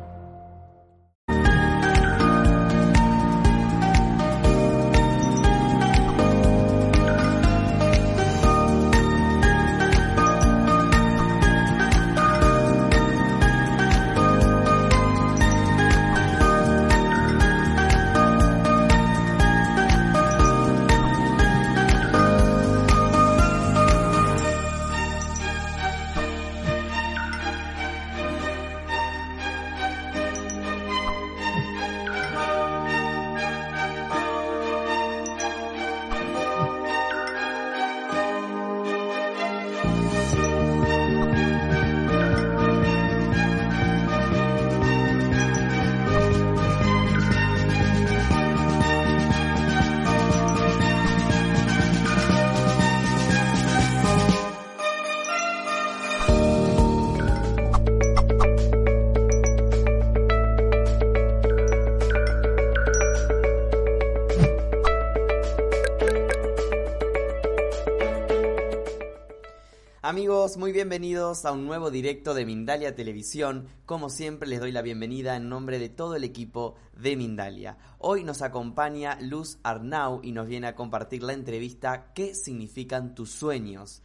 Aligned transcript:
directo 72.01 72.33
de 72.33 72.47
Mindalia 72.47 72.95
Televisión. 72.95 73.67
Como 73.85 74.09
siempre 74.09 74.49
les 74.49 74.59
doy 74.59 74.71
la 74.71 74.81
bienvenida 74.81 75.35
en 75.35 75.49
nombre 75.49 75.77
de 75.77 75.89
todo 75.89 76.15
el 76.15 76.23
equipo 76.23 76.73
de 76.97 77.15
Mindalia. 77.15 77.77
Hoy 77.99 78.23
nos 78.23 78.41
acompaña 78.41 79.19
Luz 79.21 79.59
Arnau 79.61 80.19
y 80.23 80.31
nos 80.31 80.47
viene 80.47 80.65
a 80.65 80.73
compartir 80.73 81.21
la 81.21 81.33
entrevista 81.33 82.11
¿Qué 82.15 82.33
significan 82.33 83.13
tus 83.13 83.29
sueños? 83.29 84.01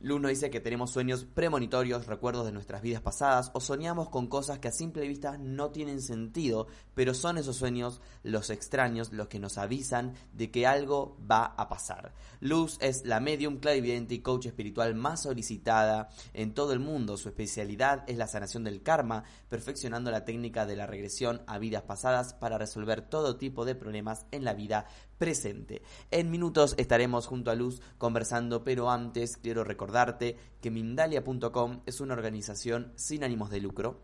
Luz 0.00 0.20
nos 0.20 0.30
dice 0.30 0.50
que 0.50 0.60
tenemos 0.60 0.90
sueños 0.90 1.24
premonitorios, 1.24 2.06
recuerdos 2.06 2.44
de 2.44 2.52
nuestras 2.52 2.82
vidas 2.82 3.00
pasadas, 3.00 3.50
o 3.54 3.60
soñamos 3.60 4.10
con 4.10 4.26
cosas 4.26 4.58
que 4.58 4.68
a 4.68 4.72
simple 4.72 5.08
vista 5.08 5.38
no 5.38 5.70
tienen 5.70 6.02
sentido, 6.02 6.66
pero 6.94 7.14
son 7.14 7.38
esos 7.38 7.56
sueños 7.56 8.02
los 8.22 8.50
extraños 8.50 9.12
los 9.12 9.28
que 9.28 9.38
nos 9.38 9.56
avisan 9.56 10.12
de 10.34 10.50
que 10.50 10.66
algo 10.66 11.16
va 11.28 11.46
a 11.46 11.70
pasar. 11.70 12.12
Luz 12.40 12.76
es 12.82 13.06
la 13.06 13.20
medium, 13.20 13.56
clarividente 13.56 14.14
y 14.14 14.20
coach 14.20 14.46
espiritual 14.46 14.94
más 14.94 15.22
solicitada 15.22 16.10
en 16.34 16.52
todo 16.52 16.74
el 16.74 16.80
mundo. 16.80 17.16
Su 17.16 17.30
especialidad 17.30 18.04
es 18.06 18.18
la 18.18 18.26
sanación 18.26 18.64
del 18.64 18.82
karma, 18.82 19.24
perfeccionando 19.48 20.10
la 20.10 20.26
técnica 20.26 20.66
de 20.66 20.76
la 20.76 20.86
regresión 20.86 21.40
a 21.46 21.58
vidas 21.58 21.84
pasadas 21.84 22.34
para 22.34 22.58
resolver 22.58 23.00
todo 23.00 23.38
tipo 23.38 23.64
de 23.64 23.74
problemas 23.74 24.26
en 24.30 24.44
la 24.44 24.52
vida 24.52 24.86
presente. 25.18 25.82
En 26.10 26.30
minutos 26.30 26.74
estaremos 26.78 27.26
junto 27.26 27.50
a 27.50 27.54
Luz 27.54 27.80
conversando, 27.98 28.64
pero 28.64 28.90
antes 28.90 29.36
quiero 29.36 29.64
recordarte 29.64 30.36
que 30.60 30.70
Mindalia.com 30.70 31.80
es 31.86 32.00
una 32.00 32.14
organización 32.14 32.92
sin 32.96 33.24
ánimos 33.24 33.50
de 33.50 33.60
lucro 33.60 34.00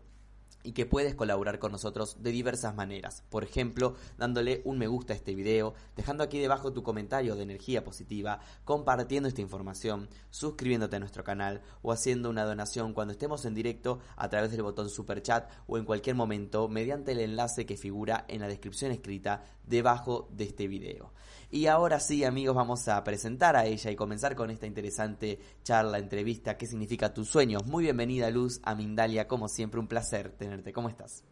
y 0.63 0.71
que 0.71 0.85
puedes 0.85 1.13
colaborar 1.13 1.59
con 1.59 1.71
nosotros 1.71 2.17
de 2.23 2.31
diversas 2.31 2.73
maneras. 2.73 3.23
Por 3.29 3.43
ejemplo, 3.43 3.95
dándole 4.17 4.61
un 4.65 4.79
me 4.79 4.87
gusta 4.87 5.13
a 5.13 5.15
este 5.15 5.35
video, 5.35 5.73
dejando 5.95 6.23
aquí 6.23 6.39
debajo 6.39 6.71
tu 6.71 6.83
comentario 6.83 7.35
de 7.35 7.43
energía 7.43 7.83
positiva, 7.83 8.39
compartiendo 8.63 9.27
esta 9.27 9.41
información, 9.41 10.09
suscribiéndote 10.29 10.95
a 10.95 10.99
nuestro 10.99 11.23
canal 11.23 11.61
o 11.81 11.91
haciendo 11.91 12.29
una 12.29 12.45
donación 12.45 12.93
cuando 12.93 13.11
estemos 13.11 13.45
en 13.45 13.53
directo 13.53 13.99
a 14.15 14.29
través 14.29 14.51
del 14.51 14.63
botón 14.63 14.89
super 14.89 15.21
chat 15.21 15.49
o 15.67 15.77
en 15.77 15.85
cualquier 15.85 16.15
momento 16.15 16.67
mediante 16.69 17.11
el 17.11 17.19
enlace 17.19 17.65
que 17.65 17.77
figura 17.77 18.25
en 18.29 18.39
la 18.39 18.47
descripción 18.47 18.91
escrita 18.91 19.43
debajo 19.65 20.29
de 20.31 20.45
este 20.45 20.67
video. 20.67 21.13
Y 21.51 21.67
ahora 21.67 21.99
sí, 21.99 22.23
amigos, 22.23 22.55
vamos 22.55 22.87
a 22.87 23.03
presentar 23.03 23.55
a 23.55 23.65
ella 23.65 23.91
y 23.91 23.95
comenzar 23.95 24.35
con 24.35 24.49
esta 24.49 24.65
interesante 24.65 25.39
charla, 25.63 25.99
entrevista, 25.99 26.57
¿qué 26.57 26.65
significa 26.65 27.13
tus 27.13 27.29
sueños? 27.29 27.67
Muy 27.67 27.83
bienvenida, 27.83 28.31
Luz, 28.31 28.59
a 28.63 28.73
Mindalia, 28.73 29.27
como 29.27 29.47
siempre, 29.47 29.79
un 29.79 29.87
placer 29.87 30.31
tenerte. 30.31 30.73
¿Cómo 30.73 30.89
estás? 30.89 31.23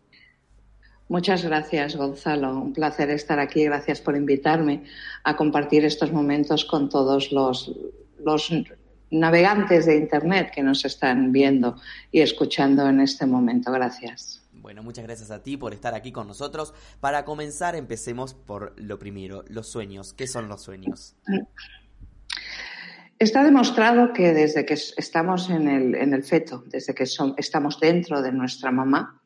Muchas 1.10 1.44
gracias, 1.44 1.96
Gonzalo. 1.96 2.56
Un 2.56 2.72
placer 2.72 3.10
estar 3.10 3.40
aquí. 3.40 3.66
Gracias 3.66 4.00
por 4.00 4.16
invitarme 4.16 4.84
a 5.24 5.36
compartir 5.36 5.84
estos 5.84 6.12
momentos 6.12 6.66
con 6.66 6.88
todos 6.88 7.32
los, 7.32 7.70
los 8.24 8.54
navegantes 9.10 9.88
de 9.88 9.98
Internet 9.98 10.52
que 10.54 10.64
nos 10.64 10.86
están 10.86 11.32
viendo 11.32 11.76
y 12.12 12.22
escuchando 12.22 12.88
en 12.88 13.02
este 13.02 13.26
momento. 13.26 13.72
Gracias. 13.72 14.41
Bueno, 14.72 14.84
muchas 14.84 15.04
gracias 15.04 15.32
a 15.32 15.44
ti 15.44 15.58
por 15.58 15.74
estar 15.74 15.94
aquí 15.94 16.14
con 16.14 16.30
nosotros. 16.30 16.74
Para 17.02 17.26
comenzar, 17.26 17.76
empecemos 17.76 18.34
por 18.34 18.74
lo 18.80 18.98
primero, 18.98 19.44
los 19.50 19.68
sueños. 19.68 20.14
¿Qué 20.14 20.28
son 20.28 20.48
los 20.48 20.62
sueños? 20.62 21.18
Está 23.20 23.44
demostrado 23.44 24.14
que 24.14 24.32
desde 24.32 24.66
que 24.66 24.76
estamos 24.76 25.50
en 25.50 25.68
el, 25.68 26.24
feto, 26.24 26.64
desde 26.68 26.96
que 26.96 27.04
estamos 27.04 27.82
dentro 27.82 28.22
de 28.22 28.32
nuestra 28.32 28.72
mamá, 28.72 29.22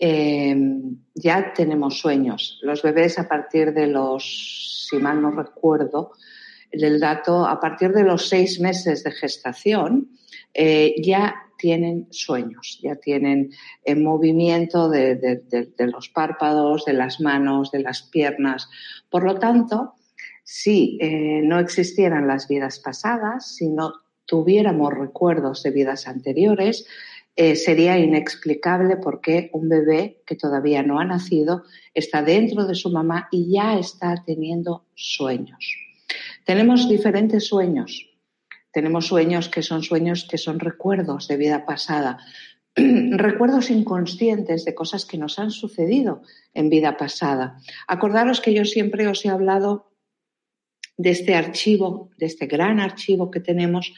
em, 0.00 0.96
ya 1.14 1.52
tenemos 1.52 2.00
sueños. 2.00 2.58
Los 2.62 2.82
bebés 2.82 3.20
a 3.20 3.28
partir 3.28 3.72
de 3.72 3.86
los, 3.86 4.88
si 4.90 4.96
mal 4.96 5.22
no 5.22 5.30
recuerdo, 5.30 6.10
el 6.72 6.98
dato, 6.98 7.46
a 7.46 7.60
partir 7.60 7.92
de 7.92 8.02
los 8.02 8.28
seis 8.28 8.58
meses 8.58 9.04
de 9.04 9.12
gestación, 9.12 10.10
eh, 10.54 10.96
ya 11.00 11.47
tienen 11.58 12.06
sueños, 12.10 12.78
ya 12.82 12.96
tienen 12.96 13.50
el 13.84 14.00
movimiento 14.00 14.88
de, 14.88 15.42
los 15.78 16.08
párpados, 16.08 16.84
de 16.84 16.94
las 16.94 17.20
manos, 17.20 17.70
de 17.70 17.80
las 17.80 18.02
piernas. 18.02 18.70
Por 19.10 19.24
lo 19.24 19.38
tanto, 19.38 19.94
si 20.44 20.98
eh, 21.00 21.42
no 21.44 21.58
existieran 21.58 22.26
las 22.26 22.48
vidas 22.48 22.78
pasadas, 22.78 23.56
si 23.56 23.68
no 23.68 23.92
tuviéramos 24.24 24.94
recuerdos 24.94 25.62
de 25.62 25.70
vidas 25.70 26.06
anteriores, 26.06 26.86
eh, 27.36 27.54
sería 27.54 27.98
inexplicable 27.98 28.96
por 28.96 29.20
qué 29.20 29.50
un 29.52 29.68
bebé 29.68 30.22
que 30.26 30.34
todavía 30.34 30.82
no 30.82 30.98
ha 30.98 31.04
nacido 31.04 31.62
está 31.94 32.22
dentro 32.22 32.66
de 32.66 32.74
su 32.74 32.90
mamá 32.90 33.28
y 33.30 33.52
ya 33.52 33.78
está 33.78 34.22
teniendo 34.26 34.86
sueños. 34.94 35.76
Tenemos 36.44 36.88
diferentes 36.88 37.46
sueños. 37.46 38.08
Tenemos 38.72 39.06
sueños 39.06 39.48
que 39.48 39.62
son 39.62 39.82
sueños 39.82 40.26
que 40.30 40.38
son 40.38 40.60
recuerdos 40.60 41.28
de 41.28 41.36
vida 41.36 41.64
pasada, 41.64 42.18
recuerdos 42.76 43.70
inconscientes 43.70 44.64
de 44.64 44.74
cosas 44.74 45.04
que 45.06 45.18
nos 45.18 45.38
han 45.38 45.50
sucedido 45.50 46.22
en 46.54 46.68
vida 46.68 46.96
pasada. 46.96 47.58
Acordaros 47.86 48.40
que 48.40 48.54
yo 48.54 48.64
siempre 48.64 49.08
os 49.08 49.24
he 49.24 49.28
hablado 49.28 49.88
de 50.96 51.10
este 51.10 51.34
archivo, 51.34 52.10
de 52.18 52.26
este 52.26 52.46
gran 52.46 52.80
archivo 52.80 53.30
que 53.30 53.40
tenemos, 53.40 53.94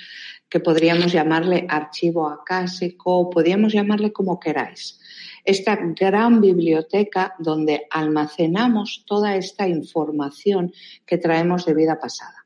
que 0.49 0.61
podríamos 0.61 1.13
llamarle 1.13 1.67
archivo 1.69 2.29
acásico, 2.29 3.31
podríamos 3.31 3.73
llamarle 3.73 4.13
como 4.13 4.39
queráis. 4.39 5.01
Esta 5.45 5.77
gran 5.77 6.41
biblioteca 6.41 7.35
donde 7.39 7.87
almacenamos 7.91 9.05
toda 9.07 9.37
esta 9.37 9.67
información 9.67 10.73
que 11.07 11.17
traemos 11.17 11.65
de 11.65 11.75
vida 11.75 11.99
pasada. 11.99 12.40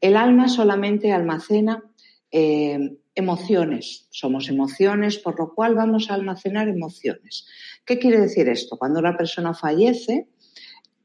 El 0.00 0.16
alma 0.16 0.48
solamente 0.48 1.12
almacena 1.12 1.82
eh, 2.30 2.98
emociones. 3.14 4.06
Somos 4.10 4.48
emociones, 4.48 5.18
por 5.18 5.38
lo 5.38 5.54
cual 5.54 5.74
vamos 5.74 6.10
a 6.10 6.14
almacenar 6.14 6.68
emociones. 6.68 7.46
¿Qué 7.84 7.98
quiere 7.98 8.20
decir 8.20 8.48
esto? 8.48 8.76
Cuando 8.76 9.00
una 9.00 9.16
persona 9.16 9.54
fallece, 9.54 10.28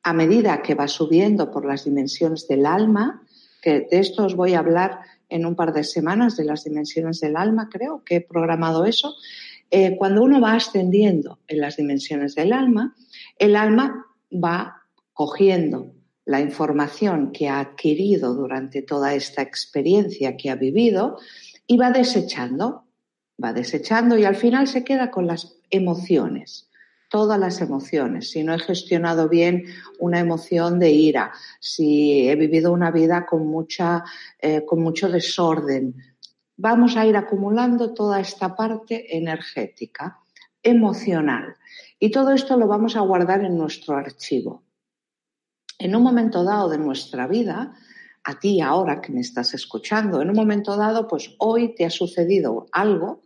a 0.03 0.13
medida 0.13 0.61
que 0.61 0.75
va 0.75 0.87
subiendo 0.87 1.49
por 1.49 1.65
las 1.65 1.85
dimensiones 1.85 2.47
del 2.47 2.65
alma, 2.65 3.23
que 3.61 3.87
de 3.89 3.99
esto 3.99 4.25
os 4.25 4.35
voy 4.35 4.53
a 4.53 4.59
hablar 4.59 4.99
en 5.29 5.45
un 5.45 5.55
par 5.55 5.73
de 5.73 5.83
semanas, 5.83 6.37
de 6.37 6.43
las 6.43 6.65
dimensiones 6.65 7.19
del 7.19 7.37
alma, 7.37 7.69
creo 7.71 8.03
que 8.03 8.17
he 8.17 8.21
programado 8.21 8.85
eso, 8.85 9.15
eh, 9.71 9.95
cuando 9.97 10.21
uno 10.21 10.39
va 10.39 10.53
ascendiendo 10.53 11.39
en 11.47 11.61
las 11.61 11.77
dimensiones 11.77 12.35
del 12.35 12.53
alma, 12.53 12.95
El 13.39 13.55
alma 13.55 14.05
va 14.31 14.83
cogiendo 15.13 15.93
la 16.25 16.39
información 16.39 17.31
que 17.31 17.49
ha 17.49 17.59
adquirido 17.59 18.33
durante 18.33 18.81
toda 18.81 19.13
esta 19.13 19.41
experiencia 19.41 20.37
que 20.37 20.49
ha 20.49 20.55
vivido 20.55 21.17
y 21.67 21.77
va 21.77 21.91
desechando, 21.91 22.85
va 23.43 23.53
desechando 23.53 24.17
y 24.17 24.25
al 24.25 24.35
final 24.35 24.67
se 24.67 24.83
queda 24.83 25.11
con 25.11 25.27
las 25.27 25.57
emociones, 25.69 26.69
todas 27.09 27.39
las 27.39 27.59
emociones. 27.61 28.31
Si 28.31 28.43
no 28.43 28.53
he 28.53 28.59
gestionado 28.59 29.27
bien 29.27 29.65
una 29.99 30.19
emoción 30.19 30.79
de 30.79 30.91
ira, 30.91 31.33
si 31.59 32.29
he 32.29 32.35
vivido 32.35 32.71
una 32.71 32.91
vida 32.91 33.25
con, 33.25 33.45
mucha, 33.47 34.03
eh, 34.39 34.63
con 34.65 34.81
mucho 34.81 35.09
desorden, 35.09 35.95
vamos 36.55 36.95
a 36.95 37.05
ir 37.05 37.17
acumulando 37.17 37.93
toda 37.93 38.21
esta 38.21 38.55
parte 38.55 39.17
energética, 39.17 40.19
emocional. 40.61 41.55
Y 41.99 42.11
todo 42.11 42.31
esto 42.31 42.55
lo 42.55 42.67
vamos 42.67 42.95
a 42.95 43.01
guardar 43.01 43.43
en 43.43 43.57
nuestro 43.57 43.97
archivo 43.97 44.63
en 45.83 45.97
un 45.97 46.01
momento 46.01 46.45
dado 46.45 46.69
de 46.69 46.77
nuestra 46.77 47.27
vida, 47.27 47.73
a 48.23 48.39
ti 48.39 48.61
ahora 48.61 49.01
que 49.01 49.11
me 49.11 49.19
estás 49.19 49.53
escuchando, 49.53 50.21
en 50.21 50.29
un 50.29 50.35
momento 50.35 50.77
dado, 50.77 51.09
pues 51.09 51.35
hoy 51.39 51.75
te 51.75 51.83
ha 51.83 51.89
sucedido 51.89 52.67
algo 52.71 53.21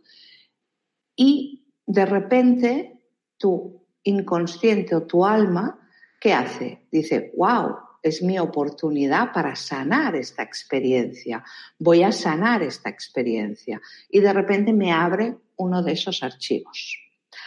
y 1.14 1.68
de 1.86 2.04
repente 2.04 3.00
tu 3.36 3.86
inconsciente 4.02 4.96
o 4.96 5.06
tu 5.06 5.24
alma, 5.24 5.78
¿qué 6.20 6.32
hace? 6.32 6.88
Dice, 6.90 7.32
wow, 7.36 7.76
es 8.02 8.24
mi 8.24 8.40
oportunidad 8.40 9.32
para 9.32 9.54
sanar 9.54 10.16
esta 10.16 10.42
experiencia, 10.42 11.44
voy 11.78 12.02
a 12.02 12.10
sanar 12.10 12.64
esta 12.64 12.90
experiencia. 12.90 13.80
Y 14.10 14.18
de 14.18 14.32
repente 14.32 14.72
me 14.72 14.90
abre 14.90 15.36
uno 15.58 15.80
de 15.84 15.92
esos 15.92 16.24
archivos. 16.24 16.98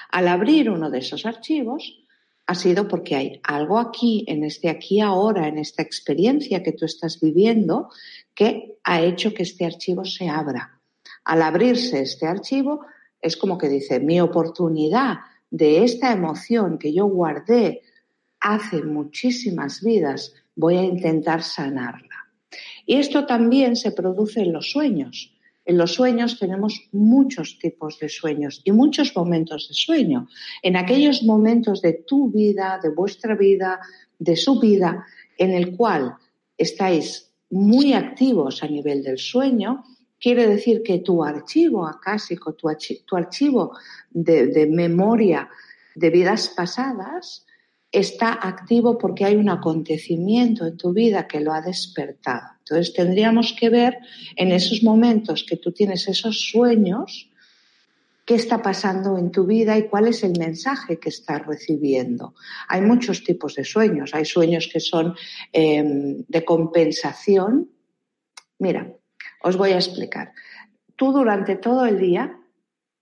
Al 0.10 0.30
abrir 0.30 0.70
uno 0.70 0.90
de 0.90 1.00
esos 1.00 1.26
archivos, 1.26 2.01
ha 2.46 2.56
sido 2.56 2.88
porque 2.88 3.16
hay 3.16 3.42
algo 3.44 3.80
aquí, 3.80 4.26
en 4.28 4.44
este 4.44 4.70
aquí 4.70 5.00
ahora, 5.00 5.48
en 5.48 5.58
esta 5.58 5.82
experiencia 5.82 6.64
que 6.64 6.74
tú 6.74 6.86
estás 6.86 7.20
viviendo, 7.20 7.90
que 8.34 8.78
ha 8.84 9.02
hecho 9.02 9.34
que 9.34 9.44
este 9.44 9.66
archivo 9.66 10.06
se 10.06 10.28
abra. 10.28 10.80
Al 11.24 11.42
abrirse 11.42 12.02
este 12.02 12.28
archivo, 12.28 12.86
es 13.22 13.38
como 13.38 13.58
que 13.58 13.70
dice, 13.70 14.00
mi 14.00 14.20
oportunidad 14.20 15.20
de 15.50 15.84
esta 15.84 16.12
emoción 16.12 16.78
que 16.78 16.94
yo 16.94 17.06
guardé 17.06 17.82
hace 18.40 18.84
muchísimas 18.84 19.82
vidas, 19.82 20.34
voy 20.56 20.78
a 20.78 20.84
intentar 20.84 21.44
sanarla. 21.44 22.28
Y 22.86 22.96
esto 22.96 23.26
también 23.26 23.76
se 23.76 23.92
produce 23.92 24.42
en 24.42 24.54
los 24.54 24.72
sueños. 24.72 25.38
En 25.72 25.78
los 25.78 25.94
sueños 25.94 26.38
tenemos 26.38 26.90
muchos 26.92 27.58
tipos 27.58 27.98
de 27.98 28.10
sueños 28.10 28.62
y 28.66 28.74
muchos 28.74 29.16
momentos 29.16 29.70
de 29.70 29.74
sueño. 29.74 30.28
En 30.62 30.76
aquellos 30.76 31.24
momentos 31.24 31.82
de 31.82 31.94
tu 31.94 32.30
vida, 32.30 32.78
de 32.84 32.90
vuestra 32.90 33.36
vida, 33.36 33.80
de 34.20 34.36
su 34.36 34.60
vida, 34.60 35.06
en 35.38 35.52
el 35.52 35.78
cual 35.78 36.18
estáis 36.58 37.32
muy 37.50 37.94
activos 37.94 38.64
a 38.64 38.68
nivel 38.68 39.02
del 39.02 39.18
sueño, 39.18 39.86
quiere 40.20 40.46
decir 40.46 40.84
que 40.84 41.00
tu 41.00 41.24
archivo 41.24 41.88
acásico, 41.88 42.54
tu, 42.54 42.68
archivo 43.16 43.72
de, 44.10 44.48
de 44.48 44.68
memoria 44.68 45.50
de 45.96 46.10
vidas 46.10 46.50
pasadas, 46.50 47.46
está 47.92 48.34
activo 48.34 48.98
porque 48.98 49.26
hay 49.26 49.36
un 49.36 49.50
acontecimiento 49.50 50.66
en 50.66 50.78
tu 50.78 50.94
vida 50.94 51.28
que 51.28 51.42
lo 51.42 51.54
ha 51.54 51.62
despertado. 51.62 52.48
Entonces 52.60 52.94
tendríamos 52.94 53.54
que 53.60 53.70
ver 53.70 53.98
en 54.36 54.52
esos 54.52 54.82
momentos 54.82 55.46
que 55.48 55.58
tú 55.58 55.72
tienes 55.74 56.08
esos 56.08 56.50
sueños, 56.50 57.30
qué 58.26 58.36
está 58.36 58.62
pasando 58.62 59.18
en 59.18 59.32
tu 59.32 59.46
vida 59.46 59.78
y 59.78 59.88
cuál 59.90 60.08
es 60.08 60.24
el 60.24 60.40
mensaje 60.40 61.00
que 61.00 61.10
estás 61.10 61.46
recibiendo. 61.46 62.34
Hay 62.70 62.82
muchos 62.82 63.24
tipos 63.24 63.56
de 63.56 63.66
sueños. 63.66 64.14
Hay 64.14 64.24
sueños 64.24 64.70
que 64.72 64.80
son 64.80 65.16
em, 65.52 66.24
de 66.28 66.46
compensación. 66.46 67.72
Mira, 68.60 68.96
os 69.44 69.58
voy 69.58 69.72
a 69.72 69.76
explicar. 69.76 70.32
Tú 70.96 71.12
durante 71.12 71.58
todo 71.58 71.86
el 71.86 72.00
día 72.00 72.40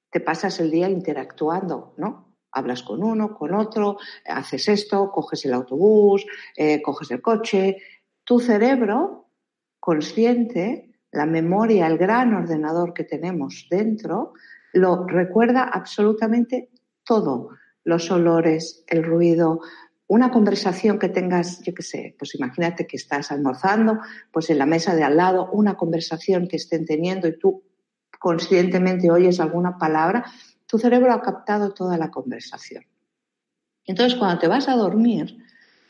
te 0.10 0.20
pasas 0.20 0.60
el 0.60 0.72
día 0.72 0.90
interactuando, 0.90 1.94
¿no? 1.98 2.29
Hablas 2.52 2.84
con 2.84 3.04
uno, 3.04 3.34
con 3.34 3.54
otro, 3.54 3.98
haces 4.26 4.68
esto, 4.68 5.12
coges 5.12 5.46
el 5.46 5.54
autobús, 5.54 6.26
eh, 6.56 6.82
coges 6.82 7.12
el 7.12 7.22
coche. 7.22 7.78
Tu 8.24 8.40
cerebro 8.40 9.28
consciente, 9.80 10.92
la 11.12 11.26
memoria, 11.26 11.88
el 11.88 11.98
gran 11.98 12.34
ordenador 12.34 12.94
que 12.94 13.04
tenemos 13.04 13.68
dentro, 13.70 14.34
lo 14.74 15.08
recuerda 15.08 15.64
absolutamente 15.64 16.70
todo. 17.04 17.50
Los 17.84 18.12
olores, 18.12 18.84
el 18.88 19.04
ruido, 19.04 19.62
una 20.10 20.32
conversación 20.32 20.98
que 20.98 21.10
tengas, 21.10 21.62
yo 21.62 21.74
qué 21.74 21.84
sé, 21.84 22.16
pues 22.18 22.34
imagínate 22.36 22.88
que 22.88 22.98
estás 22.98 23.32
almorzando, 23.32 24.00
pues 24.32 24.50
en 24.50 24.58
la 24.58 24.66
mesa 24.66 24.96
de 24.96 25.04
al 25.04 25.18
lado, 25.18 25.50
una 25.52 25.76
conversación 25.76 26.48
que 26.48 26.58
estén 26.58 26.86
teniendo 26.86 27.28
y 27.28 27.38
tú 27.38 27.64
conscientemente 28.20 29.10
oyes 29.12 29.40
alguna 29.40 29.78
palabra, 29.78 30.26
tu 30.70 30.78
cerebro 30.78 31.12
ha 31.12 31.22
captado 31.22 31.74
toda 31.74 31.98
la 31.98 32.12
conversación. 32.12 32.86
Entonces, 33.86 34.20
cuando 34.20 34.40
te 34.40 34.48
vas 34.48 34.70
a 34.70 34.76
dormir, 34.76 35.36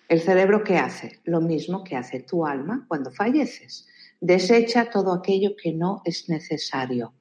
el 0.07 0.21
cerebro 0.21 0.63
¿qué 0.63 0.77
hace? 0.77 1.19
Lo 1.25 1.41
mismo 1.41 1.83
que 1.83 1.97
hace 1.97 2.21
tu 2.21 2.45
alma 2.45 2.85
cuando 2.87 3.11
falleces. 3.11 3.85
Desecha 4.21 4.89
todo 4.89 5.11
aquello 5.11 5.57
que 5.61 5.73
no 5.73 6.01
es 6.05 6.29
necesario. 6.29 7.13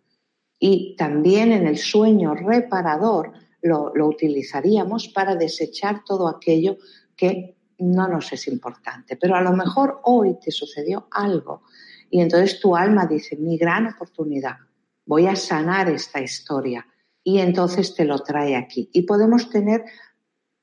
Y 0.61 0.95
también 0.97 1.51
en 1.51 1.67
el 1.67 1.79
sueño 1.79 2.37
reparador 2.37 3.33
lo, 3.61 3.93
lo 3.93 4.07
utilizaríamos 4.07 5.09
para 5.09 5.35
desechar 5.35 6.05
todo 6.05 6.29
aquello 6.29 6.79
que 7.17 7.57
no 7.79 8.07
nos 8.07 8.33
es 8.33 8.47
importante. 8.47 9.17
Pero 9.17 9.35
a 9.35 9.41
lo 9.41 9.53
mejor 9.53 10.01
hoy 10.05 10.39
te 10.41 10.53
sucedió 10.53 11.09
algo 11.11 11.63
y 12.09 12.21
entonces 12.21 12.61
tu 12.61 12.77
alma 12.77 13.07
dice, 13.07 13.37
mi 13.37 13.59
gran 13.59 13.89
oportunidad, 13.89 14.59
voy 15.05 15.27
a 15.27 15.35
sanar 15.35 15.91
esta 15.91 16.21
historia 16.21 16.87
y 17.29 17.41
entonces 17.41 17.95
te 17.95 18.07
lo 18.07 18.21
trae 18.21 18.57
aquí. 18.57 18.89
Y 18.91 19.03
podemos 19.03 19.51
tener 19.51 19.85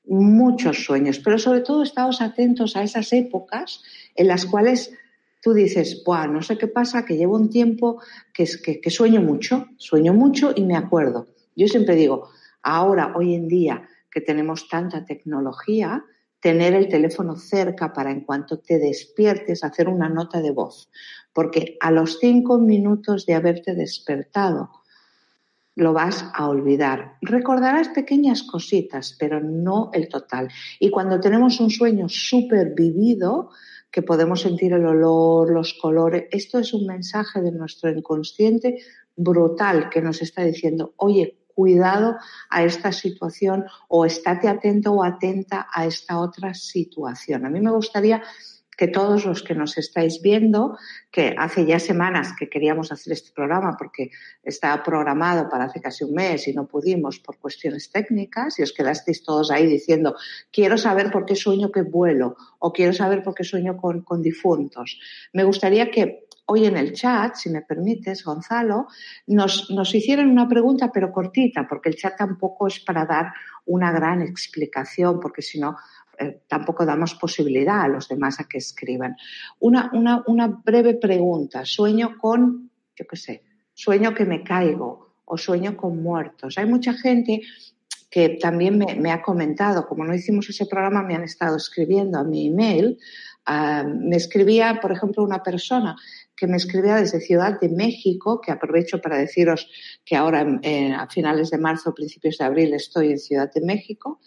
muchos 0.04 0.84
sueños, 0.84 1.20
pero 1.20 1.38
sobre 1.38 1.60
todo 1.60 1.84
estamos 1.84 2.20
atentos 2.20 2.74
a 2.74 2.82
esas 2.82 3.12
épocas 3.12 3.84
en 4.16 4.26
las 4.26 4.46
cuales 4.46 4.92
tú 5.40 5.52
dices, 5.52 6.02
Buah, 6.04 6.26
no 6.26 6.42
sé 6.42 6.58
qué 6.58 6.66
pasa, 6.66 7.04
que 7.04 7.16
llevo 7.16 7.36
un 7.36 7.50
tiempo 7.50 8.02
que, 8.34 8.48
que, 8.64 8.80
que 8.80 8.90
sueño 8.90 9.20
mucho, 9.20 9.68
sueño 9.76 10.12
mucho 10.12 10.52
y 10.56 10.64
me 10.64 10.76
acuerdo. 10.76 11.28
Yo 11.54 11.68
siempre 11.68 11.94
digo, 11.94 12.30
ahora, 12.62 13.12
hoy 13.14 13.36
en 13.36 13.46
día, 13.46 13.88
que 14.10 14.20
tenemos 14.20 14.68
tanta 14.68 15.04
tecnología, 15.04 16.04
tener 16.40 16.74
el 16.74 16.88
teléfono 16.88 17.36
cerca 17.36 17.92
para 17.92 18.10
en 18.10 18.22
cuanto 18.22 18.58
te 18.58 18.80
despiertes 18.80 19.62
hacer 19.62 19.88
una 19.88 20.08
nota 20.08 20.42
de 20.42 20.50
voz, 20.50 20.90
porque 21.32 21.76
a 21.78 21.92
los 21.92 22.18
cinco 22.18 22.58
minutos 22.58 23.24
de 23.24 23.34
haberte 23.34 23.76
despertado 23.76 24.70
lo 25.76 25.92
vas 25.92 26.24
a 26.34 26.48
olvidar. 26.48 27.18
Recordarás 27.20 27.88
pequeñas 27.90 28.42
cositas, 28.42 29.14
pero 29.18 29.40
no 29.40 29.90
el 29.92 30.08
total. 30.08 30.48
Y 30.80 30.90
cuando 30.90 31.20
tenemos 31.20 31.60
un 31.60 31.70
sueño 31.70 32.08
súper 32.08 32.74
vivido, 32.74 33.50
que 33.90 34.02
podemos 34.02 34.40
sentir 34.40 34.72
el 34.72 34.84
olor, 34.84 35.50
los 35.50 35.74
colores, 35.74 36.24
esto 36.30 36.58
es 36.58 36.74
un 36.74 36.86
mensaje 36.86 37.40
de 37.40 37.52
nuestro 37.52 37.90
inconsciente 37.90 38.78
brutal 39.14 39.88
que 39.90 40.02
nos 40.02 40.20
está 40.22 40.42
diciendo, 40.42 40.94
oye, 40.96 41.38
cuidado 41.54 42.16
a 42.50 42.64
esta 42.64 42.92
situación 42.92 43.64
o 43.88 44.04
estate 44.04 44.48
atento 44.48 44.92
o 44.92 45.02
atenta 45.02 45.66
a 45.72 45.86
esta 45.86 46.20
otra 46.20 46.52
situación. 46.52 47.46
A 47.46 47.50
mí 47.50 47.60
me 47.60 47.70
gustaría 47.70 48.22
que 48.76 48.88
todos 48.88 49.24
los 49.24 49.42
que 49.42 49.54
nos 49.54 49.78
estáis 49.78 50.20
viendo, 50.20 50.76
que 51.10 51.34
hace 51.38 51.64
ya 51.64 51.78
semanas 51.78 52.34
que 52.38 52.48
queríamos 52.48 52.92
hacer 52.92 53.14
este 53.14 53.32
programa 53.32 53.76
porque 53.78 54.10
estaba 54.42 54.82
programado 54.82 55.48
para 55.48 55.64
hace 55.64 55.80
casi 55.80 56.04
un 56.04 56.14
mes 56.14 56.46
y 56.46 56.52
no 56.52 56.66
pudimos 56.66 57.18
por 57.18 57.38
cuestiones 57.38 57.90
técnicas 57.90 58.58
y 58.58 58.62
os 58.62 58.72
quedasteis 58.72 59.22
todos 59.22 59.50
ahí 59.50 59.66
diciendo, 59.66 60.14
quiero 60.52 60.76
saber 60.76 61.10
por 61.10 61.24
qué 61.24 61.34
sueño 61.34 61.72
que 61.72 61.82
vuelo 61.82 62.36
o 62.58 62.72
quiero 62.72 62.92
saber 62.92 63.22
por 63.22 63.34
qué 63.34 63.44
sueño 63.44 63.76
con, 63.76 64.02
con 64.02 64.20
difuntos. 64.20 65.00
Me 65.32 65.44
gustaría 65.44 65.90
que 65.90 66.26
hoy 66.46 66.66
en 66.66 66.76
el 66.76 66.92
chat, 66.92 67.34
si 67.34 67.50
me 67.50 67.62
permites, 67.62 68.24
Gonzalo, 68.24 68.86
nos, 69.26 69.70
nos 69.70 69.94
hicieran 69.94 70.30
una 70.30 70.48
pregunta, 70.48 70.90
pero 70.92 71.12
cortita, 71.12 71.66
porque 71.68 71.88
el 71.88 71.96
chat 71.96 72.16
tampoco 72.16 72.68
es 72.68 72.78
para 72.80 73.04
dar 73.04 73.32
una 73.66 73.90
gran 73.90 74.22
explicación, 74.22 75.18
porque 75.18 75.42
si 75.42 75.58
no, 75.58 75.76
eh, 76.18 76.42
tampoco 76.48 76.84
damos 76.84 77.14
posibilidad 77.14 77.82
a 77.82 77.88
los 77.88 78.08
demás 78.08 78.40
a 78.40 78.44
que 78.44 78.58
escriban. 78.58 79.16
Una, 79.60 79.90
una, 79.92 80.22
una 80.26 80.46
breve 80.48 80.94
pregunta. 80.94 81.64
Sueño 81.64 82.18
con, 82.18 82.70
yo 82.94 83.06
qué 83.06 83.16
sé, 83.16 83.42
sueño 83.74 84.14
que 84.14 84.24
me 84.24 84.42
caigo 84.42 85.14
o 85.24 85.36
sueño 85.36 85.76
con 85.76 86.02
muertos. 86.02 86.56
Hay 86.58 86.66
mucha 86.66 86.94
gente 86.94 87.42
que 88.10 88.30
también 88.40 88.78
me, 88.78 89.12
ha 89.12 89.20
comentado, 89.20 89.86
como 89.86 90.04
no 90.04 90.14
hicimos 90.14 90.48
ese 90.48 90.66
programa, 90.66 91.02
me 91.02 91.14
han 91.14 91.24
estado 91.24 91.56
escribiendo 91.56 92.18
a 92.18 92.24
mi 92.24 92.46
email. 92.46 92.98
Ah, 93.46 93.84
me 93.84 94.16
escribía, 94.16 94.80
por 94.82 94.92
ejemplo, 94.92 95.22
una 95.22 95.42
persona 95.42 95.96
que 96.36 96.46
me 96.46 96.56
escribía 96.56 96.96
desde 96.96 97.20
Ciudad 97.20 97.58
de 97.60 97.68
México, 97.68 98.40
que 98.40 98.52
aprovecho 98.52 99.00
para 99.00 99.16
deciros 99.16 99.70
que 100.04 100.16
ahora 100.16 100.46
a 100.98 101.08
finales 101.08 101.50
de 101.50 101.58
marzo, 101.58 101.94
principios 101.94 102.38
de 102.38 102.44
abril, 102.44 102.74
estoy 102.74 103.12
en 103.12 103.18
Ciudad 103.18 103.50
de 103.52 103.62
México. 103.62 104.20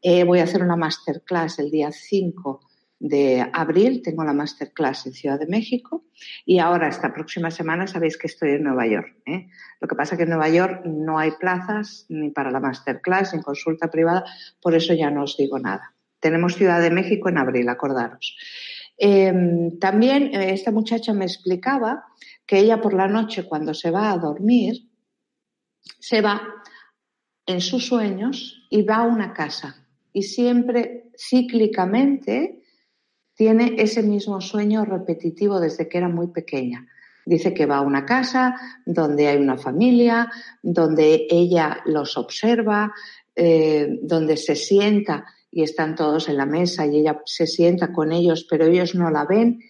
Eh, 0.00 0.24
voy 0.24 0.38
a 0.38 0.44
hacer 0.44 0.62
una 0.62 0.76
masterclass 0.76 1.58
el 1.58 1.70
día 1.70 1.90
5 1.92 2.60
de 3.00 3.46
abril, 3.52 4.02
tengo 4.02 4.24
la 4.24 4.34
masterclass 4.34 5.06
en 5.06 5.14
Ciudad 5.14 5.38
de 5.38 5.46
México 5.46 6.04
y 6.44 6.58
ahora 6.58 6.88
esta 6.88 7.12
próxima 7.14 7.50
semana 7.50 7.86
sabéis 7.86 8.18
que 8.18 8.26
estoy 8.26 8.50
en 8.50 8.62
Nueva 8.62 8.86
York. 8.86 9.16
¿eh? 9.26 9.48
Lo 9.80 9.88
que 9.88 9.96
pasa 9.96 10.16
que 10.16 10.24
en 10.24 10.28
Nueva 10.28 10.50
York 10.50 10.84
no 10.84 11.18
hay 11.18 11.32
plazas 11.32 12.04
ni 12.10 12.30
para 12.30 12.50
la 12.50 12.60
masterclass, 12.60 13.34
ni 13.34 13.42
consulta 13.42 13.90
privada, 13.90 14.24
por 14.60 14.74
eso 14.74 14.92
ya 14.92 15.10
no 15.10 15.24
os 15.24 15.36
digo 15.36 15.58
nada. 15.58 15.94
Tenemos 16.20 16.54
Ciudad 16.54 16.80
de 16.80 16.90
México 16.90 17.28
en 17.28 17.38
abril, 17.38 17.68
acordaros. 17.68 18.36
Em, 18.96 19.78
también 19.78 20.34
eh, 20.34 20.52
esta 20.52 20.70
muchacha 20.70 21.14
me 21.14 21.24
explicaba 21.24 22.04
que 22.46 22.58
ella 22.58 22.80
por 22.80 22.92
la 22.92 23.08
noche 23.08 23.44
cuando 23.44 23.72
se 23.72 23.90
va 23.90 24.12
a 24.12 24.18
dormir, 24.18 24.90
se 25.98 26.20
va 26.20 26.42
en 27.46 27.60
sus 27.60 27.86
sueños 27.86 28.66
y 28.68 28.82
va 28.82 28.96
a 28.96 29.06
una 29.06 29.32
casa. 29.32 29.86
Y 30.12 30.22
siempre 30.22 31.10
cíclicamente 31.16 32.62
tiene 33.34 33.76
ese 33.78 34.02
mismo 34.02 34.40
sueño 34.40 34.84
repetitivo 34.84 35.60
desde 35.60 35.88
que 35.88 35.98
era 35.98 36.08
muy 36.08 36.28
pequeña. 36.28 36.86
Dice 37.24 37.54
que 37.54 37.66
va 37.66 37.78
a 37.78 37.82
una 37.82 38.04
casa 38.04 38.54
donde 38.84 39.28
hay 39.28 39.38
una 39.38 39.56
familia, 39.56 40.30
donde 40.62 41.26
ella 41.30 41.80
los 41.86 42.18
observa, 42.18 42.92
eh, 43.34 43.98
donde 44.02 44.36
se 44.36 44.56
sienta 44.56 45.24
y 45.50 45.62
están 45.62 45.96
todos 45.96 46.28
en 46.28 46.36
la 46.36 46.46
mesa 46.46 46.86
y 46.86 46.98
ella 46.98 47.20
se 47.24 47.46
sienta 47.46 47.92
con 47.92 48.12
ellos, 48.12 48.46
pero 48.48 48.66
ellos 48.66 48.94
no 48.94 49.10
la 49.10 49.24
ven 49.24 49.60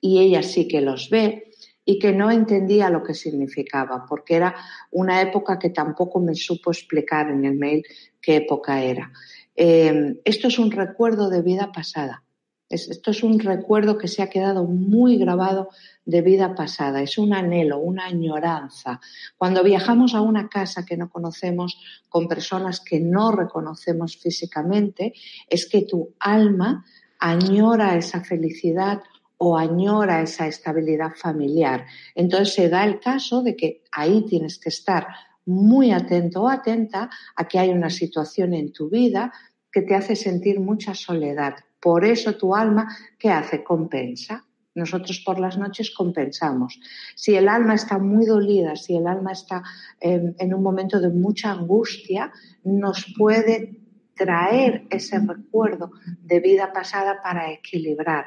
y 0.00 0.20
ella 0.20 0.42
sí 0.42 0.68
que 0.68 0.80
los 0.80 1.08
ve 1.10 1.50
y 1.84 1.98
que 1.98 2.12
no 2.12 2.30
entendía 2.30 2.90
lo 2.90 3.02
que 3.02 3.14
significaba, 3.14 4.04
porque 4.08 4.34
era 4.34 4.54
una 4.90 5.22
época 5.22 5.58
que 5.58 5.70
tampoco 5.70 6.20
me 6.20 6.34
supo 6.34 6.72
explicar 6.72 7.30
en 7.30 7.44
el 7.44 7.54
mail 7.54 7.84
qué 8.20 8.36
época 8.36 8.82
era. 8.82 9.12
Eh, 9.54 10.16
esto 10.24 10.48
es 10.48 10.58
un 10.58 10.70
recuerdo 10.70 11.30
de 11.30 11.42
vida 11.42 11.70
pasada. 11.72 12.24
Esto 12.68 13.10
es 13.10 13.22
un 13.22 13.38
recuerdo 13.38 13.96
que 13.96 14.08
se 14.08 14.22
ha 14.22 14.30
quedado 14.30 14.64
muy 14.64 15.18
grabado 15.18 15.68
de 16.04 16.22
vida 16.22 16.54
pasada, 16.54 17.02
es 17.02 17.16
un 17.18 17.32
anhelo, 17.32 17.78
una 17.78 18.06
añoranza. 18.06 19.00
Cuando 19.36 19.62
viajamos 19.62 20.14
a 20.14 20.20
una 20.20 20.48
casa 20.48 20.84
que 20.84 20.96
no 20.96 21.08
conocemos, 21.08 21.78
con 22.08 22.28
personas 22.28 22.80
que 22.80 23.00
no 23.00 23.30
reconocemos 23.32 24.16
físicamente, 24.16 25.14
es 25.48 25.68
que 25.68 25.82
tu 25.82 26.14
alma 26.18 26.84
añora 27.18 27.96
esa 27.96 28.22
felicidad 28.22 29.00
o 29.38 29.56
añora 29.56 30.22
esa 30.22 30.46
estabilidad 30.46 31.12
familiar. 31.14 31.86
Entonces 32.14 32.54
se 32.54 32.68
da 32.68 32.84
el 32.84 33.00
caso 33.00 33.42
de 33.42 33.54
que 33.54 33.82
ahí 33.92 34.24
tienes 34.26 34.58
que 34.58 34.70
estar 34.70 35.06
muy 35.44 35.92
atento 35.92 36.42
o 36.42 36.48
atenta 36.48 37.10
a 37.36 37.46
que 37.46 37.58
hay 37.58 37.70
una 37.70 37.90
situación 37.90 38.54
en 38.54 38.72
tu 38.72 38.88
vida 38.88 39.32
que 39.70 39.82
te 39.82 39.94
hace 39.94 40.16
sentir 40.16 40.58
mucha 40.58 40.94
soledad. 40.94 41.54
Por 41.86 42.04
eso 42.04 42.34
tu 42.34 42.52
alma, 42.52 42.88
¿qué 43.16 43.30
hace? 43.30 43.62
Compensa 43.62 44.44
nosotros 44.74 45.22
por 45.24 45.38
las 45.38 45.56
noches 45.56 45.92
compensamos. 45.92 46.80
Si 47.14 47.36
el 47.36 47.48
alma 47.48 47.76
está 47.76 47.96
muy 47.98 48.26
dolida, 48.26 48.74
si 48.74 48.96
el 48.96 49.06
alma 49.06 49.30
está 49.30 49.62
en, 50.00 50.52
un 50.52 50.62
momento 50.64 51.00
de 51.00 51.10
mucha 51.10 51.52
angustia, 51.52 52.32
nos 52.64 53.14
puede 53.16 53.80
traer 54.16 54.88
ese 54.90 55.20
recuerdo 55.20 55.92
de 56.24 56.40
vida 56.40 56.72
pasada 56.72 57.22
para 57.22 57.52
equilibrar, 57.52 58.26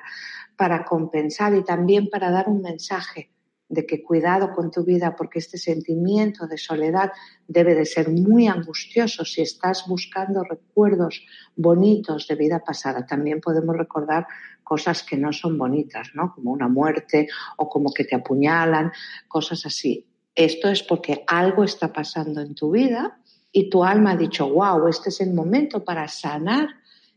para 0.56 0.86
compensar 0.86 1.54
y 1.54 1.66
también 1.66 2.08
para 2.10 2.32
dar 2.32 2.48
un 2.48 2.62
mensaje 2.62 3.30
de 3.70 3.86
que 3.86 4.04
cuidado 4.04 4.52
con 4.54 4.72
tu 4.72 4.84
vida 4.84 5.16
porque 5.16 5.38
este 5.40 5.60
sentimiento 5.60 6.48
de 6.48 6.58
soledad 6.58 7.12
debe 7.48 7.76
de 7.76 7.86
ser 7.86 8.10
muy 8.10 8.48
angustioso 8.48 9.24
si 9.24 9.42
estás 9.42 9.86
buscando 9.88 10.44
recuerdos 10.44 11.24
bonitos 11.56 12.28
de 12.28 12.36
vida 12.36 12.64
pasada. 12.66 13.06
También 13.06 13.40
podemos 13.40 13.78
recordar 13.78 14.26
cosas 14.64 15.04
que 15.04 15.18
no 15.18 15.32
son 15.32 15.58
bonitas, 15.58 16.10
¿no? 16.16 16.34
Como 16.34 16.52
una 16.52 16.68
muerte 16.68 17.28
o 17.58 17.70
como 17.70 17.94
que 17.94 18.06
te 18.06 18.16
apuñalan, 18.16 18.92
cosas 19.28 19.66
así. 19.68 20.08
Esto 20.34 20.70
es 20.70 20.82
porque 20.82 21.24
algo 21.28 21.64
está 21.64 21.94
pasando 21.94 22.42
en 22.42 22.56
tu 22.56 22.72
vida 22.72 23.20
y 23.52 23.70
tu 23.70 23.84
alma 23.84 24.12
ha 24.12 24.18
dicho, 24.18 24.50
wow, 24.50 24.88
este 24.88 25.10
es 25.10 25.22
el 25.22 25.34
momento 25.34 25.84
para 25.84 26.08
sanar 26.08 26.70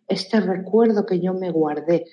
este 0.07 0.41
recuerdo 0.41 1.07
que 1.07 1.19
yo 1.19 1.33
me 1.33 1.51
guardé 1.51 2.05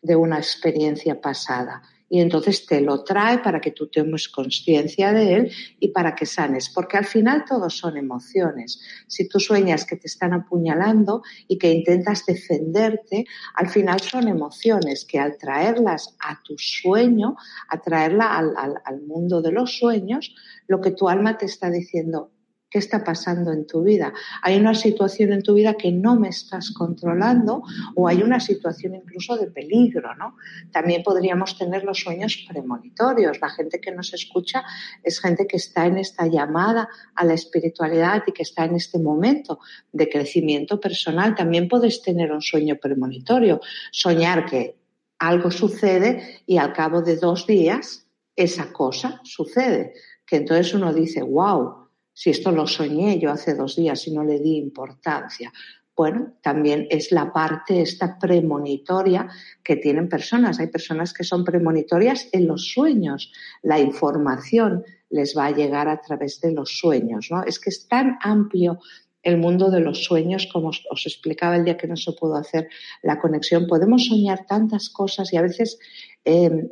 de 0.00 0.14
una 0.14 0.38
experiencia 0.38 1.20
pasada 1.20 1.82
y 2.08 2.20
entonces 2.20 2.64
te 2.66 2.80
lo 2.80 3.04
trae 3.04 3.38
para 3.38 3.60
que 3.60 3.72
tú 3.72 3.88
tomes 3.88 4.28
conciencia 4.28 5.12
de 5.12 5.34
él 5.34 5.52
y 5.78 5.88
para 5.88 6.14
que 6.14 6.26
sanes, 6.26 6.70
porque 6.70 6.96
al 6.96 7.04
final 7.04 7.44
todos 7.46 7.76
son 7.76 7.96
emociones. 7.96 8.80
Si 9.06 9.28
tú 9.28 9.38
sueñas 9.38 9.84
que 9.84 9.96
te 9.96 10.06
están 10.06 10.32
apuñalando 10.32 11.22
y 11.46 11.58
que 11.58 11.70
intentas 11.70 12.24
defenderte, 12.24 13.26
al 13.54 13.68
final 13.68 14.00
son 14.00 14.28
emociones 14.28 15.04
que 15.04 15.18
al 15.18 15.36
traerlas 15.36 16.16
a 16.20 16.40
tu 16.42 16.54
sueño, 16.56 17.36
a 17.68 17.80
traerla 17.80 18.36
al, 18.36 18.54
al 18.56 19.02
mundo 19.02 19.42
de 19.42 19.52
los 19.52 19.78
sueños, 19.78 20.34
lo 20.66 20.80
que 20.80 20.92
tu 20.92 21.08
alma 21.08 21.36
te 21.36 21.46
está 21.46 21.70
diciendo, 21.70 22.32
¿Qué 22.70 22.78
está 22.78 23.02
pasando 23.02 23.50
en 23.50 23.66
tu 23.66 23.82
vida? 23.82 24.12
Hay 24.42 24.58
una 24.58 24.74
situación 24.74 25.32
en 25.32 25.42
tu 25.42 25.54
vida 25.54 25.74
que 25.74 25.90
no 25.90 26.16
me 26.16 26.28
estás 26.28 26.70
controlando 26.72 27.62
o 27.94 28.06
hay 28.06 28.22
una 28.22 28.40
situación 28.40 28.94
incluso 28.94 29.38
de 29.38 29.46
peligro, 29.50 30.14
¿no? 30.16 30.36
También 30.70 31.02
podríamos 31.02 31.56
tener 31.56 31.84
los 31.84 32.00
sueños 32.00 32.44
premonitorios. 32.46 33.40
La 33.40 33.48
gente 33.48 33.80
que 33.80 33.90
nos 33.90 34.12
escucha 34.12 34.64
es 35.02 35.18
gente 35.18 35.46
que 35.46 35.56
está 35.56 35.86
en 35.86 35.96
esta 35.96 36.26
llamada 36.26 36.90
a 37.14 37.24
la 37.24 37.32
espiritualidad 37.32 38.24
y 38.26 38.32
que 38.32 38.42
está 38.42 38.66
en 38.66 38.76
este 38.76 38.98
momento 38.98 39.60
de 39.90 40.10
crecimiento 40.10 40.78
personal. 40.78 41.34
También 41.34 41.68
puedes 41.68 42.02
tener 42.02 42.30
un 42.32 42.42
sueño 42.42 42.76
premonitorio, 42.76 43.62
soñar 43.90 44.44
que 44.44 44.76
algo 45.18 45.50
sucede 45.50 46.42
y 46.46 46.58
al 46.58 46.74
cabo 46.74 47.00
de 47.00 47.16
dos 47.16 47.46
días 47.46 48.06
esa 48.36 48.72
cosa 48.72 49.20
sucede. 49.24 49.94
Que 50.26 50.36
entonces 50.36 50.74
uno 50.74 50.92
dice, 50.92 51.22
wow, 51.22 51.87
si 52.18 52.30
esto 52.30 52.50
lo 52.50 52.66
soñé 52.66 53.20
yo 53.20 53.30
hace 53.30 53.54
dos 53.54 53.76
días 53.76 54.08
y 54.08 54.10
no 54.10 54.24
le 54.24 54.40
di 54.40 54.56
importancia. 54.56 55.52
Bueno, 55.96 56.34
también 56.42 56.88
es 56.90 57.12
la 57.12 57.32
parte 57.32 57.80
esta 57.80 58.18
premonitoria 58.18 59.28
que 59.62 59.76
tienen 59.76 60.08
personas. 60.08 60.58
Hay 60.58 60.66
personas 60.66 61.12
que 61.12 61.22
son 61.22 61.44
premonitorias 61.44 62.28
en 62.32 62.48
los 62.48 62.72
sueños. 62.72 63.30
La 63.62 63.78
información 63.78 64.82
les 65.10 65.38
va 65.38 65.46
a 65.46 65.52
llegar 65.52 65.86
a 65.86 66.00
través 66.00 66.40
de 66.40 66.50
los 66.50 66.76
sueños, 66.76 67.28
¿no? 67.30 67.44
Es 67.44 67.60
que 67.60 67.70
es 67.70 67.86
tan 67.86 68.18
amplio 68.20 68.80
el 69.22 69.36
mundo 69.36 69.70
de 69.70 69.78
los 69.78 70.02
sueños, 70.02 70.48
como 70.52 70.70
os, 70.70 71.06
explicaba 71.06 71.54
el 71.54 71.64
día 71.64 71.76
que 71.76 71.86
no 71.86 71.96
se 71.96 72.10
pudo 72.14 72.34
hacer 72.34 72.68
la 73.04 73.20
conexión. 73.20 73.68
Podemos 73.68 74.06
soñar 74.06 74.44
tantas 74.44 74.88
cosas 74.88 75.32
y 75.32 75.36
a 75.36 75.42
veces 75.42 75.78
eh, 76.24 76.68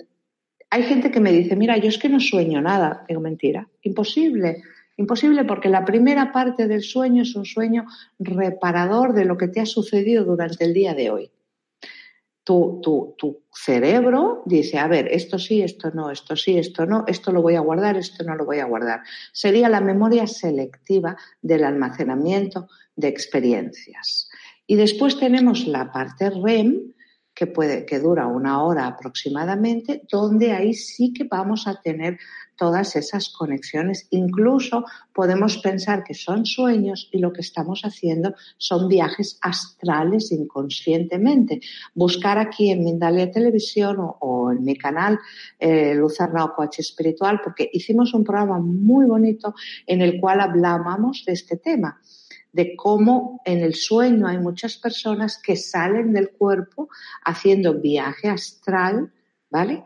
hay 0.71 0.83
gente 0.83 1.13
que 1.13 1.21
me 1.21 1.31
dice, 1.31 1.55
mira, 1.55 1.77
yo 1.77 1.89
es 1.89 1.99
que 1.99 2.09
no 2.09 2.19
sueño 2.19 2.61
nada. 2.61 3.05
Digo, 3.09 3.21
mentira, 3.21 3.69
imposible. 3.83 4.65
Imposible 4.97 5.45
porque 5.45 5.69
la 5.69 5.85
primera 5.85 6.33
parte 6.33 6.67
del 6.67 6.83
sueño 6.83 7.23
es 7.23 7.37
un 7.37 7.45
sueño 7.45 7.85
reparador 8.19 9.13
de 9.13 9.27
lo 9.27 9.37
que 9.37 9.49
te 9.49 9.61
ha 9.61 9.67
sucedido 9.67 10.25
durante 10.25 10.65
el 10.65 10.73
día 10.73 10.95
de 10.95 11.11
hoy. 11.11 11.31
Tu, 12.43 12.81
tu, 12.83 13.43
cerebro 13.53 14.43
dice, 14.47 14.79
a 14.79 14.87
ver, 14.87 15.09
esto 15.11 15.39
sí, 15.39 15.63
esto 15.63 15.91
no, 15.91 16.11
esto 16.11 16.37
sí, 16.37 16.57
esto 16.57 16.87
no, 16.87 17.05
esto 17.09 17.33
lo 17.33 17.43
voy 17.43 17.57
a 17.57 17.61
guardar, 17.61 17.97
esto 17.97 18.23
no 18.23 18.37
lo 18.37 18.45
voy 18.45 18.61
a 18.61 18.67
guardar. 18.67 19.01
Sería 19.33 19.69
la 19.69 19.81
memoria 19.81 20.27
selectiva 20.29 21.17
del 21.43 21.65
almacenamiento 21.65 22.69
de 22.95 23.09
experiencias. 23.09 24.31
Y 24.67 24.77
después 24.77 25.19
tenemos 25.19 25.67
la 25.67 25.91
parte 25.91 26.31
REM, 26.31 26.93
que, 27.37 27.47
puede, 27.47 27.85
que 27.85 28.01
dura 28.01 28.27
una 28.27 28.65
hora 28.65 28.87
aproximadamente, 28.87 30.03
donde 30.11 30.53
ahí 30.53 30.73
sí 30.73 31.13
que 31.13 31.25
vamos 31.25 31.67
a 31.69 31.81
tener 31.83 32.19
todas 32.57 32.97
esas 32.97 33.29
conexiones. 33.29 34.09
Incluso 34.11 34.87
podemos 35.13 35.59
pensar 35.59 36.03
que 36.03 36.15
son 36.15 36.47
sueños 36.47 37.11
y 37.13 37.19
lo 37.19 37.35
que 37.35 37.43
estamos 37.43 37.83
haciendo 37.83 38.35
son 38.57 38.89
viajes 38.89 39.39
astrales 39.43 40.33
inconscientemente. 40.33 41.61
Buscar 41.95 42.39
aquí 42.39 42.71
en 42.71 42.83
Mindalia 42.83 43.31
Televisión 43.31 43.99
o, 43.99 44.51
en 44.51 44.65
mi 44.65 44.77
canal 44.77 45.19
eh, 45.59 45.95
Luz 45.95 46.19
Arnau 46.23 46.55
Coach 46.55 46.79
Espiritual, 46.79 47.43
porque 47.45 47.69
hicimos 47.71 48.15
un 48.15 48.25
programa 48.25 48.59
muy 48.59 49.05
bonito 49.05 49.55
en 49.87 50.01
el 50.01 50.19
cual 50.19 50.41
hablábamos 50.41 51.23
de 51.27 51.35
este 51.35 51.59
tema 51.59 52.01
de 52.57 52.75
cómo 52.75 53.43
en 53.45 53.59
el 53.61 53.75
sueño 53.75 54.27
hay 54.27 54.39
muchas 54.39 54.79
personas 54.79 55.39
que 55.43 55.57
salen 55.57 56.13
del 56.15 56.31
cuerpo 56.31 56.89
haciendo 57.23 57.75
viaje 57.75 58.29
astral, 58.29 59.13
¿vale? 59.51 59.85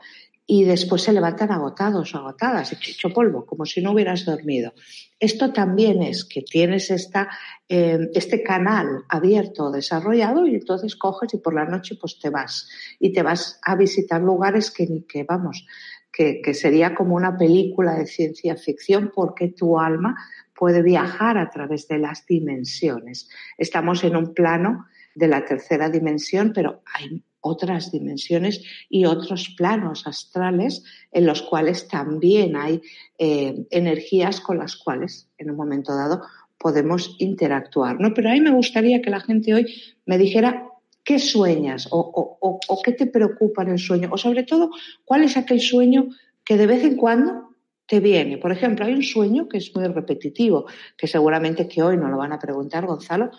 y 0.53 0.65
después 0.65 1.03
se 1.03 1.13
levantan 1.13 1.53
agotados 1.53 2.13
o 2.13 2.19
agotadas, 2.19 2.73
hecho 2.73 3.13
polvo, 3.13 3.47
como 3.47 3.65
si 3.65 3.81
no 3.81 3.93
hubieras 3.93 4.25
dormido. 4.25 4.73
Esto 5.21 5.53
también 5.53 6.03
es 6.03 6.25
que 6.25 6.43
tienes 6.43 6.91
esta, 6.91 7.29
eh, 7.69 8.09
este 8.15 8.43
canal 8.43 9.05
abierto, 9.09 9.71
desarrollado, 9.71 10.49
y 10.49 10.57
entonces 10.57 10.97
coges 10.97 11.35
y 11.35 11.39
por 11.39 11.55
la 11.55 11.67
noche 11.67 11.95
pues 12.01 12.19
te 12.19 12.31
vas. 12.31 12.69
Y 12.99 13.13
te 13.13 13.23
vas 13.23 13.61
a 13.63 13.77
visitar 13.77 14.21
lugares 14.21 14.73
que, 14.73 15.05
que 15.07 15.23
vamos, 15.23 15.65
que, 16.13 16.43
que 16.43 16.53
sería 16.53 16.97
como 16.97 17.15
una 17.15 17.39
película 17.39 17.95
de 17.95 18.07
ciencia 18.07 18.57
ficción 18.57 19.13
porque 19.15 19.53
tu 19.53 19.79
alma 19.79 20.17
puede 20.61 20.83
viajar 20.83 21.39
a 21.39 21.49
través 21.49 21.89
de 21.89 21.99
las 21.99 22.27
dimensiones. 22.27 23.31
Estamos 23.57 24.05
en 24.05 24.15
un 24.15 24.35
plano 24.35 24.85
de 25.15 25.27
la 25.27 25.43
tercera 25.47 25.89
dimensión, 25.89 26.53
pero 26.55 26.83
hay 26.95 27.25
otras 27.41 27.91
dimensiones 27.91 28.63
y 28.91 29.07
otros 29.07 29.55
planos 29.57 30.07
astrales 30.07 30.85
en 31.13 31.25
los 31.25 31.41
cuales 31.41 31.89
también 31.89 32.57
hay 32.57 32.83
eh, 33.17 33.65
energías 33.71 34.43
con 34.43 34.59
las 34.59 34.77
cuales 34.77 35.31
en 35.39 35.51
un 35.51 35.57
momento 35.57 35.97
dado 35.97 36.21
podemos 36.59 37.17
interactuar. 37.19 37.99
¿no? 37.99 38.13
Pero 38.13 38.29
a 38.29 38.35
mí 38.35 38.43
me 38.43 38.53
gustaría 38.53 39.01
que 39.01 39.09
la 39.09 39.21
gente 39.21 39.55
hoy 39.55 39.65
me 40.05 40.19
dijera 40.19 40.67
qué 41.05 41.19
sueñas 41.19 41.89
o, 41.91 42.39
o 42.69 42.83
qué 42.83 42.93
te 42.93 43.07
preocupa 43.07 43.63
en 43.63 43.71
el 43.71 43.79
sueño 43.79 44.11
o 44.13 44.19
sobre 44.19 44.43
todo 44.43 44.71
cuál 45.07 45.25
es 45.25 45.39
aquel 45.39 45.63
sueño 45.63 46.11
que 46.45 46.59
de 46.59 46.67
vez 46.67 46.85
en 46.85 46.99
cuando 46.99 47.50
te 47.91 47.99
viene. 47.99 48.39
Por 48.39 48.53
ejemplo, 48.53 48.87
hay 48.87 48.95
un 48.95 49.03
sueño 49.03 49.49
que 49.49 49.59
es 49.59 49.75
muy 49.75 49.85
repetitivo, 49.89 50.67
que 50.97 51.09
seguramente 51.09 51.67
que 51.67 51.83
hoy 51.83 51.97
nos 51.97 52.09
lo 52.09 52.19
van 52.19 52.33
a 52.33 52.39
preguntar, 52.39 52.87
Gonzalo, 52.87 53.33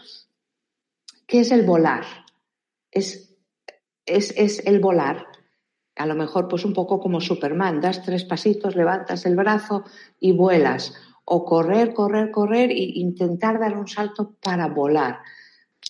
que 1.25 1.39
es 1.39 1.53
el 1.53 1.63
volar. 1.63 2.03
Es 2.91 3.31
es, 4.05 4.65
el 4.65 4.79
volar. 4.81 5.25
A 5.95 6.05
lo 6.05 6.15
mejor, 6.15 6.49
pues 6.49 6.65
un 6.65 6.73
poco 6.73 6.99
como 6.99 7.21
Superman, 7.21 7.79
das 7.79 8.03
tres 8.03 8.25
pasitos, 8.25 8.75
levantas 8.75 9.25
el 9.25 9.37
brazo 9.37 9.85
y 10.19 10.33
vuelas. 10.33 10.93
O 11.23 11.45
correr, 11.45 11.93
correr, 11.93 12.29
correr 12.31 12.71
e 12.71 12.99
intentar 12.99 13.57
dar 13.57 13.77
un 13.77 13.87
salto 13.87 14.35
para 14.41 14.67
volar. 14.67 15.19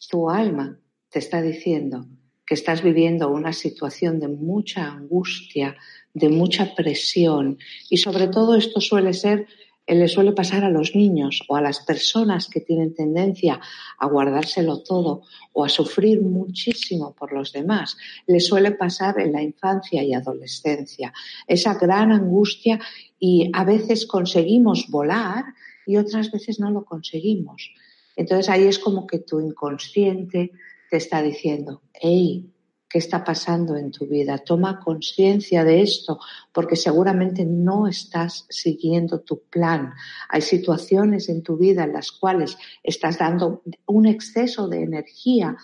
Tu 0.07 0.29
alma 0.29 0.77
te 1.09 1.17
está 1.17 1.41
diciendo 1.41 2.05
que 2.45 2.55
estás 2.55 2.83
viviendo 2.83 3.31
una 3.31 3.53
situación 3.53 4.19
de 4.19 4.27
mucha 4.27 4.85
angustia, 4.85 5.77
de 6.13 6.29
mucha 6.29 6.75
presión 6.75 7.57
y 7.89 7.97
sobre 7.97 8.27
todo 8.27 8.55
esto 8.55 8.81
suele 8.81 9.13
ser 9.13 9.47
le 9.87 10.07
suele 10.07 10.31
pasar 10.31 10.63
a 10.63 10.69
los 10.69 10.95
niños 10.95 11.41
o 11.47 11.55
a 11.55 11.61
las 11.61 11.79
personas 11.81 12.47
que 12.47 12.61
tienen 12.61 12.93
tendencia 12.93 13.59
a 13.97 14.07
guardárselo 14.07 14.83
todo 14.83 15.23
o 15.53 15.65
a 15.65 15.69
sufrir 15.69 16.21
muchísimo 16.21 17.13
por 17.13 17.33
los 17.33 17.51
demás. 17.51 17.97
Le 18.27 18.39
suele 18.39 18.71
pasar 18.71 19.19
en 19.19 19.33
la 19.33 19.41
infancia 19.41 20.03
y 20.03 20.13
adolescencia. 20.13 21.11
Esa 21.47 21.73
gran 21.73 22.11
angustia 22.11 22.79
y 23.19 23.49
a 23.53 23.65
veces 23.65 24.05
conseguimos 24.05 24.87
volar 24.87 25.45
y 25.85 25.97
otras 25.97 26.31
veces 26.31 26.59
no 26.59 26.71
lo 26.71 26.85
conseguimos. 26.85 27.73
Entonces 28.15 28.49
ahí 28.49 28.63
es 28.63 28.79
como 28.79 29.07
que 29.07 29.19
tu 29.19 29.39
inconsciente 29.39 30.51
te 30.89 30.97
está 30.97 31.21
diciendo, 31.21 31.81
hey, 31.93 32.49
qué 32.91 32.99
está 32.99 33.23
pasando 33.23 33.77
en 33.77 33.91
tu 33.91 34.05
vida. 34.05 34.37
Toma 34.39 34.79
conciencia 34.79 35.63
de 35.63 35.81
esto 35.81 36.19
porque 36.51 36.75
seguramente 36.75 37.45
no 37.45 37.87
estás 37.87 38.45
siguiendo 38.49 39.21
tu 39.21 39.43
plan. 39.43 39.93
Hay 40.29 40.41
situaciones 40.41 41.29
en 41.29 41.41
tu 41.41 41.57
vida 41.57 41.85
en 41.85 41.93
las 41.93 42.11
cuales 42.11 42.57
estás 42.83 43.17
dando 43.17 43.63
un 43.85 44.07
exceso 44.07 44.67
de 44.67 44.83
energía 44.83 45.55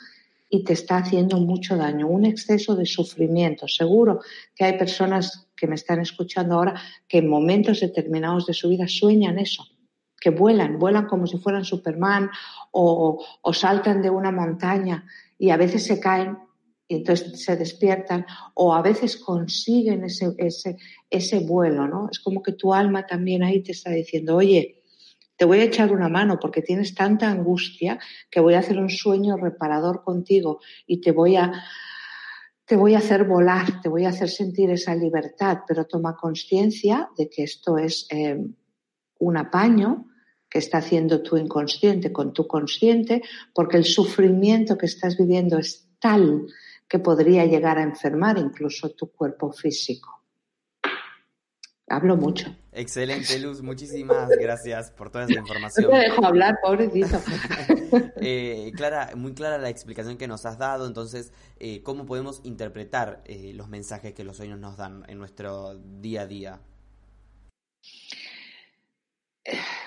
y 0.50 0.64
te 0.64 0.72
está 0.72 0.98
haciendo 0.98 1.40
mucho 1.42 1.76
daño, 1.76 2.08
un 2.08 2.24
exceso 2.24 2.76
de 2.76 2.86
sufrimiento. 2.86 3.68
Seguro 3.68 4.22
que 4.56 4.64
hay 4.64 4.78
personas 4.78 5.50
que 5.56 5.68
me 5.68 5.76
están 5.76 6.00
escuchando 6.00 6.56
ahora 6.56 6.82
que 7.10 7.18
en 7.18 7.28
momentos 7.28 7.82
determinados 7.82 8.46
de 8.46 8.54
su 8.54 8.70
vida 8.70 8.88
sueñan 8.88 9.38
eso, 9.38 9.66
que 10.18 10.30
vuelan, 10.30 10.80
vuelan 10.80 11.08
como 11.08 11.28
si 11.28 11.38
fueran 11.40 11.66
Superman 11.66 12.30
o, 12.72 13.22
o 13.42 13.54
saltan 13.54 14.02
de 14.02 14.10
una 14.10 14.32
montaña 14.32 15.06
y 15.38 15.50
a 15.50 15.58
veces 15.58 15.86
se 15.86 16.00
caen 16.00 16.47
y 16.88 16.96
entonces 16.96 17.44
se 17.44 17.58
despiertan 17.58 18.26
o 18.54 18.74
a 18.74 18.82
veces 18.82 19.18
consiguen 19.18 20.06
ese, 20.06 20.34
ese, 20.38 20.78
ese 21.10 21.40
vuelo, 21.40 21.88
¿no? 21.88 22.08
Es 22.12 22.20
como 22.20 22.42
que 22.42 22.54
tu 22.54 22.74
alma 22.74 23.06
también 23.06 23.44
ahí 23.44 23.62
te 23.62 23.74
está 23.74 23.92
diciendo, 23.92 24.38
oye, 24.38 24.84
te 25.36 25.46
voy 25.46 25.60
a 25.60 25.66
echar 25.66 25.92
una 25.92 26.10
mano 26.10 26.40
porque 26.40 26.62
tienes 26.62 26.96
tanta 26.96 27.30
angustia 27.30 28.00
que 28.32 28.40
voy 28.40 28.56
a 28.56 28.60
hacer 28.60 28.78
un 28.80 28.90
sueño 28.90 29.38
reparador 29.38 30.04
contigo 30.04 30.60
y 30.88 31.02
te 31.02 31.12
voy 31.12 31.36
a, 31.36 31.52
te 32.66 32.76
voy 32.76 32.96
a 32.96 33.00
hacer 33.00 33.26
volar, 33.26 33.82
te 33.82 33.90
voy 33.90 34.06
a 34.06 34.10
hacer 34.10 34.30
sentir 34.30 34.72
esa 34.72 34.96
libertad, 34.96 35.60
pero 35.68 35.86
toma 35.86 36.16
conciencia 36.16 37.10
de 37.18 37.30
que 37.30 37.44
esto 37.44 37.78
es 37.78 38.08
eh, 38.10 38.40
un 39.20 39.38
apaño 39.38 40.08
que 40.50 40.60
está 40.60 40.78
haciendo 40.78 41.22
tu 41.22 41.36
inconsciente 41.36 42.14
con 42.14 42.32
tu 42.32 42.48
consciente, 42.48 43.22
porque 43.54 43.78
el 43.78 43.84
sufrimiento 43.84 44.78
que 44.78 44.86
estás 44.86 45.18
viviendo 45.18 45.58
es 45.58 45.90
tal 46.00 46.48
que 46.88 47.00
podría 47.00 47.46
llegar 47.46 47.78
a 47.78 47.84
enfermar 47.84 48.38
incluso 48.38 48.92
tu 48.92 49.12
cuerpo 49.12 49.52
físico. 49.52 50.18
Hablo 51.90 52.18
mucho. 52.18 52.54
Excelente, 52.74 53.40
Luz. 53.40 53.62
Muchísimas 53.62 54.28
gracias 54.30 54.92
por 54.92 55.10
toda 55.10 55.24
esa 55.24 55.40
información. 55.40 55.86
No 55.86 55.92
te 55.92 56.04
dejo 56.04 56.26
hablar, 56.26 56.60
pobrecito. 56.62 57.18
eh, 58.18 58.74
clara, 58.76 59.12
muy 59.16 59.34
clara 59.34 59.58
la 59.58 59.70
explicación 59.70 60.18
que 60.18 60.28
nos 60.28 60.46
has 60.46 60.58
dado. 60.58 60.86
Entonces, 60.86 61.32
eh, 61.60 61.82
¿cómo 61.84 62.06
podemos 62.06 62.42
interpretar 62.44 63.24
eh, 63.26 63.54
los 63.56 63.70
mensajes 63.70 64.14
que 64.14 64.26
los 64.26 64.36
sueños 64.36 64.60
nos 64.60 64.76
dan 64.76 65.06
en 65.08 65.18
nuestro 65.18 65.76
día 65.78 66.24
a 66.24 66.28
día? 66.28 66.60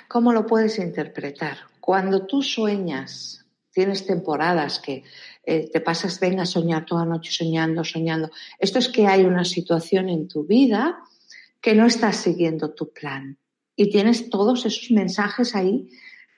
¿Cómo 0.09 0.33
lo 0.33 0.47
puedes 0.47 0.79
interpretar? 0.79 1.59
Cuando 1.81 2.27
tú 2.27 2.43
sueñas, 2.43 3.45
tienes 3.73 4.07
temporadas 4.07 4.81
que 4.81 5.05
eh, 5.43 5.71
te 5.73 5.81
pasas, 5.81 6.21
venga 6.21 6.45
soñar 6.45 6.85
toda 6.85 7.05
noche 7.05 7.33
soñando, 7.33 7.85
soñando. 7.85 8.31
Esto 8.59 8.79
es 8.79 8.89
que 8.89 9.07
hay 9.07 9.25
una 9.25 9.45
situación 9.45 10.09
en 10.09 10.29
tu 10.29 10.45
vida 10.45 10.99
que 11.61 11.75
no 11.75 11.87
estás 11.87 12.17
siguiendo 12.17 12.75
tu 12.75 12.93
plan 12.93 13.39
y 13.77 13.91
tienes 13.91 14.29
todos 14.31 14.67
esos 14.67 14.91
mensajes 14.91 15.55
ahí 15.55 15.89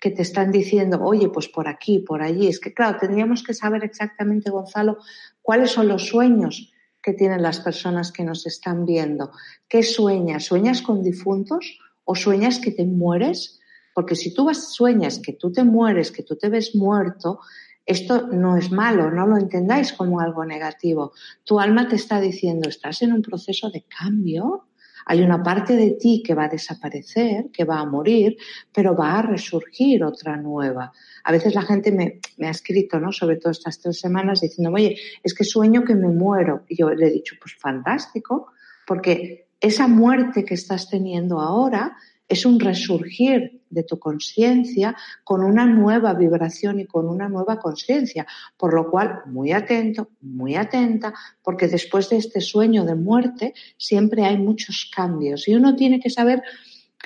que 0.01 0.11
te 0.11 0.23
están 0.23 0.51
diciendo, 0.51 1.01
oye, 1.01 1.29
pues 1.29 1.49
por 1.49 1.69
aquí, 1.69 2.01
por 2.01 2.23
allí. 2.23 2.49
Es 2.49 2.59
que, 2.59 2.75
claro, 2.75 2.99
tendríamos 2.99 3.45
que 3.45 3.55
saber 3.55 3.85
exactamente, 3.85 4.51
Gonzalo, 4.51 4.99
cuáles 5.41 5.71
son 5.71 5.87
los 5.87 6.09
sueños 6.09 6.73
que 7.01 7.13
tienen 7.13 7.43
las 7.43 7.61
personas 7.61 8.11
que 8.11 8.25
nos 8.25 8.47
están 8.47 8.85
viendo. 8.85 9.31
¿Qué 9.69 9.83
sueñas? 9.83 10.45
¿Sueñas 10.45 10.83
con 10.83 11.03
difuntos 11.03 11.79
o 12.05 12.15
sueñas 12.15 12.59
que 12.59 12.73
te 12.73 12.85
mueres? 12.85 13.61
Porque 13.95 14.17
si 14.17 14.35
tú 14.35 14.53
sueñas 14.55 15.21
que 15.21 15.35
tú 15.35 15.53
te 15.53 15.65
mueres, 15.65 16.11
que 16.11 16.23
tú 16.23 16.37
te 16.37 16.49
ves 16.49 16.75
muerto, 16.75 17.41
esto 17.85 18.29
no 18.29 18.57
es 18.57 18.71
malo, 18.71 19.11
no 19.11 19.27
lo 19.27 19.37
entendáis 19.37 19.93
como 19.93 20.21
algo 20.21 20.45
negativo. 20.45 21.13
Tu 21.45 21.59
alma 21.59 21.89
te 21.89 21.97
está 21.97 22.21
diciendo, 22.21 22.69
estás 22.69 23.03
en 23.03 23.13
un 23.13 23.23
proceso 23.23 23.71
de 23.71 23.85
cambio, 23.85 24.67
hay 25.07 25.23
una 25.23 25.43
parte 25.43 25.75
de 25.75 25.93
ti 25.93 26.23
que 26.25 26.35
va 26.35 26.45
a 26.45 26.49
desaparecer, 26.49 27.51
que 27.53 27.65
va 27.65 27.81
a 27.81 27.87
morir, 27.87 28.37
pero 28.73 28.97
va 28.97 29.19
a 29.19 29.23
resurgir 29.23 30.05
otra 30.05 30.37
nueva. 30.37 30.93
A 31.25 31.33
veces 31.33 31.55
la 31.55 31.63
gente 31.63 31.91
me, 31.91 32.47
ha 32.47 32.51
escrito, 32.51 33.01
¿no? 33.01 33.13
Sobre 33.13 33.37
todo 33.37 33.51
estas 33.51 33.81
tres 33.81 33.99
semanas, 33.99 34.41
diciendo, 34.41 34.73
oye, 34.73 34.97
es 35.23 35.35
que 35.35 35.45
sueño 35.45 35.85
que 35.85 35.95
me 35.95 36.09
muero. 36.09 36.65
Y 36.69 36.77
yo 36.77 36.91
le 36.91 37.09
he 37.09 37.11
dicho, 37.11 37.35
pues 37.41 37.57
fantástico, 37.59 38.53
porque 38.87 39.49
esa 39.61 39.89
muerte 39.89 40.45
que 40.45 40.55
estás 40.55 40.89
teniendo 40.89 41.41
ahora 41.41 41.97
es 42.33 42.47
un 42.47 42.59
resurgir 42.59 43.61
de 43.69 43.83
tu 43.83 43.99
conciencia 43.99 44.97
con 45.23 45.45
una 45.45 45.67
nueva 45.67 46.15
vibración 46.15 46.81
y 46.81 46.87
con 46.87 47.07
una 47.07 47.29
nueva 47.29 47.59
conciencia. 47.59 48.27
Por 48.57 48.73
lo 48.73 48.91
cual, 48.91 49.21
muy 49.27 49.53
atento, 49.53 50.09
muy 50.23 50.57
atenta, 50.57 51.13
porque 51.43 51.69
después 51.69 52.09
de 52.09 52.17
este 52.17 52.41
sueño 52.41 52.87
de 52.87 52.95
muerte 52.95 53.53
siempre 53.77 54.25
hay 54.25 54.39
muchos 54.39 54.91
cambios 54.95 55.47
y 55.47 55.55
uno 55.55 55.77
tiene 55.77 56.01
que 56.01 56.09
saber 56.09 56.43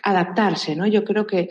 adaptarse, 0.04 0.76
¿no? 0.76 0.86
Yo 0.86 1.02
creo 1.04 1.26
que 1.26 1.48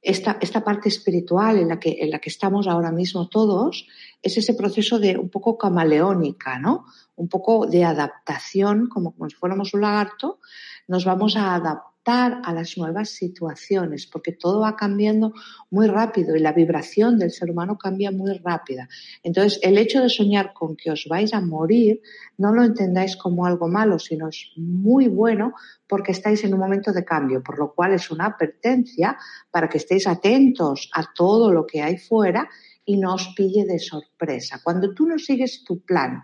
esta, 0.00 0.38
esta 0.40 0.62
parte 0.62 0.88
espiritual 0.88 1.58
en 1.58 1.68
la, 1.68 1.80
que, 1.80 1.96
en 1.98 2.12
la 2.12 2.20
que 2.20 2.30
estamos 2.30 2.68
ahora 2.68 2.92
mismo 2.92 3.28
todos 3.28 3.88
es 4.22 4.36
ese 4.36 4.54
proceso 4.54 5.00
de 5.00 5.18
un 5.18 5.30
poco 5.30 5.58
camaleónica, 5.58 6.60
¿no? 6.60 6.84
Un 7.16 7.28
poco 7.28 7.66
de 7.66 7.82
adaptación, 7.82 8.88
como, 8.88 9.16
como 9.16 9.28
si 9.28 9.34
fuéramos 9.34 9.74
un 9.74 9.80
lagarto, 9.80 10.38
nos 10.86 11.04
vamos 11.04 11.36
a 11.36 11.56
adaptar 11.56 11.95
a 12.08 12.52
las 12.52 12.78
nuevas 12.78 13.10
situaciones, 13.10 14.06
porque 14.06 14.30
todo 14.30 14.60
va 14.60 14.76
cambiando 14.76 15.32
muy 15.70 15.88
rápido 15.88 16.36
y 16.36 16.40
la 16.40 16.52
vibración 16.52 17.18
del 17.18 17.32
ser 17.32 17.50
humano 17.50 17.76
cambia 17.76 18.12
muy 18.12 18.38
rápida. 18.38 18.88
Entonces, 19.24 19.58
el 19.62 19.76
hecho 19.76 20.00
de 20.02 20.08
soñar 20.08 20.52
con 20.52 20.76
que 20.76 20.92
os 20.92 21.06
vais 21.08 21.34
a 21.34 21.40
morir, 21.40 22.00
no 22.38 22.52
lo 22.52 22.62
entendáis 22.62 23.16
como 23.16 23.44
algo 23.44 23.66
malo, 23.66 23.98
sino 23.98 24.28
es 24.28 24.52
muy 24.56 25.08
bueno 25.08 25.54
porque 25.88 26.12
estáis 26.12 26.44
en 26.44 26.54
un 26.54 26.60
momento 26.60 26.92
de 26.92 27.04
cambio, 27.04 27.42
por 27.42 27.58
lo 27.58 27.74
cual 27.74 27.92
es 27.94 28.08
una 28.10 28.26
advertencia 28.26 29.18
para 29.50 29.68
que 29.68 29.78
estéis 29.78 30.06
atentos 30.06 30.88
a 30.94 31.12
todo 31.12 31.52
lo 31.52 31.66
que 31.66 31.82
hay 31.82 31.98
fuera 31.98 32.48
y 32.84 32.98
no 32.98 33.14
os 33.14 33.34
pille 33.34 33.64
de 33.64 33.80
sorpresa. 33.80 34.60
Cuando 34.62 34.94
tú 34.94 35.06
no 35.06 35.18
sigues 35.18 35.64
tu 35.64 35.80
plan, 35.80 36.22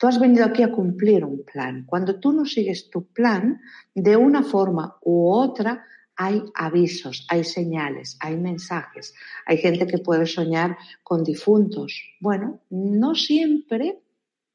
Tú 0.00 0.06
has 0.06 0.18
venido 0.18 0.46
aquí 0.46 0.62
a 0.62 0.72
cumplir 0.72 1.26
un 1.26 1.44
plan. 1.44 1.84
Cuando 1.84 2.18
tú 2.18 2.32
no 2.32 2.46
sigues 2.46 2.88
tu 2.88 3.12
plan, 3.12 3.60
de 3.94 4.16
una 4.16 4.42
forma 4.42 4.96
u 5.02 5.30
otra, 5.30 5.84
hay 6.16 6.42
avisos, 6.54 7.26
hay 7.28 7.44
señales, 7.44 8.16
hay 8.18 8.38
mensajes. 8.38 9.12
Hay 9.44 9.58
gente 9.58 9.86
que 9.86 9.98
puede 9.98 10.24
soñar 10.24 10.78
con 11.02 11.22
difuntos. 11.22 12.02
Bueno, 12.18 12.60
no 12.70 13.14
siempre 13.14 14.00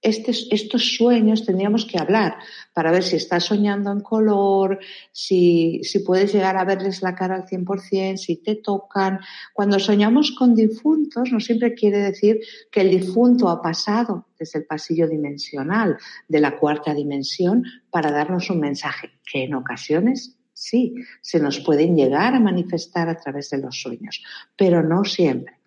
estos 0.05 0.95
sueños 0.95 1.45
tendríamos 1.45 1.85
que 1.85 1.97
hablar 1.97 2.37
para 2.73 2.91
ver 2.91 3.03
si 3.03 3.15
estás 3.15 3.45
soñando 3.45 3.91
en 3.91 4.01
color, 4.01 4.79
si, 5.11 5.81
si 5.83 5.99
puedes 5.99 6.31
llegar 6.31 6.57
a 6.57 6.65
verles 6.65 7.01
la 7.01 7.15
cara 7.15 7.35
al 7.35 7.45
100%, 7.45 8.17
si 8.17 8.37
te 8.37 8.55
tocan. 8.55 9.19
Cuando 9.53 9.79
soñamos 9.79 10.31
con 10.31 10.53
difuntos, 10.53 11.31
no 11.31 11.39
siempre 11.39 11.73
quiere 11.73 11.97
decir 11.99 12.39
que 12.71 12.81
el 12.81 12.91
difunto 12.91 13.49
ha 13.49 13.61
pasado 13.61 14.27
desde 14.37 14.59
el 14.59 14.65
pasillo 14.65 15.07
dimensional 15.07 15.97
de 16.27 16.39
la 16.39 16.57
cuarta 16.57 16.93
dimensión 16.93 17.63
para 17.89 18.11
darnos 18.11 18.49
un 18.49 18.59
mensaje, 18.59 19.11
que 19.29 19.43
en 19.43 19.55
ocasiones 19.55 20.37
sí, 20.53 20.95
se 21.21 21.39
nos 21.39 21.59
pueden 21.59 21.95
llegar 21.95 22.33
a 22.33 22.39
manifestar 22.39 23.09
a 23.09 23.17
través 23.17 23.49
de 23.49 23.59
los 23.59 23.79
sueños, 23.79 24.23
pero 24.57 24.81
no 24.81 25.03
siempre, 25.03 25.57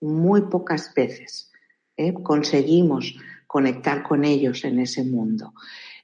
muy 0.00 0.42
pocas 0.42 0.92
veces. 0.94 1.50
¿eh? 1.96 2.12
Conseguimos 2.12 3.16
conectar 3.54 4.02
con 4.02 4.24
ellos 4.24 4.64
en 4.64 4.80
ese 4.80 5.04
mundo. 5.04 5.54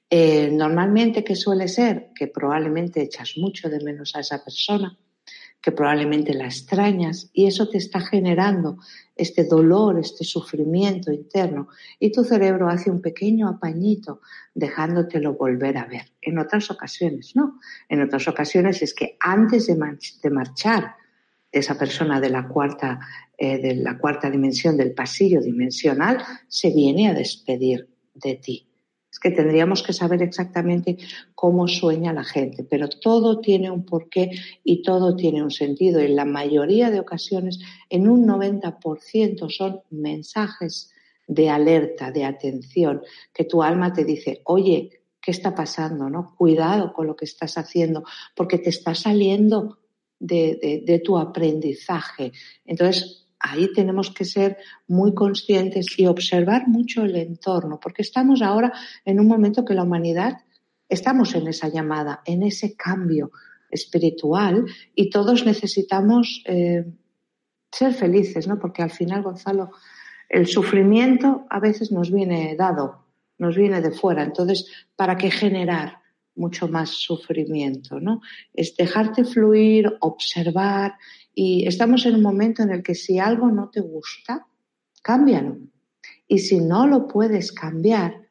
Eh, 0.08 0.52
normalmente, 0.52 1.24
¿qué 1.24 1.34
suele 1.34 1.66
ser? 1.66 2.10
Que 2.14 2.28
probablemente 2.28 3.02
echas 3.02 3.32
mucho 3.38 3.68
de 3.68 3.82
menos 3.82 4.14
a 4.14 4.20
esa 4.20 4.44
persona, 4.44 4.96
que 5.60 5.72
probablemente 5.72 6.32
la 6.32 6.44
extrañas 6.44 7.28
y 7.32 7.46
eso 7.46 7.68
te 7.68 7.78
está 7.78 7.98
generando 7.98 8.78
este 9.16 9.42
dolor, 9.42 9.98
este 9.98 10.22
sufrimiento 10.22 11.10
interno 11.10 11.66
y 11.98 12.12
tu 12.12 12.22
cerebro 12.22 12.68
hace 12.68 12.88
un 12.88 13.02
pequeño 13.02 13.48
apañito 13.48 14.20
dejándotelo 14.54 15.34
volver 15.34 15.76
a 15.76 15.86
ver. 15.86 16.12
En 16.22 16.38
otras 16.38 16.70
ocasiones 16.70 17.34
no. 17.34 17.58
En 17.88 18.00
otras 18.00 18.28
ocasiones 18.28 18.80
es 18.80 18.94
que 18.94 19.16
antes 19.18 19.66
de, 19.66 19.74
de 20.22 20.30
marchar 20.30 20.94
esa 21.52 21.76
persona 21.78 22.20
de 22.20 22.30
la 22.30 22.46
cuarta 22.48 23.00
eh, 23.42 23.58
de 23.58 23.74
la 23.76 23.96
cuarta 23.98 24.30
dimensión, 24.30 24.76
del 24.76 24.92
pasillo 24.92 25.40
dimensional, 25.40 26.18
se 26.46 26.70
viene 26.70 27.08
a 27.08 27.14
despedir 27.14 27.88
de 28.12 28.34
ti. 28.34 28.66
Es 29.10 29.18
que 29.18 29.30
tendríamos 29.30 29.82
que 29.82 29.92
saber 29.92 30.22
exactamente 30.22 30.98
cómo 31.34 31.66
sueña 31.66 32.12
la 32.12 32.22
gente, 32.22 32.64
pero 32.64 32.88
todo 32.88 33.40
tiene 33.40 33.70
un 33.70 33.86
porqué 33.86 34.30
y 34.62 34.82
todo 34.82 35.16
tiene 35.16 35.42
un 35.42 35.50
sentido. 35.50 36.00
En 36.00 36.16
la 36.16 36.26
mayoría 36.26 36.90
de 36.90 37.00
ocasiones, 37.00 37.58
en 37.88 38.08
un 38.08 38.26
90% 38.26 39.50
son 39.50 39.80
mensajes 39.90 40.92
de 41.26 41.48
alerta, 41.48 42.12
de 42.12 42.24
atención, 42.24 43.02
que 43.32 43.44
tu 43.44 43.62
alma 43.62 43.92
te 43.92 44.04
dice, 44.04 44.42
oye, 44.44 45.02
¿qué 45.20 45.30
está 45.30 45.54
pasando? 45.54 46.10
¿No? 46.10 46.34
Cuidado 46.36 46.92
con 46.92 47.06
lo 47.06 47.16
que 47.16 47.24
estás 47.24 47.56
haciendo, 47.56 48.04
porque 48.36 48.58
te 48.58 48.70
está 48.70 48.94
saliendo 48.94 49.79
de, 50.20 50.82
de 50.86 50.98
tu 51.00 51.18
aprendizaje. 51.18 52.30
Entonces, 52.64 53.26
ahí 53.40 53.72
tenemos 53.72 54.10
que 54.10 54.24
ser 54.24 54.58
muy 54.86 55.14
conscientes 55.14 55.98
y 55.98 56.06
observar 56.06 56.68
mucho 56.68 57.02
el 57.02 57.16
entorno, 57.16 57.80
porque 57.80 58.02
estamos 58.02 58.42
ahora 58.42 58.72
en 59.04 59.18
un 59.18 59.26
momento 59.26 59.64
que 59.64 59.74
la 59.74 59.82
humanidad 59.82 60.38
estamos 60.88 61.34
en 61.34 61.48
esa 61.48 61.68
llamada, 61.68 62.20
en 62.26 62.42
ese 62.42 62.76
cambio 62.76 63.30
espiritual 63.70 64.66
y 64.94 65.08
todos 65.08 65.46
necesitamos 65.46 66.42
eh, 66.44 66.84
ser 67.72 67.94
felices, 67.94 68.46
¿no? 68.46 68.58
Porque 68.58 68.82
al 68.82 68.90
final, 68.90 69.22
Gonzalo, 69.22 69.70
el 70.28 70.46
sufrimiento 70.46 71.46
a 71.48 71.60
veces 71.60 71.92
nos 71.92 72.10
viene 72.10 72.56
dado, 72.56 73.06
nos 73.38 73.56
viene 73.56 73.80
de 73.80 73.92
fuera. 73.92 74.22
Entonces, 74.24 74.70
¿para 74.96 75.16
qué 75.16 75.30
generar 75.30 75.99
mucho 76.40 76.66
más 76.66 76.90
sufrimiento, 76.90 78.00
¿no? 78.00 78.22
Es 78.54 78.74
dejarte 78.76 79.24
fluir, 79.24 79.96
observar 80.00 80.94
y 81.34 81.68
estamos 81.68 82.06
en 82.06 82.16
un 82.16 82.22
momento 82.22 82.62
en 82.62 82.70
el 82.70 82.82
que 82.82 82.94
si 82.94 83.18
algo 83.18 83.48
no 83.50 83.68
te 83.68 83.80
gusta, 83.80 84.46
cámbialo. 85.02 85.58
Y 86.26 86.38
si 86.38 86.60
no 86.60 86.86
lo 86.86 87.06
puedes 87.06 87.52
cambiar, 87.52 88.28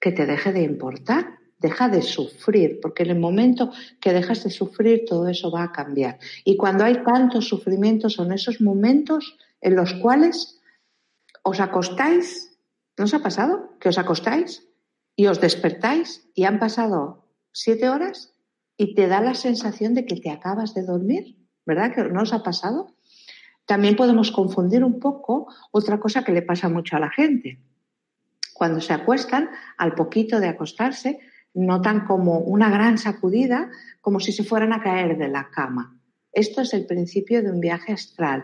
que 0.00 0.12
te 0.12 0.24
deje 0.24 0.52
de 0.52 0.62
importar, 0.62 1.38
deja 1.58 1.88
de 1.88 2.00
sufrir, 2.00 2.78
porque 2.80 3.02
en 3.02 3.10
el 3.10 3.18
momento 3.18 3.70
que 4.00 4.14
dejas 4.14 4.44
de 4.44 4.50
sufrir, 4.50 5.04
todo 5.06 5.28
eso 5.28 5.50
va 5.50 5.64
a 5.64 5.72
cambiar. 5.72 6.18
Y 6.44 6.56
cuando 6.56 6.84
hay 6.84 7.02
tantos 7.04 7.48
sufrimientos, 7.48 8.14
son 8.14 8.32
esos 8.32 8.60
momentos 8.60 9.36
en 9.60 9.76
los 9.76 9.92
cuales 9.94 10.58
os 11.42 11.60
acostáis, 11.60 12.56
¿no 12.96 13.04
os 13.04 13.14
ha 13.14 13.22
pasado? 13.22 13.76
Que 13.78 13.90
os 13.90 13.98
acostáis 13.98 14.69
y 15.20 15.26
os 15.26 15.38
despertáis 15.38 16.26
y 16.34 16.44
han 16.44 16.58
pasado 16.58 17.28
siete 17.52 17.90
horas 17.90 18.32
y 18.78 18.94
te 18.94 19.06
da 19.06 19.20
la 19.20 19.34
sensación 19.34 19.92
de 19.92 20.06
que 20.06 20.16
te 20.16 20.30
acabas 20.30 20.72
de 20.72 20.82
dormir. 20.82 21.36
¿verdad? 21.66 21.92
Que 21.94 22.04
no 22.04 22.22
os 22.22 22.32
ha 22.32 22.42
pasado. 22.42 22.96
También 23.66 23.96
podemos 23.96 24.30
confundir 24.30 24.82
un 24.82 24.98
poco 24.98 25.52
otra 25.72 26.00
cosa 26.00 26.24
que 26.24 26.32
le 26.32 26.40
pasa 26.40 26.70
mucho 26.70 26.96
a 26.96 27.00
la 27.00 27.10
gente. 27.10 27.58
Cuando 28.54 28.80
se 28.80 28.94
acuestan, 28.94 29.50
al 29.76 29.94
poquito 29.94 30.40
de 30.40 30.48
acostarse, 30.48 31.18
notan 31.52 32.06
como 32.06 32.38
una 32.38 32.70
gran 32.70 32.96
sacudida, 32.96 33.68
como 34.00 34.20
si 34.20 34.32
se 34.32 34.42
fueran 34.42 34.72
a 34.72 34.82
caer 34.82 35.18
de 35.18 35.28
la 35.28 35.50
cama. 35.50 36.00
Esto 36.32 36.62
es 36.62 36.72
el 36.72 36.86
principio 36.86 37.42
de 37.42 37.50
un 37.50 37.60
viaje 37.60 37.92
astral. 37.92 38.42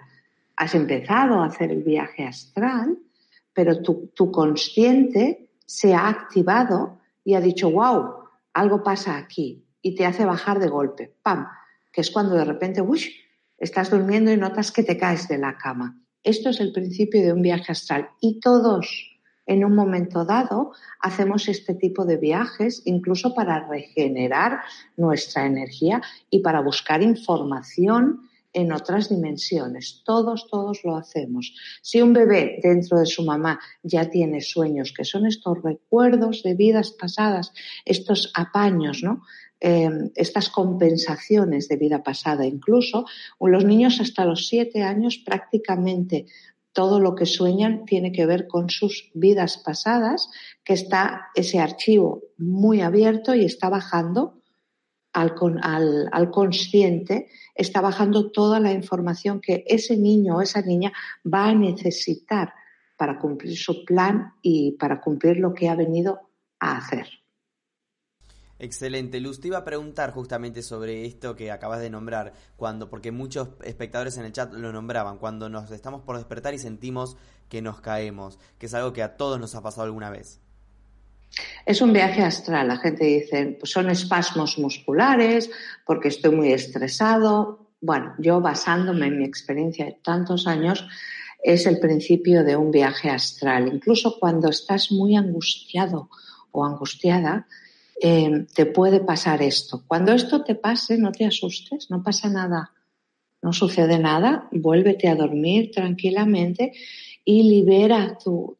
Has 0.56 0.74
empezado 0.74 1.40
a 1.40 1.46
hacer 1.46 1.70
el 1.70 1.84
viaje 1.84 2.26
astral, 2.26 2.98
pero 3.54 3.80
tu, 3.80 4.12
tu 4.14 4.30
consciente 4.30 5.45
se 5.66 5.94
ha 5.94 6.08
activado 6.08 6.98
y 7.24 7.34
ha 7.34 7.40
dicho, 7.40 7.70
wow, 7.70 8.28
algo 8.54 8.82
pasa 8.82 9.18
aquí, 9.18 9.66
y 9.82 9.94
te 9.94 10.06
hace 10.06 10.24
bajar 10.24 10.58
de 10.58 10.68
golpe. 10.68 11.14
¡Pam! 11.22 11.46
que 11.96 12.02
es 12.02 12.10
cuando 12.10 12.34
de 12.34 12.44
repente, 12.44 12.82
uy, 12.82 13.14
estás 13.56 13.90
durmiendo 13.90 14.30
y 14.30 14.36
notas 14.36 14.70
que 14.70 14.82
te 14.82 14.98
caes 14.98 15.28
de 15.28 15.38
la 15.38 15.56
cama. 15.56 15.98
Esto 16.22 16.50
es 16.50 16.60
el 16.60 16.70
principio 16.70 17.22
de 17.22 17.32
un 17.32 17.40
viaje 17.40 17.72
astral 17.72 18.10
y 18.20 18.38
todos 18.38 19.16
en 19.46 19.64
un 19.64 19.74
momento 19.74 20.26
dado 20.26 20.72
hacemos 21.00 21.48
este 21.48 21.74
tipo 21.74 22.04
de 22.04 22.18
viajes 22.18 22.82
incluso 22.84 23.34
para 23.34 23.66
regenerar 23.66 24.60
nuestra 24.98 25.46
energía 25.46 26.02
y 26.28 26.40
para 26.40 26.60
buscar 26.60 27.02
información 27.02 28.28
en 28.56 28.72
otras 28.72 29.10
dimensiones. 29.10 30.02
Todos, 30.02 30.48
todos 30.48 30.82
lo 30.82 30.96
hacemos. 30.96 31.54
Si 31.82 32.00
un 32.00 32.14
bebé 32.14 32.58
dentro 32.62 32.98
de 32.98 33.04
su 33.04 33.22
mamá 33.22 33.60
ya 33.82 34.08
tiene 34.08 34.40
sueños, 34.40 34.94
que 34.96 35.04
son 35.04 35.26
estos 35.26 35.62
recuerdos 35.62 36.42
de 36.42 36.54
vidas 36.54 36.90
pasadas, 36.90 37.52
estos 37.84 38.32
apaños, 38.34 39.02
¿no? 39.02 39.20
Em, 39.60 40.10
estas 40.14 40.48
compensaciones 40.48 41.68
de 41.68 41.76
vida 41.76 42.02
pasada. 42.02 42.46
Incluso 42.46 43.04
los 43.40 43.64
niños 43.66 44.00
hasta 44.00 44.24
los 44.24 44.48
siete 44.48 44.82
años 44.82 45.18
prácticamente 45.18 46.24
todo 46.72 46.98
lo 46.98 47.14
que 47.14 47.26
sueñan 47.26 47.84
tiene 47.84 48.10
que 48.10 48.24
ver 48.24 48.46
con 48.46 48.70
sus 48.70 49.10
vidas 49.14 49.58
pasadas, 49.58 50.30
que 50.64 50.72
está 50.72 51.28
ese 51.34 51.58
archivo 51.58 52.22
muy 52.38 52.80
abierto 52.80 53.34
y 53.34 53.44
está 53.44 53.68
bajando 53.68 54.35
al, 55.16 55.34
al, 55.62 56.08
al, 56.12 56.30
consciente, 56.30 57.28
está 57.54 57.80
bajando 57.80 58.30
toda 58.30 58.60
la 58.60 58.72
información 58.72 59.40
que 59.40 59.64
ese 59.66 59.96
niño 59.96 60.36
o 60.36 60.42
esa 60.42 60.60
niña 60.60 60.92
va 61.24 61.46
a 61.46 61.54
necesitar 61.54 62.52
para 62.98 63.18
cumplir 63.18 63.56
su 63.56 63.84
plan 63.86 64.34
y 64.42 64.72
para 64.72 65.00
cumplir 65.00 65.38
lo 65.38 65.54
que 65.54 65.70
ha 65.70 65.74
venido 65.74 66.20
a 66.60 66.76
hacer. 66.76 67.08
Excelente, 68.58 69.20
Luz. 69.20 69.40
Te 69.40 69.48
iba 69.48 69.58
a 69.58 69.64
preguntar 69.64 70.12
justamente 70.12 70.62
sobre 70.62 71.06
esto 71.06 71.34
que 71.34 71.50
acabas 71.50 71.80
de 71.80 71.90
nombrar, 71.90 72.34
cuando, 72.56 72.90
porque 72.90 73.10
muchos 73.10 73.48
espectadores 73.64 74.18
en 74.18 74.26
el 74.26 74.32
chat 74.32 74.52
lo 74.52 74.72
nombraban, 74.72 75.18
cuando 75.18 75.48
nos 75.48 75.70
estamos 75.70 76.02
por 76.02 76.16
despertar 76.16 76.52
y 76.52 76.58
sentimos 76.58 77.16
que 77.48 77.62
nos 77.62 77.80
caemos, 77.80 78.38
que 78.58 78.66
es 78.66 78.74
algo 78.74 78.92
que 78.92 79.02
a 79.02 79.16
todos 79.16 79.40
nos 79.40 79.54
ha 79.54 79.62
pasado 79.62 79.84
alguna 79.84 80.10
vez. 80.10 80.40
Es 81.64 81.80
un 81.80 81.92
viaje 81.92 82.22
astral. 82.22 82.68
La 82.68 82.78
gente 82.78 83.04
dice, 83.04 83.56
pues 83.58 83.70
son 83.70 83.90
espasmos 83.90 84.58
musculares, 84.58 85.50
porque 85.84 86.08
estoy 86.08 86.34
muy 86.34 86.52
estresado. 86.52 87.70
Bueno, 87.80 88.14
yo 88.18 88.40
basándome 88.40 89.06
en 89.06 89.18
mi 89.18 89.24
experiencia 89.24 89.84
de 89.84 89.98
tantos 90.02 90.46
años, 90.46 90.86
es 91.42 91.66
el 91.66 91.78
principio 91.78 92.44
de 92.44 92.56
un 92.56 92.70
viaje 92.70 93.10
astral. 93.10 93.68
Incluso 93.68 94.18
cuando 94.18 94.48
estás 94.48 94.90
muy 94.90 95.16
angustiado 95.16 96.08
o 96.50 96.64
angustiada, 96.64 97.46
Em, 97.98 98.46
te 98.46 98.66
puede 98.66 99.00
pasar 99.00 99.40
esto. 99.40 99.82
Cuando 99.86 100.12
esto 100.12 100.44
te 100.44 100.54
pase, 100.54 100.98
no 100.98 101.12
te 101.12 101.24
asustes, 101.24 101.90
no 101.90 102.02
pasa 102.02 102.28
nada, 102.28 102.72
no 103.40 103.54
sucede 103.54 103.98
nada, 103.98 104.48
vuélvete 104.52 105.08
a 105.08 105.14
dormir 105.14 105.70
tranquilamente 105.70 106.72
y 107.24 107.42
libera 107.44 108.18
tu, 108.22 108.58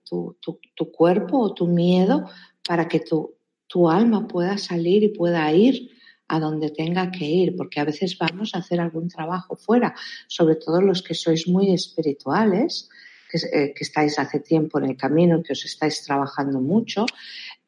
cuerpo 0.90 1.38
o 1.38 1.52
tu 1.52 1.66
miedo 1.66 2.24
para 2.66 2.88
que 2.88 3.00
tu, 3.00 3.36
tu 3.66 3.88
alma 3.88 4.26
pueda 4.26 4.58
salir 4.58 5.02
y 5.02 5.08
pueda 5.08 5.50
ir 5.52 5.90
a 6.28 6.40
donde 6.40 6.70
tenga 6.70 7.10
que 7.10 7.24
ir, 7.24 7.56
porque 7.56 7.80
a 7.80 7.84
veces 7.84 8.18
vamos 8.18 8.54
a 8.54 8.58
hacer 8.58 8.80
algún 8.80 9.08
trabajo 9.08 9.56
fuera, 9.56 9.94
sobre 10.26 10.56
todo 10.56 10.80
los 10.80 11.02
que 11.02 11.14
sois 11.14 11.46
muy 11.46 11.72
espirituales, 11.72 12.88
que, 13.30 13.74
estáis 13.80 14.18
hace 14.18 14.40
tiempo 14.40 14.78
en 14.78 14.86
el 14.86 14.96
camino, 14.96 15.42
que 15.42 15.52
os 15.52 15.64
estáis 15.64 16.02
trabajando 16.04 16.60
mucho, 16.60 17.06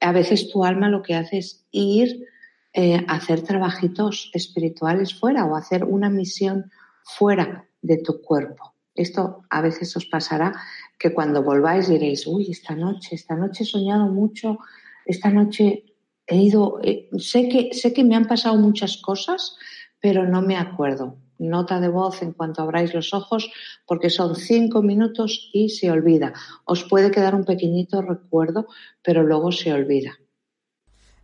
a 0.01 0.13
veces 0.13 0.51
tu 0.51 0.65
alma 0.65 0.89
lo 0.89 1.03
que 1.03 1.15
hace 1.15 1.39
es 1.39 1.67
ir 1.71 2.27
eh, 2.73 3.05
a 3.07 3.17
hacer 3.17 3.43
trabajitos 3.43 4.31
espirituales 4.35 5.15
fuera 5.15 5.45
o 5.45 5.57
hacer 5.57 5.85
una 5.85 6.11
misión 6.11 6.71
fuera 7.03 7.67
de 7.83 7.99
tu 7.99 8.21
cuerpo. 8.23 8.75
Esto 8.95 9.45
a 9.51 9.61
veces 9.63 9.97
os 9.97 10.07
pasará 10.07 10.53
que 10.99 11.15
cuando 11.15 11.43
volváis 11.43 11.89
diréis, 11.89 12.27
uy, 12.27 12.51
esta 12.51 12.75
noche, 12.75 13.15
esta 13.15 13.37
noche 13.37 13.63
he 13.63 13.67
soñado 13.67 14.07
mucho, 14.07 14.59
esta 15.09 15.31
noche 15.31 15.85
he 16.27 16.37
ido, 16.37 16.79
eh, 16.83 17.09
sé, 17.19 17.49
que, 17.49 17.73
sé 17.73 17.93
que 17.93 18.05
me 18.05 18.15
han 18.15 18.29
pasado 18.29 18.57
muchas 18.57 18.99
cosas, 18.99 19.57
pero 20.01 20.27
no 20.27 20.43
me 20.43 20.57
acuerdo. 20.57 21.17
Nota 21.39 21.81
de 21.81 21.89
voz 21.89 22.21
en 22.23 22.33
cuanto 22.33 22.63
abráis 22.63 22.93
los 22.95 23.15
ojos, 23.15 23.51
porque 23.87 24.11
son 24.11 24.37
cinco 24.37 24.83
minutos 24.83 25.51
y 25.53 25.71
se 25.71 25.91
olvida. 25.91 26.35
Os 26.65 26.85
puede 26.85 27.11
quedar 27.11 27.35
un 27.35 27.45
pequeñito 27.45 28.03
recuerdo, 28.03 28.67
pero 29.03 29.23
luego 29.23 29.51
se 29.51 29.73
olvida. 29.73 30.19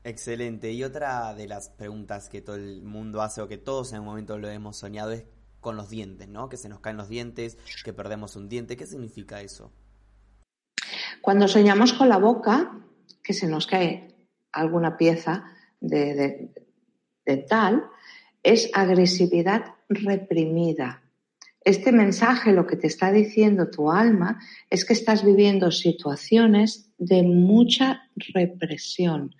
Excelente. 0.02 0.72
Y 0.72 0.82
otra 0.84 1.34
de 1.34 1.46
las 1.46 1.68
preguntas 1.68 2.28
que 2.28 2.40
todo 2.40 2.56
el 2.56 2.82
mundo 2.82 3.22
hace 3.22 3.42
o 3.42 3.48
que 3.48 3.58
todos 3.58 3.92
en 3.92 4.00
un 4.00 4.06
momento 4.06 4.38
lo 4.38 4.48
hemos 4.48 4.76
soñado 4.76 5.12
es 5.12 5.24
con 5.60 5.76
los 5.76 5.90
dientes, 5.90 6.28
¿no? 6.28 6.48
Que 6.48 6.56
se 6.56 6.68
nos 6.68 6.80
caen 6.80 6.96
los 6.96 7.08
dientes, 7.08 7.58
que 7.84 7.92
perdemos 7.92 8.36
un 8.36 8.48
diente. 8.48 8.76
¿Qué 8.76 8.86
significa 8.86 9.40
eso? 9.42 9.72
Cuando 11.22 11.48
soñamos 11.48 11.94
con 11.94 12.10
la 12.10 12.18
boca, 12.18 12.84
que 13.24 13.32
se 13.32 13.48
nos 13.48 13.66
cae 13.66 14.14
alguna 14.52 14.96
pieza 14.96 15.44
de, 15.80 16.50
dental, 17.24 17.84
es 18.42 18.70
agresividad 18.74 19.74
reprimida. 19.88 21.02
Este 21.62 21.92
mensaje 21.92 22.52
lo 22.52 22.66
que 22.66 22.76
te 22.76 22.86
está 22.86 23.10
diciendo 23.10 23.70
tu 23.70 23.90
alma 23.90 24.38
es 24.68 24.84
que 24.84 24.92
estás 24.92 25.24
viviendo 25.24 25.70
situaciones 25.70 26.92
de 26.98 27.22
mucha 27.22 28.02
represión, 28.34 29.34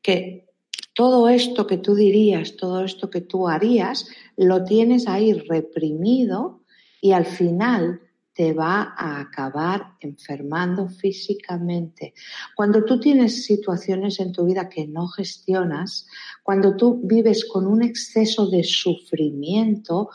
que 0.00 0.46
todo 0.94 1.28
esto 1.28 1.66
que 1.66 1.78
tú 1.78 1.96
dirías, 1.96 2.56
todo 2.56 2.84
esto 2.84 3.10
que 3.10 3.20
tú 3.20 3.48
harías, 3.48 4.08
lo 4.36 4.64
tienes 4.64 5.08
ahí 5.08 5.32
reprimido 5.32 6.62
y 7.00 7.10
al 7.10 7.26
final 7.26 8.00
te 8.34 8.52
va 8.52 8.94
a 8.96 9.20
acabar 9.20 9.94
enfermando 10.00 10.88
físicamente. 10.88 12.14
Cuando 12.56 12.84
tú 12.84 12.98
tienes 12.98 13.44
situaciones 13.44 14.18
en 14.18 14.32
tu 14.32 14.44
vida 14.44 14.68
que 14.68 14.86
no 14.86 15.06
gestionas, 15.06 16.08
cuando 16.42 16.76
tú 16.76 17.00
vives 17.04 17.44
con 17.44 17.66
un 17.66 17.82
exceso 17.82 18.50
de 18.50 18.64
sufrimiento, 18.64 20.10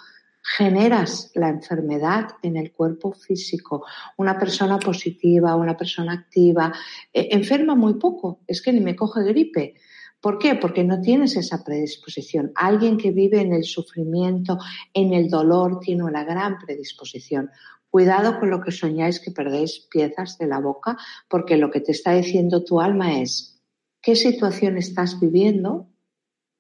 generas 0.58 1.32
la 1.36 1.50
enfermedad 1.50 2.32
en 2.42 2.58
el 2.58 2.72
cuerpo 2.72 3.14
físico. 3.14 3.86
Una 4.18 4.38
persona 4.38 4.80
positiva, 4.80 5.56
una 5.56 5.78
persona 5.78 6.14
activa, 6.14 6.74
eh, 7.14 7.30
enferma 7.32 7.76
muy 7.76 7.96
poco, 7.96 8.42
es 8.48 8.62
que 8.62 8.74
ni 8.74 8.82
me 8.82 8.96
coge 8.96 9.24
gripe. 9.24 9.76
¿Por 10.20 10.38
qué? 10.38 10.56
Porque 10.56 10.84
no 10.84 11.00
tienes 11.00 11.38
esa 11.38 11.64
predisposición. 11.64 12.52
Alguien 12.56 12.98
que 12.98 13.12
vive 13.12 13.40
en 13.40 13.54
el 13.54 13.64
sufrimiento, 13.64 14.58
en 14.94 15.14
el 15.14 15.30
dolor, 15.30 15.80
tiene 15.80 16.04
una 16.04 16.26
gran 16.26 16.58
predisposición. 16.58 17.50
Cuidado 17.90 18.40
con 18.40 18.50
lo 18.50 18.62
que 18.62 18.72
soñáis 18.72 19.20
que 19.20 19.32
perdéis 19.32 19.88
piezas 19.90 20.38
de 20.38 20.48
la 20.48 20.60
boca, 20.60 20.98
porque 21.28 21.58
lo 21.58 21.72
que 21.72 21.82
te 21.82 21.92
está 21.92 22.14
diciendo 22.14 22.64
tu 22.64 22.80
alma 22.80 23.20
es 23.20 23.60
qué 24.02 24.16
situación 24.16 24.78
estás 24.78 25.20
viviendo, 25.20 25.90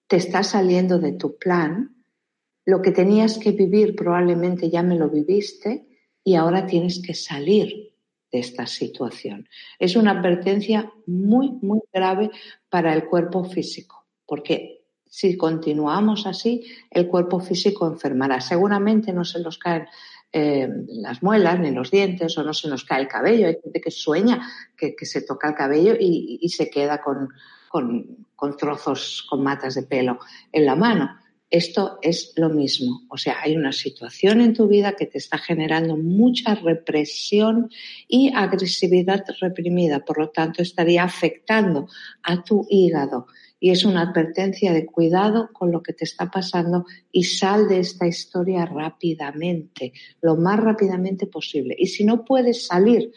te 0.07 0.17
está 0.17 0.43
saliendo 0.43 0.97
de 0.97 1.11
tu 1.11 1.37
plan, 1.37 2.03
lo 2.65 2.81
que 2.81 2.91
tenías 2.91 3.37
que 3.37 3.51
vivir 3.51 3.95
probablemente 3.95 4.69
ya 4.69 4.83
me 4.83 4.97
lo 4.97 5.09
viviste 5.09 5.87
y 6.23 6.35
ahora 6.35 6.65
tienes 6.65 7.01
que 7.01 7.13
salir 7.13 7.93
de 8.31 8.39
esta 8.39 8.65
situación. 8.65 9.47
Es 9.79 9.95
una 9.95 10.11
advertencia 10.11 10.91
muy, 11.05 11.51
muy 11.61 11.81
grave 11.93 12.29
para 12.69 12.93
el 12.93 13.05
cuerpo 13.05 13.43
físico, 13.43 14.05
porque 14.25 14.79
si 15.05 15.35
continuamos 15.35 16.27
así, 16.27 16.65
el 16.91 17.07
cuerpo 17.07 17.39
físico 17.39 17.87
enfermará. 17.87 18.41
Seguramente 18.41 19.11
no 19.11 19.25
se 19.25 19.41
nos 19.41 19.57
caen 19.57 19.87
las 20.31 21.23
muelas 21.23 21.59
ni 21.59 21.71
los 21.71 21.91
dientes 21.91 22.37
o 22.37 22.43
no 22.43 22.53
se 22.53 22.67
nos 22.67 22.83
cae 22.83 23.01
el 23.01 23.07
cabello. 23.07 23.47
Hay 23.47 23.57
gente 23.63 23.81
que 23.81 23.91
sueña 23.91 24.47
que, 24.77 24.93
se 25.05 25.21
toca 25.21 25.49
el 25.49 25.55
cabello 25.55 25.95
y, 25.99 26.47
se 26.49 26.69
queda 26.69 27.01
con, 27.01 27.29
con 27.69 28.57
trozos, 28.57 29.25
con 29.29 29.43
matas 29.43 29.75
de 29.75 29.83
pelo 29.83 30.19
en 30.51 30.65
la 30.65 30.75
mano. 30.75 31.09
Esto 31.49 31.97
es 32.03 32.33
lo 32.35 32.49
mismo. 32.49 33.01
O 33.09 33.17
sea, 33.17 33.37
hay 33.41 33.57
una 33.57 33.71
situación 33.71 34.39
en 34.41 34.53
tu 34.53 34.67
vida 34.67 34.95
que 34.95 35.07
te 35.07 35.17
está 35.17 35.39
generando 35.39 35.97
mucha 35.97 36.53
represión 36.53 37.71
y 38.07 38.31
agresividad 38.35 39.25
reprimida. 39.41 40.05
Por 40.05 40.19
lo 40.19 40.29
tanto, 40.29 40.61
estaría 40.61 41.03
afectando 41.03 41.87
a 42.21 42.43
tu 42.43 42.67
hígado. 42.69 43.25
Y 43.59 43.71
es 43.71 43.83
una 43.83 44.01
advertencia 44.01 44.71
de 44.73 44.85
cuidado 44.85 45.49
con 45.51 45.71
lo 45.71 45.83
que 45.83 45.93
te 45.93 46.05
está 46.05 46.31
pasando 46.31 46.85
y 47.11 47.23
sal 47.23 47.67
de 47.67 47.79
esta 47.79 48.07
historia 48.07 48.65
rápidamente, 48.65 49.93
lo 50.21 50.37
más 50.37 50.59
rápidamente 50.59 51.27
posible. 51.27 51.75
Y 51.77 51.87
si 51.87 52.05
no 52.05 52.23
puedes 52.23 52.67
salir 52.67 53.11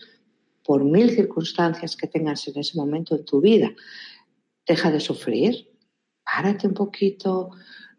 por 0.65 0.85
mil 0.85 1.11
circunstancias 1.11 1.97
que 1.97 2.09
tengas 2.09 2.47
en 2.49 2.59
ese 2.59 2.77
momento 2.77 3.15
en 3.15 3.25
tu 3.25 3.41
vida, 3.41 3.71
deja 4.67 4.91
de 4.91 5.01
sufrir, 5.01 5.69
párate 6.25 6.67
un 6.67 6.75
poquito, 6.75 7.51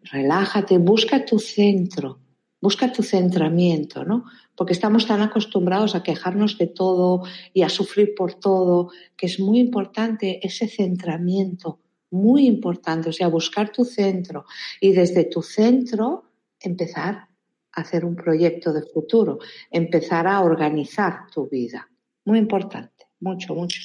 relájate, 0.02 0.78
busca 0.78 1.24
tu 1.24 1.38
centro, 1.38 2.20
busca 2.60 2.92
tu 2.92 3.02
centramiento, 3.02 4.04
¿no? 4.04 4.24
Porque 4.56 4.72
estamos 4.72 5.06
tan 5.06 5.20
acostumbrados 5.20 5.94
a 5.94 6.02
quejarnos 6.02 6.56
de 6.56 6.66
todo 6.66 7.22
y 7.52 7.62
a 7.62 7.68
sufrir 7.68 8.14
por 8.14 8.34
todo, 8.34 8.90
que 9.16 9.26
es 9.26 9.38
muy 9.38 9.58
importante 9.58 10.40
ese 10.46 10.68
centramiento, 10.68 11.80
muy 12.14 12.46
importante, 12.46 13.08
o 13.08 13.12
sea, 13.12 13.28
buscar 13.28 13.70
tu 13.70 13.84
centro 13.84 14.46
y 14.80 14.92
desde 14.92 15.24
tu 15.24 15.42
centro 15.42 16.30
empezar 16.60 17.28
a 17.72 17.80
hacer 17.80 18.04
un 18.04 18.14
proyecto 18.14 18.72
de 18.72 18.82
futuro, 18.82 19.40
empezar 19.70 20.26
a 20.26 20.40
organizar 20.40 21.28
tu 21.32 21.48
vida. 21.48 21.88
Muy 22.24 22.38
importante, 22.38 23.06
mucho, 23.20 23.54
mucho. 23.54 23.80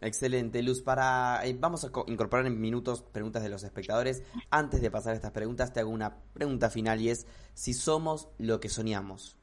Excelente, 0.00 0.62
Luz. 0.62 0.82
Para 0.82 1.40
eh, 1.44 1.56
vamos 1.58 1.84
a 1.84 1.90
incorporar 2.08 2.46
en 2.46 2.60
minutos 2.60 3.02
preguntas 3.02 3.42
de 3.42 3.48
los 3.48 3.62
espectadores. 3.62 4.22
Antes 4.50 4.82
de 4.82 4.90
pasar 4.90 5.12
a 5.12 5.16
estas 5.16 5.32
preguntas, 5.32 5.72
te 5.72 5.80
hago 5.80 5.90
una 5.90 6.18
pregunta 6.34 6.68
final 6.68 7.00
y 7.00 7.10
es 7.10 7.26
si 7.54 7.72
somos 7.72 8.28
lo 8.38 8.60
que 8.60 8.68
soñamos. 8.68 9.36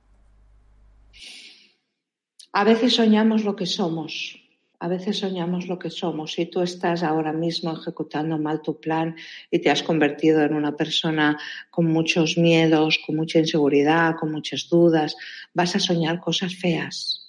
A 2.51 2.63
veces 2.63 2.93
soñamos 2.95 3.43
lo 3.45 3.55
que 3.55 3.65
somos. 3.65 4.42
A 4.84 4.89
veces 4.89 5.19
soñamos 5.19 5.67
lo 5.67 5.80
que 5.80 5.89
somos. 5.89 6.34
Si 6.34 6.46
tú 6.46 6.62
estás 6.62 7.04
ahora 7.04 7.32
mismo 7.32 7.72
ejecutando 7.72 8.38
mal 8.38 8.62
tu 8.62 8.82
plan 8.82 9.15
y 9.50 9.60
te 9.60 9.69
has 9.69 9.82
convertido 9.82 10.41
en 10.41 10.54
una 10.54 10.76
persona 10.76 11.39
con 11.72 11.86
muchos 11.86 12.38
miedos, 12.38 13.00
con 13.06 13.15
mucha 13.15 13.39
inseguridad, 13.39 14.17
con 14.19 14.34
muchas 14.34 14.67
dudas, 14.69 15.15
vas 15.54 15.78
a 15.78 15.80
soñar 15.80 16.19
cosas 16.19 16.56
feas 16.56 17.24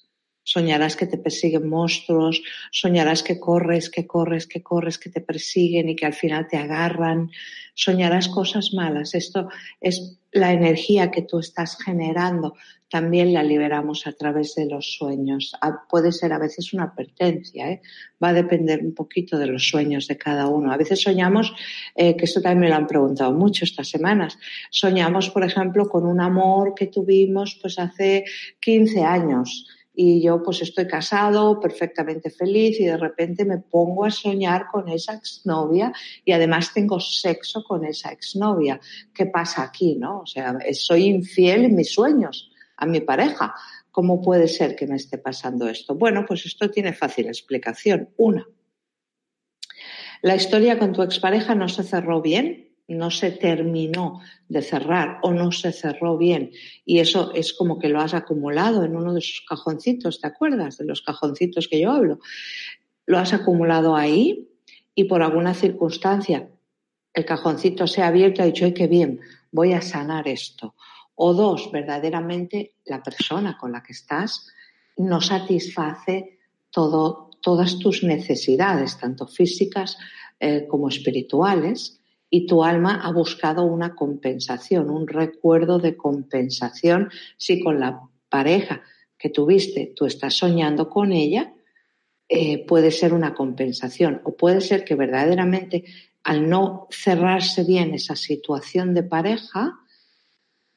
Soñarás 0.45 0.95
que 0.95 1.07
te 1.07 1.17
persiguen 1.17 1.69
monstruos, 1.69 2.43
soñarás 2.71 3.23
que 3.23 3.41
corres, 3.41 3.89
que 3.89 4.07
corres, 4.07 4.47
que 4.47 4.63
corres, 4.63 4.99
que 4.99 5.09
te 5.09 5.23
persiguen 5.23 5.89
y 5.89 5.97
que 5.97 6.05
al 6.05 6.13
final 6.13 6.47
te 6.49 6.59
agarran. 6.59 7.31
Soñarás 7.75 8.29
cosas 8.29 8.75
malas. 8.75 9.15
Esto 9.15 9.49
es 9.81 10.19
la 10.33 10.53
energía 10.53 11.11
que 11.11 11.23
tú 11.23 11.39
estás 11.39 11.79
generando. 11.83 12.57
También 12.95 13.33
la 13.33 13.43
liberamos 13.43 14.07
a 14.07 14.13
través 14.13 14.55
de 14.55 14.67
los 14.67 14.95
sueños. 14.97 15.53
Ah, 15.61 15.83
puede 15.91 16.13
ser 16.13 16.33
a 16.33 16.39
veces 16.39 16.73
una 16.73 16.85
advertencia, 16.85 17.69
¿eh? 17.69 17.83
va 18.23 18.29
a 18.29 18.33
depender 18.33 18.83
un 18.85 18.95
poquito 18.95 19.37
de 19.37 19.47
los 19.47 19.69
sueños 19.69 20.07
de 20.07 20.17
cada 20.17 20.47
uno. 20.47 20.71
A 20.71 20.77
veces 20.77 21.03
soñamos, 21.03 21.53
eh, 21.97 22.17
que 22.17 22.25
esto 22.25 22.41
también 22.41 22.61
me 22.61 22.69
lo 22.69 22.77
han 22.77 22.87
preguntado 22.87 23.33
mucho 23.33 23.65
estas 23.65 23.89
semanas, 23.89 24.39
soñamos, 24.71 25.29
por 25.31 25.43
ejemplo, 25.43 25.89
con 25.89 26.07
un 26.07 26.21
amor 26.21 26.73
que 26.77 26.87
tuvimos 26.87 27.59
pues 27.61 27.81
hace 27.81 28.27
15 28.61 29.03
años 29.03 29.67
y 29.93 30.23
yo 30.23 30.41
pues 30.41 30.63
estoy 30.63 30.87
casado, 30.87 31.59
perfectamente 31.59 32.31
feliz 32.31 32.79
y 32.79 32.85
de 32.85 32.97
repente 32.97 33.45
me 33.45 33.59
pongo 33.59 34.05
a 34.05 34.11
soñar 34.13 34.67
con 34.71 34.89
esa 34.89 35.15
exnovia 35.15 35.93
y 36.25 36.31
además 36.31 36.73
tengo 36.73 37.01
sexo 37.01 37.65
con 37.65 37.85
esa 37.85 38.13
exnovia. 38.13 38.79
¿Qué 39.13 39.27
pasa 39.27 39.65
aquí, 39.65 39.97
no? 39.97 40.21
O 40.21 40.27
sea, 40.27 40.57
soy 40.75 41.07
infiel 41.07 41.65
en 41.65 41.75
mis 41.75 41.93
sueños 41.93 42.53
a 42.77 42.87
mi 42.87 43.01
pareja. 43.01 43.55
¿Cómo 43.91 44.21
puede 44.21 44.49
ser 44.49 44.77
que 44.77 44.87
me 44.87 44.97
esté 44.97 45.19
pasando 45.19 45.69
esto? 45.69 45.95
Bueno, 45.95 46.25
pues 46.27 46.47
esto 46.47 46.71
tiene 46.71 46.93
fácil 46.93 47.27
explicación. 47.27 48.11
Una, 48.17 48.47
la 50.23 50.37
historia 50.37 50.79
con 50.79 50.93
tu 50.93 51.03
expareja 51.03 51.55
no 51.55 51.69
se 51.69 51.83
cerró 51.83 52.21
bien 52.21 52.65
no 52.89 53.11
se 53.11 53.31
terminó 53.31 54.21
de 54.49 54.63
cerrar 54.63 55.19
o 55.23 55.33
no 55.33 55.53
se 55.53 55.73
cerró 55.73 56.19
bien 56.19 56.51
y 56.85 56.99
eso 56.99 57.33
es 57.35 57.55
como 57.55 57.79
que 57.79 57.89
lo 57.89 58.01
has 58.01 58.15
acumulado 58.15 58.85
en 58.85 58.97
uno 58.97 59.13
de 59.15 59.21
esos 59.21 59.45
cajoncitos, 59.49 60.21
¿te 60.21 60.27
acuerdas 60.27 60.79
de 60.79 60.85
los 60.85 61.03
cajoncitos 61.03 61.69
que 61.69 61.81
yo 61.81 61.93
hablo? 61.93 62.19
Lo 63.07 63.19
has 63.19 63.33
acumulado 63.33 63.97
ahí 63.97 64.49
y 64.95 65.05
por 65.05 65.23
alguna 65.23 65.55
circunstancia 65.55 66.49
el 67.15 67.25
cajoncito 67.25 67.87
se 67.87 68.03
ha 68.03 68.09
abierto 68.09 68.41
y 68.41 68.43
ha 68.43 68.47
dicho, 68.47 68.65
¡ay, 68.65 68.75
qué 68.75 68.87
bien! 68.87 69.21
Voy 69.53 69.73
a 69.73 69.81
sanar 69.81 70.27
esto. 70.27 70.75
O 71.17 71.35
dos, 71.35 71.71
verdaderamente 71.71 72.75
la 72.85 73.03
persona 73.03 73.57
con 73.59 73.73
la 73.73 73.83
que 73.83 73.93
estás 73.93 74.49
no 74.97 75.21
satisface 75.21 76.39
todas 76.71 77.79
tus 77.79 78.03
necesidades, 78.03 78.99
tanto 78.99 79.27
físicas 79.27 79.97
eh, 80.41 80.67
como 80.69 80.89
espirituales, 80.89 82.01
y 82.31 82.47
tu 82.47 82.65
alma 82.65 83.01
ha 83.05 83.13
buscado 83.13 83.63
una 83.63 83.95
compensación, 83.95 84.91
un 84.91 85.07
recuerdo 85.07 85.79
de 85.79 85.97
compensación. 85.97 87.11
Si 87.37 87.63
con 87.63 87.79
la 87.79 88.01
pareja 88.29 88.83
que 89.17 89.31
tuviste 89.31 89.93
tú 89.95 90.07
estás 90.07 90.35
soñando 90.35 90.91
con 90.91 91.13
ella, 91.13 91.55
eh, 92.29 92.67
puede 92.67 92.91
ser 92.91 93.15
una 93.15 93.35
compensación 93.35 94.21
o 94.25 94.35
puede 94.35 94.61
ser 94.61 94.85
que 94.85 94.97
verdaderamente 94.97 95.85
al 96.25 96.49
no 96.49 96.89
cerrarse 96.91 97.63
bien 97.63 97.95
esa 97.95 98.17
situación 98.17 98.95
de 98.95 99.05
pareja, 99.05 99.79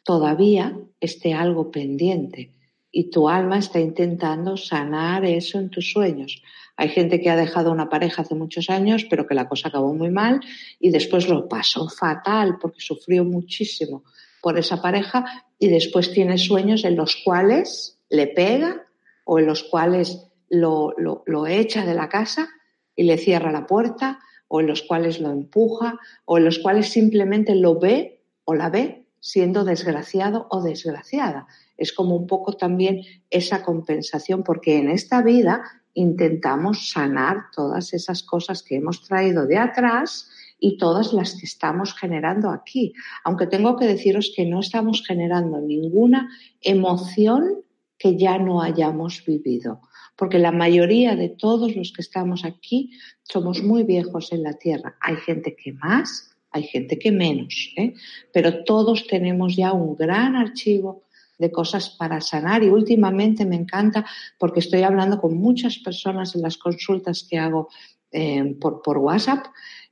todavía 0.08 0.80
esté 1.02 1.34
algo 1.34 1.70
pendiente 1.70 2.54
y 2.90 3.10
tu 3.12 3.28
alma 3.28 3.60
está 3.60 3.82
intentando 3.82 4.56
sanar 4.56 5.26
eso 5.26 5.60
en 5.60 5.70
tus 5.70 5.92
sueños. 5.92 6.42
Hay 6.78 6.88
gente 6.88 7.20
que 7.20 7.30
ha 7.30 7.36
dejado 7.36 7.74
una 7.74 7.90
pareja 7.90 8.22
hace 8.22 8.34
muchos 8.34 8.70
años, 8.70 9.06
pero 9.10 9.28
que 9.28 9.36
la 9.36 9.50
cosa 9.50 9.68
acabó 9.68 9.94
muy 9.94 10.10
mal 10.10 10.40
y 10.80 10.92
después 10.92 11.28
lo 11.28 11.50
pasó 11.50 11.90
fatal 11.90 12.58
porque 12.58 12.80
sufrió 12.80 13.26
muchísimo 13.26 14.06
por 14.42 14.58
esa 14.58 14.82
pareja 14.82 15.44
y 15.60 15.68
después 15.68 16.14
tiene 16.14 16.38
sueños 16.38 16.86
en 16.86 16.96
los 16.96 17.18
cuales 17.18 18.00
le 18.10 18.28
pega 18.28 18.88
o 19.26 19.40
en 19.40 19.46
los 19.46 19.66
cuales 19.66 20.26
lo, 20.50 20.94
lo 20.98 21.48
echa 21.48 21.86
de 21.86 21.96
la 21.96 22.08
casa 22.08 22.48
y 22.96 23.04
le 23.04 23.18
cierra 23.18 23.52
la 23.52 23.68
puerta 23.68 24.20
o 24.48 24.62
en 24.62 24.68
los 24.68 24.84
cuales 24.84 25.20
lo 25.20 25.32
empuja 25.32 26.00
o 26.24 26.38
en 26.38 26.46
los 26.46 26.60
cuales 26.60 26.88
simplemente 26.88 27.56
lo 27.56 27.78
ve 27.78 28.22
o 28.46 28.54
la 28.54 28.70
ve 28.70 29.07
siendo 29.28 29.66
desgraciado 29.66 30.48
o 30.50 30.62
desgraciada 30.62 31.48
es 31.76 31.92
como 31.92 32.16
un 32.16 32.28
poco 32.28 32.54
también 32.54 33.02
esa 33.30 33.62
compensación, 33.62 34.42
porque 34.42 34.78
en 34.78 34.90
esta 34.90 35.22
vida 35.22 35.64
intentamos 35.94 36.92
sanar 36.92 37.48
todas 37.54 37.94
esas 37.94 38.24
cosas 38.24 38.64
que 38.64 38.78
hemos 38.78 39.04
traído 39.04 39.46
de 39.46 39.58
atrás 39.58 40.30
y 40.60 40.78
todas 40.78 41.12
las 41.12 41.36
que 41.36 41.46
estamos 41.46 41.94
generando 41.94 42.52
aquí. 42.52 42.94
Aunque 43.26 43.48
tengo 43.48 43.76
que 43.76 43.86
deciros 43.86 44.32
que 44.34 44.46
no 44.46 44.62
estamos 44.62 45.04
generando 45.06 45.60
ninguna 45.60 46.30
emoción 46.62 47.64
que 47.98 48.16
ya 48.16 48.38
no 48.38 48.62
hayamos 48.62 49.26
vivido, 49.26 49.82
porque 50.16 50.40
la 50.40 50.54
mayoría 50.54 51.18
de 51.18 51.30
todos 51.30 51.76
los 51.76 51.92
que 51.92 52.02
estamos 52.02 52.46
aquí 52.46 52.92
somos 53.24 53.62
muy 53.62 53.84
viejos 53.84 54.32
en 54.32 54.44
la 54.44 54.54
Tierra. 54.54 54.96
Hay 55.02 55.18
gente 55.18 55.54
que 55.56 55.74
más, 55.74 56.37
hay 56.58 56.64
gente 56.64 57.00
que 57.00 57.12
menos, 57.12 57.74
¿eh? 57.78 57.94
pero 58.34 58.64
todos 58.64 59.08
tenemos 59.08 59.56
ya 59.56 59.72
un 59.72 59.96
gran 59.96 60.36
archivo 60.36 61.04
de 61.38 61.52
cosas 61.52 61.90
para 61.90 62.20
sanar 62.22 62.64
y 62.64 62.70
últimamente 62.70 63.46
me 63.46 63.56
encanta 63.56 64.06
porque 64.40 64.60
estoy 64.60 64.82
hablando 64.82 65.20
con 65.20 65.38
muchas 65.38 65.78
personas 65.78 66.36
en 66.36 66.42
las 66.42 66.58
consultas 66.58 67.26
que 67.30 67.38
hago 67.38 67.70
eh, 68.12 68.56
por, 68.60 68.98
WhatsApp 68.98 69.46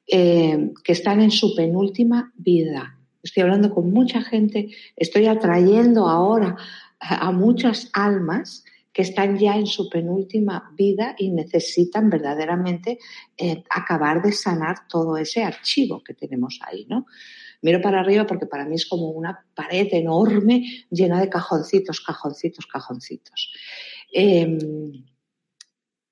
eh, 0.07 0.71
que 0.83 0.93
están 0.93 1.21
en 1.21 1.31
su 1.31 1.55
penúltima 1.55 2.33
vida. 2.35 2.97
Estoy 3.21 3.43
hablando 3.43 3.73
con 3.73 3.91
mucha 3.91 4.21
gente, 4.21 4.69
estoy 4.95 5.27
atrayendo 5.27 6.07
ahora 6.07 6.57
a, 6.99 7.31
muchas 7.31 7.89
almas 7.93 8.63
que 8.95 9.01
están 9.01 9.37
ya 9.37 9.57
en 9.57 9.67
su 9.67 9.89
penúltima 9.89 10.71
vida 10.73 11.15
y 11.17 11.29
necesitan 11.29 12.09
verdaderamente 12.09 12.97
eh, 13.37 13.61
acabar 13.69 14.21
de 14.21 14.31
sanar 14.31 14.87
todo 14.87 15.17
ese 15.17 15.43
archivo 15.43 16.01
que 16.01 16.13
tenemos 16.13 16.59
ahí, 16.65 16.85
¿no? 16.87 17.05
Miro 17.61 17.81
para 17.81 17.99
arriba 17.99 18.25
porque 18.25 18.45
para 18.45 18.63
mí 18.63 18.75
es 18.75 18.85
como 18.85 19.09
una 19.09 19.45
pared 19.53 19.89
enorme 19.91 20.85
llena 20.89 21.19
de 21.19 21.27
cajoncitos, 21.27 21.99
cajoncitos, 21.99 22.67
cajoncitos. 22.67 23.51
Em, 24.13 25.03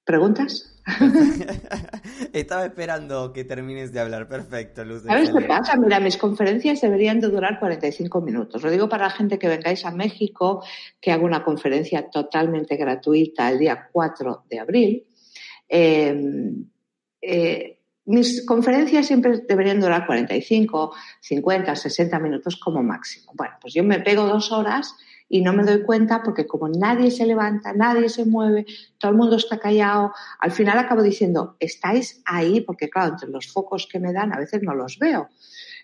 ¿Preguntas? 0.05 0.69
Estaba 2.33 2.65
esperando 2.65 3.31
que 3.31 3.45
termines 3.45 3.93
de 3.93 4.01
hablar. 4.01 4.27
Perfecto, 4.27 4.83
Luz. 4.83 5.03
¿Sabes 5.03 5.31
qué 5.31 5.45
pasa? 5.45 5.77
Mira, 5.77 5.99
mis 6.01 6.17
conferencias 6.17 6.81
deberían 6.81 7.21
de 7.21 7.29
durar 7.29 7.57
45 7.59 8.21
minutos. 8.21 8.61
Lo 8.61 8.69
digo 8.69 8.89
para 8.89 9.05
la 9.05 9.09
gente 9.09 9.39
que 9.39 9.47
vengáis 9.47 9.85
a 9.85 9.91
México, 9.91 10.63
que 10.99 11.11
hago 11.11 11.25
una 11.25 11.43
conferencia 11.43 12.09
totalmente 12.09 12.75
gratuita 12.75 13.49
el 13.49 13.59
día 13.59 13.87
4 13.91 14.43
de 14.49 14.59
abril. 14.59 15.07
Em, 15.69 16.65
eh, 17.21 17.79
mis 18.05 18.45
conferencias 18.45 19.07
siempre 19.07 19.39
deberían 19.47 19.79
durar 19.79 20.05
45, 20.05 20.93
50, 21.21 21.75
60 21.77 22.19
minutos 22.19 22.57
como 22.57 22.83
máximo. 22.83 23.31
Bueno, 23.35 23.55
pues 23.61 23.73
yo 23.73 23.83
me 23.85 24.01
pego 24.01 24.25
dos 24.25 24.51
horas 24.51 24.95
y 25.33 25.41
no 25.41 25.51
me 25.51 25.63
doy 25.63 25.81
cuenta 25.81 26.21
porque 26.21 26.45
como 26.45 26.69
nadie 26.69 27.09
se 27.09 27.25
levanta, 27.25 27.73
nadie 27.73 28.07
se 28.07 28.23
mueve, 28.23 28.67
todo 28.99 29.09
el 29.09 29.17
mundo 29.17 29.37
está 29.37 29.57
callado, 29.57 30.13
al 30.37 30.51
final 30.51 30.77
acabo 30.77 31.01
diciendo, 31.01 31.57
estáis 31.59 32.21
ahí, 32.23 32.61
porque 32.61 32.87
claro, 32.87 33.13
entre 33.13 33.29
los 33.29 33.51
focos 33.51 33.87
que 33.91 33.99
me 33.99 34.13
dan 34.13 34.31
a 34.31 34.37
veces 34.37 34.61
no 34.61 34.75
los 34.75 34.99
veo. 34.99 35.29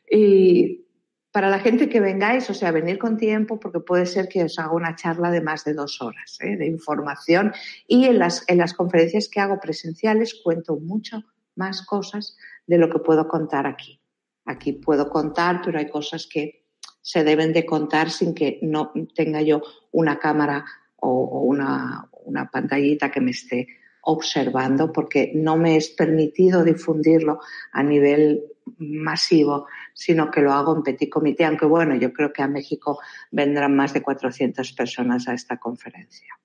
Y 0.08 0.86
para 1.32 1.50
la 1.50 1.58
gente 1.58 1.90
que 1.90 2.00
vengáis, 2.00 2.48
o 2.52 2.54
sea, 2.54 2.70
venir 2.70 3.00
con 3.00 3.18
tiempo, 3.18 3.60
porque 3.60 3.80
puede 3.80 4.06
ser 4.06 4.28
que 4.30 4.44
os 4.44 4.60
haga 4.60 4.72
una 4.72 4.96
charla 4.96 5.32
de 5.32 5.42
más 5.42 5.66
de 5.66 5.74
dos 5.74 6.00
horas 6.00 6.38
¿eh? 6.42 6.56
de 6.56 6.68
información. 6.68 7.52
Y 7.88 8.06
en 8.06 8.20
las, 8.20 8.44
en 8.48 8.60
las 8.60 8.76
conferencias 8.76 9.30
que 9.30 9.40
hago 9.40 9.60
presenciales 9.60 10.40
cuento 10.44 10.78
mucho 10.78 11.24
más 11.56 11.84
cosas 11.88 12.38
de 12.68 12.78
lo 12.78 12.88
que 12.92 13.00
puedo 13.00 13.28
contar 13.28 13.66
aquí. 13.66 14.00
Aquí 14.46 14.74
puedo 14.74 15.10
contar, 15.10 15.62
pero 15.66 15.80
hay 15.80 15.90
cosas 15.90 16.28
que 16.32 16.69
se 17.02 17.24
deben 17.24 17.54
de 17.54 17.66
contar 17.66 18.10
sin 18.10 18.34
que 18.34 18.60
no 18.62 18.92
tenga 19.16 19.42
yo 19.42 19.62
una 19.92 20.20
cámara 20.20 20.66
o, 20.98 21.42
una, 21.42 22.10
una 22.26 22.50
pantallita 22.50 23.12
que 23.12 23.22
me 23.22 23.32
esté 23.32 23.68
observando 24.02 24.92
porque 24.92 25.32
no 25.36 25.58
me 25.58 25.76
es 25.76 25.90
permitido 25.90 26.64
difundirlo 26.64 27.40
a 27.72 27.84
nivel 27.84 28.44
masivo, 28.78 29.68
sino 29.94 30.30
que 30.30 30.42
lo 30.42 30.54
hago 30.54 30.76
en 30.76 30.84
petit 30.84 31.10
comité, 31.10 31.46
aunque 31.46 31.66
bueno, 31.66 31.96
yo 31.96 32.14
creo 32.14 32.32
que 32.32 32.44
a 32.44 32.48
México 32.48 33.00
vendrán 33.32 33.76
más 33.76 33.94
de 33.94 34.02
400 34.02 34.72
personas 34.74 35.28
a 35.28 35.34
esta 35.34 35.58
conferencia. 35.58 36.40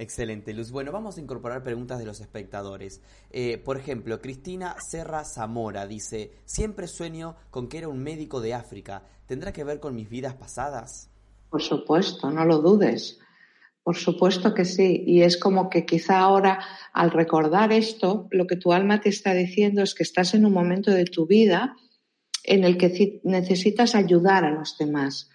Excelente, 0.00 0.54
Luz. 0.54 0.70
Bueno, 0.70 0.92
vamos 0.92 1.18
a 1.18 1.20
incorporar 1.20 1.62
preguntas 1.62 1.98
de 1.98 2.06
los 2.06 2.22
espectadores. 2.22 3.02
Eh, 3.30 3.58
por 3.58 3.76
ejemplo, 3.76 4.22
Cristina 4.22 4.74
Serra 4.80 5.26
Zamora 5.26 5.86
dice, 5.86 6.30
siempre 6.46 6.86
sueño 6.86 7.36
con 7.50 7.68
que 7.68 7.76
era 7.76 7.88
un 7.88 8.02
médico 8.02 8.40
de 8.40 8.54
África. 8.54 9.02
¿Tendrá 9.26 9.52
que 9.52 9.62
ver 9.62 9.78
con 9.78 9.94
mis 9.94 10.08
vidas 10.08 10.32
pasadas? 10.32 11.10
Por 11.50 11.60
supuesto, 11.60 12.30
no 12.30 12.46
lo 12.46 12.62
dudes. 12.62 13.18
Por 13.82 13.94
supuesto 13.94 14.54
que 14.54 14.64
sí. 14.64 15.04
Y 15.06 15.20
es 15.20 15.36
como 15.36 15.68
que 15.68 15.84
quizá 15.84 16.20
ahora, 16.20 16.64
al 16.94 17.10
recordar 17.10 17.70
esto, 17.70 18.26
lo 18.30 18.46
que 18.46 18.56
tu 18.56 18.72
alma 18.72 19.02
te 19.02 19.10
está 19.10 19.34
diciendo 19.34 19.82
es 19.82 19.94
que 19.94 20.02
estás 20.02 20.32
en 20.32 20.46
un 20.46 20.54
momento 20.54 20.90
de 20.90 21.04
tu 21.04 21.26
vida 21.26 21.76
en 22.44 22.64
el 22.64 22.78
que 22.78 23.20
necesitas 23.24 23.94
ayudar 23.94 24.46
a 24.46 24.50
los 24.50 24.78
demás. 24.78 25.28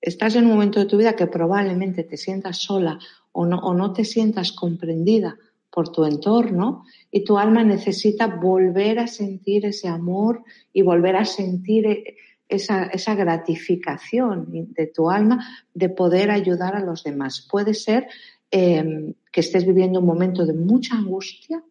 Estás 0.00 0.34
en 0.34 0.46
un 0.46 0.50
momento 0.50 0.80
de 0.80 0.86
tu 0.86 0.96
vida 0.96 1.14
que 1.14 1.28
probablemente 1.28 2.02
te 2.02 2.16
sientas 2.16 2.56
sola 2.56 2.98
o 3.32 3.46
no, 3.46 3.58
o 3.58 3.74
no 3.74 3.92
te 3.92 4.04
sientas 4.04 4.52
comprendida 4.52 5.36
por 5.70 5.88
tu 5.88 6.04
entorno 6.04 6.84
y 7.10 7.24
tu 7.24 7.38
alma 7.38 7.64
necesita 7.64 8.26
volver 8.26 8.98
a 8.98 9.06
sentir 9.06 9.64
ese 9.64 9.88
amor 9.88 10.44
y 10.72 10.82
volver 10.82 11.16
a 11.16 11.24
sentir 11.24 11.86
e, 11.86 12.16
esa, 12.48 12.84
esa, 12.84 13.14
gratificación 13.14 14.46
de 14.74 14.86
tu 14.86 15.10
alma 15.10 15.46
de 15.72 15.88
poder 15.88 16.30
ayudar 16.30 16.76
a 16.76 16.84
los 16.84 17.02
demás. 17.02 17.46
Puede 17.50 17.72
ser 17.72 18.06
em, 18.50 19.14
que 19.32 19.40
estés 19.40 19.64
viviendo 19.64 20.00
un 20.00 20.06
momento 20.06 20.44
de 20.44 20.52
mucha 20.52 20.94
angustia, 20.94 21.64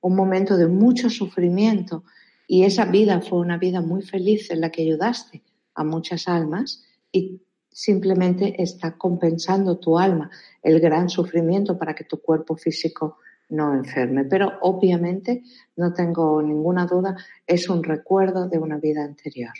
un 0.00 0.16
momento 0.16 0.56
de 0.56 0.68
mucho 0.68 1.10
sufrimiento 1.10 2.04
y 2.48 2.64
esa 2.64 2.86
vida 2.86 3.20
fue 3.20 3.38
una 3.38 3.58
vida 3.58 3.82
muy 3.82 4.02
feliz 4.02 4.50
en 4.50 4.62
la 4.62 4.70
que 4.70 4.82
ayudaste 4.82 5.42
a 5.74 5.84
muchas 5.84 6.26
almas 6.26 6.82
y 7.12 7.42
simplemente 7.72 8.62
está 8.62 8.96
compensando 8.96 9.78
tu 9.78 9.98
alma 9.98 10.30
el 10.62 10.78
gran 10.80 11.08
sufrimiento 11.08 11.78
para 11.78 11.94
que 11.94 12.04
tu 12.04 12.20
cuerpo 12.20 12.56
físico 12.56 13.18
no 13.48 13.74
enferme. 13.74 14.24
Pero 14.24 14.58
obviamente, 14.62 15.42
no 15.76 15.92
tengo 15.92 16.42
ninguna 16.42 16.86
duda, 16.86 17.16
es 17.46 17.68
un 17.68 17.82
recuerdo 17.82 18.48
de 18.48 18.58
una 18.58 18.78
vida 18.78 19.04
anterior. 19.04 19.52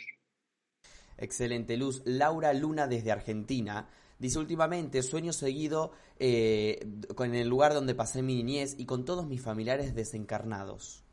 Excelente, 1.17 1.77
Luz. 1.77 2.01
Laura 2.05 2.53
Luna 2.53 2.87
desde 2.87 3.11
Argentina. 3.11 3.87
Dice 4.19 4.39
últimamente, 4.39 5.01
sueño 5.03 5.33
seguido 5.33 5.91
eh, 6.19 6.79
con 7.15 7.33
el 7.33 7.47
lugar 7.47 7.73
donde 7.73 7.95
pasé 7.95 8.21
mi 8.21 8.35
niñez 8.35 8.75
y 8.77 8.85
con 8.85 9.05
todos 9.05 9.27
mis 9.27 9.41
familiares 9.41 9.95
desencarnados. 9.95 11.03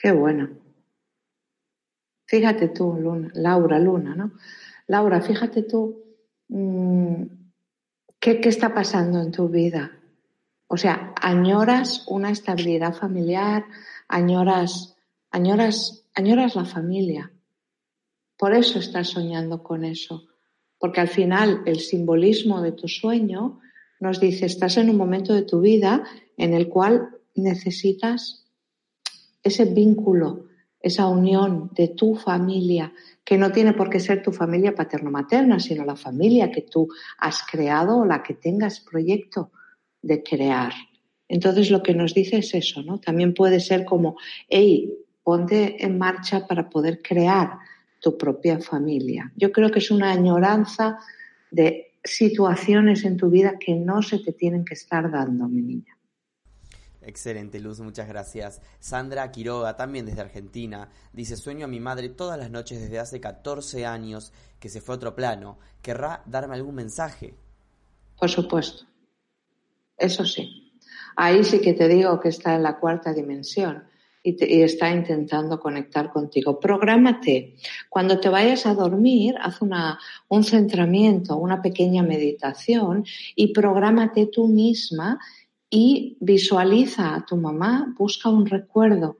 Qué 0.00 0.12
bueno. 0.12 0.67
Fíjate 2.28 2.68
tú, 2.68 2.94
Laura 3.32 3.78
Luna, 3.78 4.14
¿no? 4.14 4.32
Laura, 4.86 5.22
fíjate 5.22 5.62
tú 5.62 6.04
mm, 6.48 7.22
¿qué, 8.20 8.40
está 8.44 8.74
pasando 8.74 9.22
en 9.22 9.32
tu 9.32 9.48
vida. 9.48 9.92
O 10.66 10.76
sea, 10.76 11.14
añoras 11.20 12.04
una 12.06 12.30
estabilidad 12.30 12.94
familiar, 12.94 13.64
añoras, 14.08 14.94
añoras, 15.30 16.04
añoras 16.14 16.54
la 16.54 16.66
familia. 16.66 17.32
Por 18.36 18.54
eso 18.54 18.78
estás 18.78 19.08
soñando 19.08 19.62
con 19.62 19.84
eso. 19.84 20.24
porque 20.80 21.00
al 21.00 21.08
final 21.08 21.62
el 21.66 21.80
simbolismo 21.80 22.62
de 22.62 22.70
tu 22.70 22.86
sueño 22.86 23.58
nos 23.98 24.20
dice, 24.20 24.46
estás 24.46 24.76
en 24.76 24.90
un 24.90 24.96
momento 24.96 25.34
de 25.34 25.42
tu 25.42 25.60
vida 25.60 26.04
en 26.36 26.54
el 26.54 26.68
cual 26.68 27.08
necesitas 27.34 28.46
ese 29.42 29.64
vínculo, 29.64 30.47
esa 30.80 31.08
unión 31.08 31.70
de 31.74 31.88
tu 31.88 32.14
familia, 32.14 32.92
que 33.24 33.36
no 33.36 33.50
tiene 33.50 33.72
por 33.72 33.90
qué 33.90 34.00
ser 34.00 34.22
tu 34.22 34.32
familia 34.32 34.74
paterno-materna, 34.74 35.60
sino 35.60 35.84
la 35.84 35.96
familia 35.96 36.50
que 36.50 36.62
tú 36.62 36.88
has 37.18 37.42
creado 37.42 37.98
o 37.98 38.04
la 38.04 38.22
que 38.22 38.34
tengas 38.34 38.80
proyecto 38.80 39.50
de 40.02 40.22
crear. 40.22 40.72
Entonces 41.28 41.70
lo 41.70 41.82
que 41.82 41.94
nos 41.94 42.14
dice 42.14 42.38
es 42.38 42.54
eso, 42.54 42.82
¿no? 42.82 43.00
También 43.00 43.34
puede 43.34 43.60
ser 43.60 43.84
como, 43.84 44.16
hey, 44.48 44.94
ponte 45.22 45.84
en 45.84 45.98
marcha 45.98 46.46
para 46.46 46.70
poder 46.70 47.02
crear 47.02 47.58
tu 48.00 48.16
propia 48.16 48.60
familia. 48.60 49.32
Yo 49.36 49.52
creo 49.52 49.70
que 49.70 49.80
es 49.80 49.90
una 49.90 50.12
añoranza 50.12 50.98
de 51.50 51.92
situaciones 52.02 53.04
en 53.04 53.16
tu 53.16 53.28
vida 53.28 53.58
que 53.58 53.74
no 53.74 54.00
se 54.02 54.20
te 54.20 54.32
tienen 54.32 54.64
que 54.64 54.74
estar 54.74 55.10
dando, 55.10 55.48
mi 55.48 55.60
niña. 55.60 55.97
Excelente, 57.08 57.58
Luz, 57.58 57.80
muchas 57.80 58.06
gracias. 58.06 58.60
Sandra 58.80 59.30
Quiroga, 59.30 59.76
también 59.76 60.04
desde 60.04 60.20
Argentina, 60.20 60.90
dice, 61.14 61.38
sueño 61.38 61.64
a 61.64 61.68
mi 61.68 61.80
madre 61.80 62.10
todas 62.10 62.38
las 62.38 62.50
noches 62.50 62.82
desde 62.82 62.98
hace 62.98 63.18
14 63.18 63.86
años 63.86 64.30
que 64.60 64.68
se 64.68 64.82
fue 64.82 64.94
a 64.94 64.96
otro 64.96 65.16
plano. 65.16 65.58
¿Querrá 65.80 66.22
darme 66.26 66.56
algún 66.56 66.74
mensaje? 66.74 67.32
Por 68.20 68.28
supuesto. 68.28 68.84
Eso 69.96 70.26
sí. 70.26 70.74
Ahí 71.16 71.44
sí 71.44 71.62
que 71.62 71.72
te 71.72 71.88
digo 71.88 72.20
que 72.20 72.28
está 72.28 72.54
en 72.54 72.62
la 72.62 72.78
cuarta 72.78 73.14
dimensión 73.14 73.84
y, 74.22 74.62
está 74.62 74.90
intentando 74.90 75.58
conectar 75.58 76.12
contigo. 76.12 76.60
Prográmate. 76.60 77.56
Cuando 77.88 78.20
te 78.20 78.28
vayas 78.28 78.66
a 78.66 78.74
dormir, 78.74 79.34
haz 79.40 79.62
una, 79.62 79.98
un 80.28 80.44
centramiento, 80.44 81.38
una 81.38 81.62
pequeña 81.62 82.02
meditación 82.02 83.06
y 83.34 83.54
prográmate 83.54 84.26
tú 84.26 84.46
misma 84.46 85.18
y 85.70 86.16
visualiza 86.20 87.14
a 87.14 87.26
tu 87.26 87.36
mamá, 87.36 87.94
busca 87.98 88.28
un 88.28 88.46
recuerdo, 88.46 89.18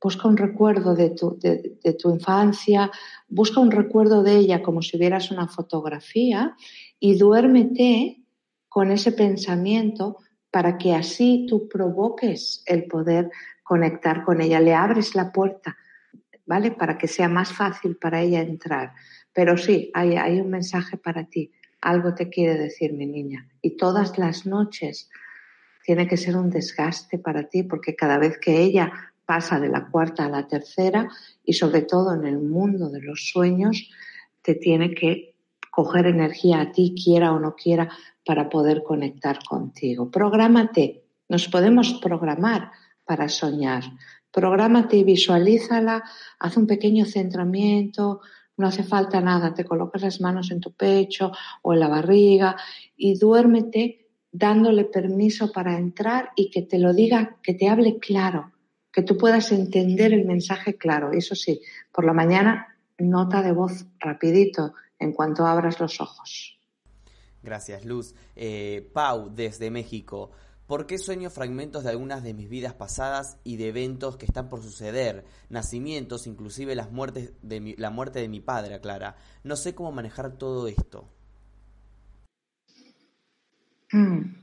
busca 0.00 0.28
un 0.28 0.36
recuerdo 0.36 0.94
de 0.94 1.10
tu, 1.10 2.10
infancia, 2.10 2.90
busca 3.28 3.60
un 3.60 3.70
recuerdo 3.70 4.22
de 4.22 4.36
ella 4.36 4.62
como 4.62 4.82
si 4.82 4.98
vieras 4.98 5.30
una 5.30 5.48
fotografía 5.48 6.56
y 6.98 7.16
duérmete 7.16 8.22
con 8.68 8.90
ese 8.90 9.12
pensamiento 9.12 10.18
para 10.50 10.76
que 10.78 10.94
así 10.94 11.46
tú 11.48 11.68
provoques 11.68 12.62
el 12.66 12.86
poder 12.86 13.30
conectar 13.62 14.24
con 14.24 14.40
ella, 14.40 14.60
le 14.60 14.74
abres 14.74 15.14
la 15.14 15.32
puerta, 15.32 15.76
¿vale? 16.46 16.70
Para 16.70 16.96
que 16.98 17.08
sea 17.08 17.28
más 17.28 17.52
fácil 17.52 17.96
para 17.96 18.22
ella 18.22 18.40
entrar. 18.40 18.92
Pero 19.32 19.56
sí, 19.56 19.90
hay 19.94 20.40
un 20.40 20.50
mensaje 20.50 20.96
para 20.96 21.24
ti, 21.24 21.52
algo 21.80 22.14
te 22.14 22.28
quiere 22.28 22.56
decir 22.56 22.92
mi 22.92 23.06
niña. 23.06 23.48
Y 23.60 23.76
todas 23.76 24.18
las 24.18 24.46
noches 24.46 25.10
tiene 25.86 26.08
que 26.08 26.16
ser 26.16 26.36
un 26.36 26.50
desgaste 26.50 27.16
para 27.16 27.44
ti, 27.44 27.62
porque 27.62 27.94
cada 27.94 28.18
vez 28.18 28.38
que 28.38 28.60
ella 28.60 28.92
pasa 29.24 29.60
de 29.60 29.68
la 29.68 29.86
cuarta 29.86 30.24
a 30.24 30.28
la 30.28 30.48
tercera, 30.48 31.08
y 31.44 31.52
sobre 31.52 31.82
todo 31.82 32.12
en 32.12 32.26
el 32.26 32.40
mundo 32.40 32.90
de 32.90 33.00
los 33.00 33.28
sueños, 33.28 33.88
te 34.42 34.56
tiene 34.56 34.94
que 34.94 35.36
coger 35.70 36.06
energía 36.06 36.60
a 36.60 36.72
ti, 36.72 36.92
quiera 37.00 37.32
o 37.32 37.38
no 37.38 37.54
quiera, 37.54 37.88
para 38.24 38.48
poder 38.48 38.82
conectar 38.82 39.38
contigo. 39.48 40.10
Prográmate, 40.10 41.04
nos 41.28 41.46
podemos 41.46 41.94
programar 42.02 42.72
para 43.04 43.28
soñar. 43.28 43.84
Prográmate 44.32 44.96
y 44.96 45.04
visualízala, 45.04 46.02
haz 46.40 46.56
un 46.56 46.66
pequeño 46.66 47.04
centramiento, 47.04 48.22
no 48.56 48.66
hace 48.66 48.82
falta 48.82 49.20
nada, 49.20 49.54
te 49.54 49.64
colocas 49.64 50.02
las 50.02 50.20
manos 50.20 50.50
en 50.50 50.60
tu 50.60 50.72
pecho 50.72 51.30
o 51.62 51.74
en 51.74 51.80
la 51.80 51.88
barriga 51.88 52.56
y 52.96 53.16
duérmete 53.16 54.05
dándole 54.38 54.84
permiso 54.84 55.50
para 55.52 55.78
entrar 55.78 56.30
y 56.36 56.50
que 56.50 56.62
te 56.62 56.78
lo 56.78 56.92
diga, 56.92 57.38
que 57.42 57.54
te 57.54 57.68
hable 57.68 57.98
claro, 57.98 58.52
que 58.92 59.02
tú 59.02 59.16
puedas 59.16 59.50
entender 59.52 60.12
el 60.12 60.26
mensaje 60.26 60.76
claro. 60.76 61.12
Eso 61.12 61.34
sí, 61.34 61.60
por 61.92 62.04
la 62.04 62.12
mañana 62.12 62.76
nota 62.98 63.42
de 63.42 63.52
voz 63.52 63.86
rapidito 63.98 64.74
en 64.98 65.12
cuanto 65.12 65.46
abras 65.46 65.80
los 65.80 66.00
ojos. 66.00 66.58
Gracias, 67.42 67.84
Luz. 67.84 68.14
Eh, 68.34 68.90
Pau, 68.92 69.32
desde 69.34 69.70
México. 69.70 70.32
¿Por 70.66 70.86
qué 70.86 70.98
sueño 70.98 71.30
fragmentos 71.30 71.84
de 71.84 71.90
algunas 71.90 72.24
de 72.24 72.34
mis 72.34 72.48
vidas 72.48 72.74
pasadas 72.74 73.38
y 73.44 73.56
de 73.56 73.68
eventos 73.68 74.16
que 74.16 74.26
están 74.26 74.48
por 74.48 74.62
suceder? 74.62 75.24
Nacimientos, 75.48 76.26
inclusive 76.26 76.74
las 76.74 76.90
muertes 76.90 77.32
de 77.42 77.76
la 77.78 77.90
muerte 77.90 78.18
de 78.18 78.28
mi 78.28 78.40
padre, 78.40 78.80
Clara. 78.80 79.16
No 79.44 79.54
sé 79.54 79.76
cómo 79.76 79.92
manejar 79.92 80.36
todo 80.36 80.66
esto. 80.66 81.08
Hmm. 83.92 84.34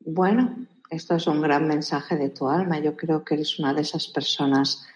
Bueno, 0.00 0.66
esto 0.90 1.16
es 1.16 1.26
un 1.26 1.42
gran 1.42 1.66
mensaje 1.66 2.16
de 2.16 2.30
tu 2.30 2.48
alma. 2.48 2.78
Yo 2.78 2.96
creo 2.96 3.24
que 3.24 3.34
eres 3.34 3.58
una 3.58 3.74
de 3.74 3.82
esas 3.82 4.08
personas 4.08 4.86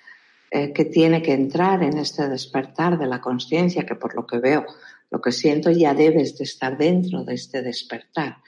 eh, 0.51 0.73
que 0.73 0.85
tiene 0.87 1.23
que 1.23 1.33
entrar 1.33 1.83
en 1.83 1.99
este 1.99 2.29
despertar 2.29 2.99
de 2.99 3.07
la 3.07 3.21
conciencia, 3.21 3.85
que 3.85 3.95
por 3.95 4.15
lo 4.15 4.27
que 4.27 4.39
veo, 4.39 4.65
lo 5.11 5.21
que 5.21 5.33
siento, 5.33 5.71
ya 5.71 5.95
debes 5.95 6.39
de 6.39 6.45
estar 6.45 6.77
dentro 6.77 7.25
de 7.25 7.35
este 7.35 7.63
despertar. 7.63 8.39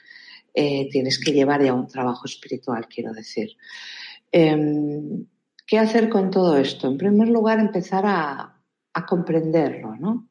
Eh, 0.53 0.89
tienes 0.89 1.19
que 1.19 1.31
llevar 1.31 1.63
ya 1.63 1.73
un 1.73 1.87
trabajo 1.87 2.25
espiritual, 2.25 2.87
quiero 2.87 3.11
decir. 3.13 3.57
Em, 4.31 5.25
¿Qué 5.67 5.79
hacer 5.79 6.09
con 6.09 6.29
todo 6.29 6.57
esto? 6.57 6.87
En 6.87 6.97
primer 6.97 7.29
lugar, 7.29 7.59
empezar 7.59 8.03
a, 8.05 8.51
comprenderlo, 9.07 9.95
¿no? 9.95 10.29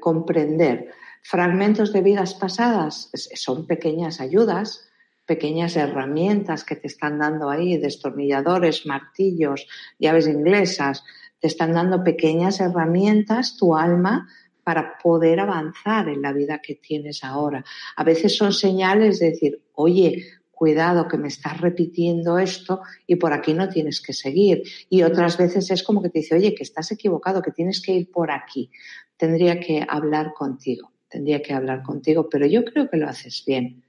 comprender. 0.00 0.90
Fragmentos 1.26 1.90
de 1.94 2.02
vidas 2.02 2.34
pasadas 2.34 3.10
son 3.34 3.66
pequeñas 3.66 4.20
ayudas, 4.20 4.90
pequeñas 5.24 5.74
herramientas 5.74 6.64
que 6.64 6.76
te 6.76 6.86
están 6.86 7.18
dando 7.18 7.48
ahí, 7.48 7.78
destornilladores, 7.78 8.84
martillos, 8.84 9.66
llaves 9.98 10.28
inglesas, 10.28 11.02
te 11.40 11.46
están 11.46 11.72
dando 11.72 12.04
pequeñas 12.04 12.60
herramientas, 12.60 13.56
tu 13.56 13.74
alma, 13.74 14.28
para 14.64 14.98
poder 14.98 15.40
avanzar 15.40 16.10
en 16.10 16.20
la 16.20 16.34
vida 16.34 16.60
que 16.60 16.74
tienes 16.74 17.24
ahora. 17.24 17.64
A 17.96 18.04
veces 18.04 18.36
son 18.36 18.52
señales 18.52 19.18
de 19.18 19.30
decir, 19.30 19.62
oye, 19.72 20.26
cuidado 20.50 21.08
que 21.08 21.16
me 21.16 21.28
estás 21.28 21.58
repitiendo 21.58 22.38
esto 22.38 22.82
y 23.06 23.16
por 23.16 23.32
aquí 23.32 23.54
no 23.54 23.70
tienes 23.70 24.02
que 24.02 24.12
seguir. 24.12 24.62
Y 24.90 25.02
otras 25.02 25.38
veces 25.38 25.70
es 25.70 25.82
como 25.82 26.02
que 26.02 26.10
te 26.10 26.18
dice, 26.18 26.34
oye, 26.34 26.54
que 26.54 26.62
estás 26.62 26.92
equivocado, 26.92 27.40
que 27.40 27.50
tienes 27.50 27.80
que 27.80 27.92
ir 27.92 28.10
por 28.10 28.30
aquí. 28.30 28.70
Tendría 29.16 29.58
que 29.58 29.84
hablar 29.88 30.32
contigo, 30.34 30.93
tendría 31.14 31.40
que 31.40 31.54
hablar 31.54 31.84
contigo, 31.84 32.28
pero 32.28 32.44
yo 32.44 32.64
creo 32.64 32.90
que 32.90 32.96
lo 32.96 33.08
haces 33.08 33.44
bien. 33.46 33.84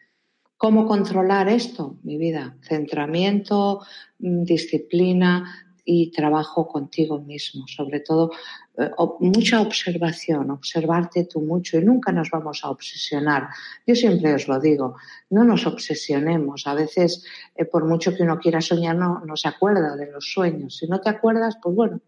¿Cómo 0.57 0.86
controlar 0.86 1.49
esto, 1.49 1.97
mi 2.03 2.17
vida? 2.17 2.55
Centramiento, 2.61 3.82
mm, 4.19 4.43
disciplina, 4.43 5.65
y 5.88 6.09
trabajo 6.11 6.67
contigo 6.67 7.19
mismo, 7.19 7.67
sobre 7.67 7.99
todo 7.99 8.32
eh, 8.76 8.89
mucha 9.19 9.61
observación, 9.61 10.49
observarte 10.49 11.26
tú 11.26 11.41
mucho 11.41 11.78
y 11.78 11.86
nunca 11.86 12.11
nos 12.11 12.32
vamos 12.32 12.61
a 12.63 12.71
obsesionar. 12.71 13.49
Yo 13.86 13.93
siempre 13.93 14.34
os 14.34 14.47
lo 14.47 14.59
digo, 14.59 14.95
no 15.30 15.43
nos 15.43 15.67
obsesionemos. 15.67 16.65
A 16.65 16.73
veces, 16.73 17.23
eh, 17.55 17.65
por 17.65 17.86
mucho 17.86 18.15
que 18.15 18.23
uno 18.23 18.39
quiera 18.39 18.61
soñar, 18.61 18.95
no, 18.95 19.21
no 19.23 19.38
se 19.38 19.47
acuerda 19.47 19.95
de 19.95 20.11
los 20.11 20.34
sueños. 20.34 20.78
Si 20.78 20.88
no 20.88 20.99
te 20.99 21.09
acuerdas, 21.09 21.57
pues 21.61 21.76
bueno, 21.76 22.01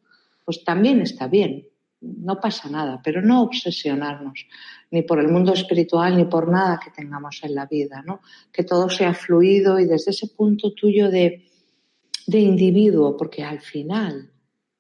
pues 0.43 0.63
también 0.63 1.01
está 1.01 1.27
bien, 1.27 1.67
no 2.01 2.39
pasa 2.39 2.69
nada, 2.69 3.01
pero 3.03 3.21
no 3.21 3.41
obsesionarnos 3.41 4.45
ni 4.91 5.01
por 5.01 5.19
el 5.19 5.29
mundo 5.29 5.53
espiritual 5.53 6.15
ni 6.15 6.25
por 6.25 6.49
nada 6.49 6.79
que 6.83 6.91
tengamos 6.91 7.41
en 7.43 7.55
la 7.55 7.65
vida, 7.65 8.03
¿no? 8.05 8.21
Que 8.51 8.63
todo 8.63 8.89
sea 8.89 9.13
fluido 9.13 9.79
y 9.79 9.85
desde 9.85 10.11
ese 10.11 10.27
punto 10.27 10.73
tuyo 10.73 11.09
de 11.09 11.47
de 12.27 12.39
individuo, 12.39 13.15
porque 13.17 13.43
al 13.43 13.61
final 13.61 14.31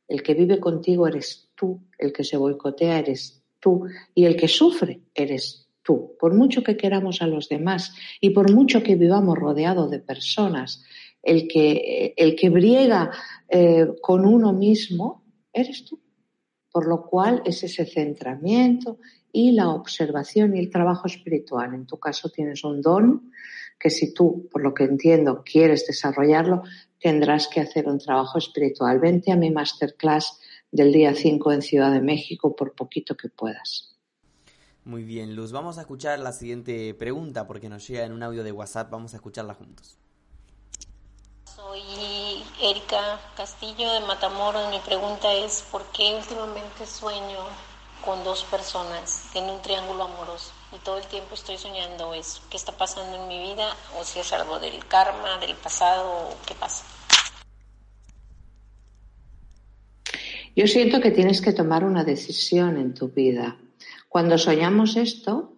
el 0.07 0.21
que 0.21 0.33
vive 0.33 0.59
contigo 0.59 1.07
eres 1.07 1.49
tú, 1.55 1.81
el 1.97 2.13
que 2.13 2.23
se 2.23 2.37
boicotea 2.37 2.99
eres 2.99 3.41
tú 3.59 3.85
y 4.13 4.25
el 4.25 4.35
que 4.35 4.47
sufre 4.47 5.01
eres 5.15 5.69
tú. 5.81 6.15
Por 6.19 6.35
mucho 6.35 6.61
que 6.61 6.77
queramos 6.77 7.21
a 7.21 7.27
los 7.27 7.47
demás 7.47 7.95
y 8.19 8.31
por 8.31 8.53
mucho 8.53 8.83
que 8.83 8.95
vivamos 8.95 9.37
rodeado 9.37 9.87
de 9.87 9.99
personas, 9.99 10.83
el 11.23 11.47
que, 11.47 12.13
el 12.15 12.35
que 12.35 12.49
briega 12.49 13.11
eh, 13.49 13.87
con 14.01 14.25
uno 14.25 14.53
mismo 14.53 15.23
eres 15.51 15.85
tú. 15.85 15.99
Por 16.77 16.87
lo 16.87 17.07
cual 17.07 17.41
es 17.43 17.63
ese 17.63 17.87
centramiento 17.87 18.99
y 19.31 19.53
la 19.53 19.69
observación 19.69 20.55
y 20.55 20.59
el 20.59 20.69
trabajo 20.69 21.07
espiritual. 21.07 21.73
En 21.73 21.87
tu 21.87 21.97
caso 21.97 22.29
tienes 22.29 22.63
un 22.63 22.83
don 22.83 23.31
que 23.79 23.89
si 23.89 24.13
tú, 24.13 24.47
por 24.51 24.61
lo 24.61 24.75
que 24.75 24.83
entiendo, 24.83 25.41
quieres 25.43 25.87
desarrollarlo, 25.87 26.61
tendrás 27.01 27.47
que 27.47 27.61
hacer 27.61 27.87
un 27.87 27.97
trabajo 27.97 28.37
espiritual. 28.37 28.99
Vente 28.99 29.31
a 29.31 29.35
mi 29.35 29.49
masterclass 29.49 30.39
del 30.71 30.93
día 30.93 31.15
5 31.15 31.51
en 31.51 31.63
Ciudad 31.63 31.91
de 31.91 32.01
México 32.01 32.55
por 32.55 32.75
poquito 32.75 33.17
que 33.17 33.29
puedas. 33.29 33.97
Muy 34.85 35.03
bien, 35.03 35.35
Luz. 35.35 35.51
Vamos 35.51 35.79
a 35.79 35.81
escuchar 35.81 36.19
la 36.19 36.31
siguiente 36.31 36.93
pregunta 36.93 37.47
porque 37.47 37.69
nos 37.69 37.87
llega 37.87 38.05
en 38.05 38.11
un 38.11 38.21
audio 38.21 38.43
de 38.43 38.51
WhatsApp. 38.51 38.91
Vamos 38.91 39.15
a 39.15 39.17
escucharla 39.17 39.55
juntos. 39.55 39.97
Soy 41.67 42.43
Erika 42.61 43.19
Castillo 43.35 43.91
de 43.91 43.99
Matamoros. 44.01 44.69
Mi 44.71 44.79
pregunta 44.79 45.33
es, 45.33 45.65
¿por 45.69 45.83
qué 45.91 46.15
últimamente 46.15 46.85
sueño 46.85 47.39
con 48.05 48.23
dos 48.23 48.45
personas 48.45 49.29
en 49.35 49.49
un 49.49 49.61
triángulo 49.61 50.05
amoroso 50.05 50.53
y 50.73 50.77
todo 50.77 50.97
el 50.97 51.05
tiempo 51.07 51.33
estoy 51.33 51.57
soñando 51.57 52.13
eso. 52.13 52.41
¿Qué 52.49 52.55
está 52.55 52.71
pasando 52.71 53.17
en 53.17 53.27
mi 53.27 53.39
vida? 53.39 53.75
¿O 53.99 54.05
si 54.05 54.19
es 54.19 54.31
algo 54.31 54.59
del 54.59 54.85
karma, 54.87 55.39
del 55.39 55.55
pasado? 55.55 56.29
¿Qué 56.45 56.55
pasa? 56.55 56.85
Yo 60.55 60.67
siento 60.67 61.01
que 61.01 61.11
tienes 61.11 61.41
que 61.41 61.51
tomar 61.51 61.83
una 61.83 62.05
decisión 62.05 62.77
en 62.77 62.93
tu 62.93 63.09
vida. 63.09 63.57
Cuando 64.07 64.37
soñamos 64.37 64.95
esto, 64.95 65.56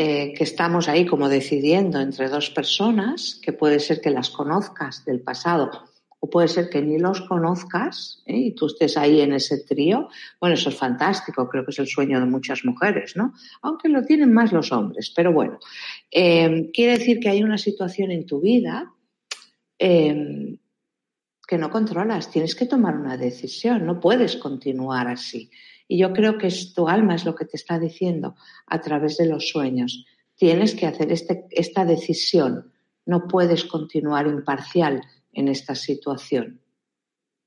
eh, 0.00 0.32
que 0.32 0.44
estamos 0.44 0.88
ahí 0.88 1.04
como 1.04 1.28
decidiendo 1.28 1.98
entre 1.98 2.28
dos 2.28 2.50
personas, 2.50 3.40
que 3.42 3.52
puede 3.52 3.80
ser 3.80 4.00
que 4.00 4.10
las 4.10 4.30
conozcas 4.30 5.04
del 5.04 5.22
pasado 5.22 5.72
o 6.20 6.30
puede 6.30 6.46
ser 6.46 6.70
que 6.70 6.80
ni 6.80 7.00
los 7.00 7.22
conozcas 7.22 8.22
¿eh? 8.24 8.36
y 8.36 8.54
tú 8.54 8.66
estés 8.66 8.96
ahí 8.96 9.20
en 9.20 9.32
ese 9.32 9.64
trío. 9.64 10.08
Bueno, 10.40 10.54
eso 10.54 10.68
es 10.68 10.76
fantástico, 10.76 11.48
creo 11.48 11.64
que 11.64 11.72
es 11.72 11.80
el 11.80 11.88
sueño 11.88 12.20
de 12.20 12.26
muchas 12.26 12.64
mujeres, 12.64 13.16
¿no? 13.16 13.32
Aunque 13.60 13.88
lo 13.88 14.04
tienen 14.04 14.32
más 14.32 14.52
los 14.52 14.70
hombres, 14.70 15.12
pero 15.16 15.32
bueno, 15.32 15.58
eh, 16.12 16.70
quiere 16.72 16.96
decir 16.96 17.18
que 17.18 17.30
hay 17.30 17.42
una 17.42 17.58
situación 17.58 18.12
en 18.12 18.24
tu 18.24 18.40
vida 18.40 18.94
que 19.76 21.58
no 21.58 21.70
controlas, 21.70 22.30
tienes 22.30 22.54
que 22.54 22.66
tomar 22.66 22.94
una 22.94 23.16
decisión, 23.16 23.84
no 23.84 23.98
puedes 23.98 24.36
continuar 24.36 25.08
así. 25.08 25.50
Y 25.88 25.98
yo 25.98 26.12
creo 26.12 26.38
que 26.38 26.46
es, 26.46 26.72
tu 26.74 26.86
alma 26.88 27.14
es 27.16 27.24
lo 27.24 27.34
que 27.34 27.46
te 27.46 27.56
está 27.56 27.78
diciendo 27.78 28.36
a 28.66 28.80
través 28.80 29.16
de 29.16 29.26
los 29.26 29.48
sueños. 29.48 30.04
Tienes 30.36 30.74
que 30.74 30.86
hacer 30.86 31.10
este, 31.10 31.46
esta 31.50 31.84
decisión, 31.84 32.72
no 33.06 33.26
puedes 33.26 33.64
continuar 33.64 34.26
imparcial 34.26 35.02
en 35.32 35.48
esta 35.48 35.74
situación. 35.74 36.60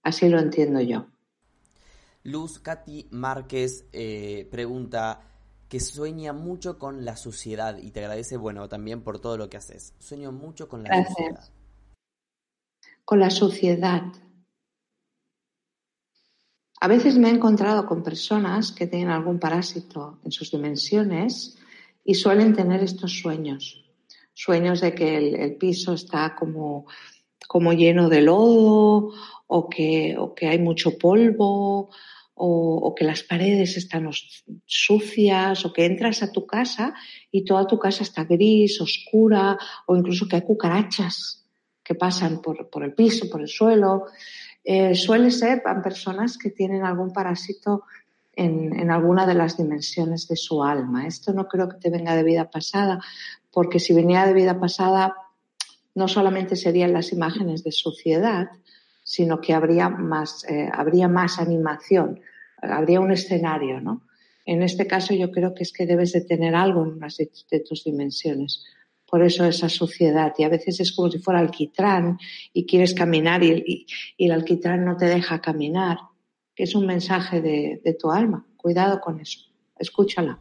Así 0.04 0.28
lo 0.28 0.40
entiendo 0.40 0.82
yo. 0.82 1.06
Luz 2.24 2.60
Katy 2.60 3.08
Márquez 3.12 3.86
eh, 3.94 4.48
pregunta 4.52 5.22
que 5.70 5.80
sueña 5.80 6.34
mucho 6.34 6.78
con 6.78 7.06
la 7.06 7.16
suciedad 7.16 7.78
y 7.78 7.92
te 7.92 8.02
agradece, 8.02 8.36
bueno, 8.36 8.68
también 8.68 9.04
por 9.04 9.20
todo 9.20 9.38
lo 9.38 9.50
que 9.50 9.58
haces. 9.58 9.94
Sueño 10.00 10.32
mucho 10.32 10.68
con 10.68 10.84
la 10.84 10.90
Gracias 10.90 11.54
con 13.12 13.20
la 13.20 13.30
suciedad. 13.30 14.04
A 16.84 16.88
veces 16.88 17.16
me 17.16 17.30
he 17.30 17.32
encontrado 17.32 17.86
con 17.86 18.02
personas 18.02 18.72
que 18.72 18.88
tienen 18.88 19.10
algún 19.10 19.38
parásito 19.38 20.18
en 20.26 20.32
sus 20.32 20.50
dimensiones 20.50 21.56
y 22.04 22.16
suelen 22.16 22.56
tener 22.56 22.82
estos 22.82 23.20
sueños. 23.20 23.86
Sueños 24.34 24.82
de 24.82 24.96
que 24.96 25.16
el, 25.16 25.58
piso 25.58 25.94
está 25.94 26.36
como, 26.36 26.88
como, 27.48 27.74
lleno 27.74 28.10
de 28.10 28.24
lodo 28.24 29.12
o 29.46 29.70
que, 29.70 30.16
o 30.18 30.34
que 30.34 30.48
hay 30.48 30.58
mucho 30.58 30.98
polvo 30.98 31.92
o, 32.34 32.76
o, 32.78 32.96
que 32.96 33.06
las 33.06 33.22
paredes 33.22 33.78
están 33.78 34.10
sucias 34.66 35.64
o 35.64 35.72
que 35.72 35.86
entras 35.86 36.24
a 36.24 36.32
tu 36.32 36.48
casa 36.48 36.96
y 37.32 37.46
toda 37.46 37.68
tu 37.68 37.78
casa 37.78 38.02
está 38.02 38.24
gris, 38.24 38.82
oscura 38.82 39.56
o 39.86 39.96
incluso 39.96 40.28
que 40.28 40.38
hay 40.38 40.42
cucarachas 40.42 41.42
que 41.84 41.96
pasan 41.96 42.42
por, 42.42 42.84
el 42.84 42.94
piso, 42.94 43.30
por 43.30 43.42
el 43.42 43.48
suelo. 43.48 44.06
Eh, 44.64 44.94
suele 44.96 45.32
ser 45.32 45.64
a 45.66 45.82
personas 45.82 46.38
que 46.38 46.52
tienen 46.52 46.84
algún 46.84 47.12
parásito 47.12 47.84
en, 48.34 48.90
alguna 48.92 49.26
de 49.26 49.34
las 49.34 49.58
dimensiones 49.58 50.28
de 50.28 50.36
su 50.36 50.64
alma. 50.64 51.08
Esto 51.08 51.34
no 51.34 51.48
creo 51.48 51.68
que 51.70 51.78
te 51.78 51.90
venga 51.90 52.16
de 52.16 52.24
vida 52.24 52.50
pasada, 52.50 53.00
porque 53.52 53.80
si 53.80 53.94
venía 53.94 54.26
de 54.26 54.34
vida 54.34 54.60
pasada, 54.60 55.16
no 55.96 56.08
solamente 56.08 56.56
serían 56.56 56.94
las 56.94 57.12
imágenes 57.12 57.64
de 57.64 57.72
suciedad, 57.72 58.50
sino 59.04 59.42
que 59.42 59.54
habría 59.54 59.90
más, 59.90 60.46
eh, 60.46 60.70
habría 60.72 61.08
más 61.08 61.40
animación, 61.40 62.22
habría 62.62 63.02
un 63.02 63.12
escenario, 63.12 63.82
¿no? 63.82 64.04
En 64.46 64.64
este 64.64 64.88
caso 64.88 65.14
yo 65.14 65.32
creo 65.32 65.54
que 65.54 65.64
es 65.64 65.74
que 65.74 65.86
debes 65.86 66.14
de 66.14 66.22
tener 66.22 66.56
algo 66.56 66.84
en 66.84 66.94
una 66.94 67.08
de 67.52 67.60
tus 67.60 67.84
dimensiones 67.84 68.64
por 69.12 69.22
eso 69.24 69.44
esa 69.44 69.68
suciedad. 69.68 70.34
Y 70.38 70.44
a 70.44 70.50
veces 70.50 70.80
es 70.80 70.94
como 70.94 71.12
si 71.12 71.20
fuera 71.20 71.42
alquitrán 71.42 72.18
y 72.54 72.66
quieres 72.66 72.94
caminar 72.94 73.44
y, 73.44 73.86
el 74.18 74.32
alquitrán 74.32 74.86
no 74.86 74.96
te 74.96 75.06
deja 75.06 75.42
caminar, 75.42 75.98
es 76.56 76.76
un 76.76 76.86
mensaje 76.86 77.42
de, 77.42 77.98
tu 78.00 78.10
alma. 78.10 78.48
Cuidado 78.56 79.02
con 79.02 79.20
eso. 79.20 79.40
Escúchala. 79.78 80.40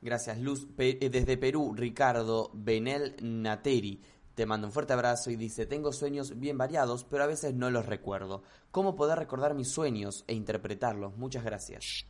Gracias, 0.00 0.38
Luz. 0.38 0.68
Eh, 0.78 1.08
desde 1.10 1.36
Perú, 1.36 1.74
Ricardo 1.74 2.52
Benel 2.54 3.16
Nateri 3.20 4.00
te 4.36 4.46
mando 4.46 4.68
un 4.68 4.72
fuerte 4.72 4.92
abrazo 4.92 5.32
y 5.32 5.36
dice, 5.36 5.66
tengo 5.66 5.92
sueños 5.92 6.38
bien 6.38 6.56
variados, 6.56 7.04
pero 7.10 7.24
a 7.24 7.26
veces 7.26 7.54
no 7.54 7.70
los 7.70 7.86
recuerdo. 7.86 8.44
¿Cómo 8.70 8.94
poder 8.94 9.18
recordar 9.18 9.54
mis 9.54 9.72
sueños 9.72 10.22
e 10.28 10.34
interpretarlos? 10.34 11.16
Muchas 11.16 11.42
gracias. 11.42 12.06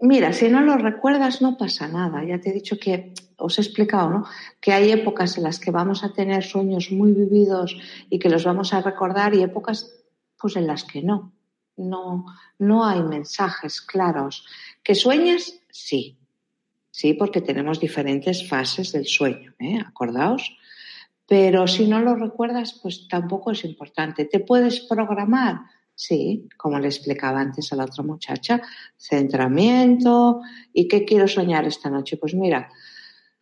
Mira, 0.00 0.32
si 0.32 0.48
no 0.48 0.62
lo 0.62 0.76
recuerdas 0.78 1.42
no 1.42 1.58
pasa 1.58 1.86
nada. 1.86 2.24
Ya 2.24 2.40
te 2.40 2.50
he 2.50 2.52
dicho 2.52 2.78
que, 2.78 3.12
os 3.36 3.58
he 3.58 3.62
explicado, 3.62 4.10
¿no? 4.10 4.24
Que 4.60 4.72
hay 4.72 4.90
épocas 4.92 5.36
en 5.36 5.44
las 5.44 5.58
que 5.58 5.70
vamos 5.70 6.04
a 6.04 6.12
tener 6.12 6.42
sueños 6.42 6.90
muy 6.90 7.12
vividos 7.12 7.76
y 8.08 8.18
que 8.18 8.30
los 8.30 8.44
vamos 8.44 8.72
a 8.72 8.82
recordar 8.82 9.34
y 9.34 9.42
épocas, 9.42 9.94
pues 10.38 10.56
en 10.56 10.66
las 10.66 10.84
que 10.84 11.02
no. 11.02 11.32
No, 11.76 12.26
no 12.58 12.84
hay 12.84 13.02
mensajes 13.02 13.80
claros. 13.80 14.46
¿Que 14.82 14.94
sueñas? 14.94 15.54
Sí. 15.70 16.18
Sí, 16.90 17.14
porque 17.14 17.40
tenemos 17.40 17.80
diferentes 17.80 18.48
fases 18.48 18.92
del 18.92 19.06
sueño, 19.06 19.54
¿eh? 19.58 19.78
Acordaos. 19.86 20.56
Pero 21.26 21.66
si 21.66 21.86
no 21.86 22.00
lo 22.00 22.16
recuerdas, 22.16 22.78
pues 22.82 23.06
tampoco 23.08 23.52
es 23.52 23.64
importante. 23.64 24.24
¿Te 24.24 24.40
puedes 24.40 24.80
programar? 24.80 25.60
Sí, 26.02 26.48
como 26.56 26.78
le 26.78 26.88
explicaba 26.88 27.40
antes 27.40 27.74
a 27.74 27.76
la 27.76 27.84
otra 27.84 28.02
muchacha, 28.02 28.62
centramiento. 28.96 30.40
¿Y 30.72 30.88
qué 30.88 31.04
quiero 31.04 31.28
soñar 31.28 31.66
esta 31.66 31.90
noche? 31.90 32.16
Pues 32.16 32.34
mira, 32.34 32.70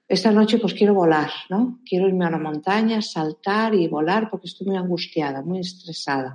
esta 0.09 0.32
noche 0.32 0.59
pues 0.59 0.74
quiero 0.74 0.92
volar, 0.92 1.30
¿no? 1.50 1.78
Quiero 1.88 2.09
irme 2.09 2.24
a 2.24 2.28
una 2.30 2.40
montaña, 2.40 3.00
saltar 3.00 3.76
y 3.76 3.86
volar 3.86 4.28
porque 4.28 4.48
estoy 4.48 4.66
muy 4.66 4.76
angustiada, 4.76 5.40
muy 5.42 5.61
estresada. 5.61 6.34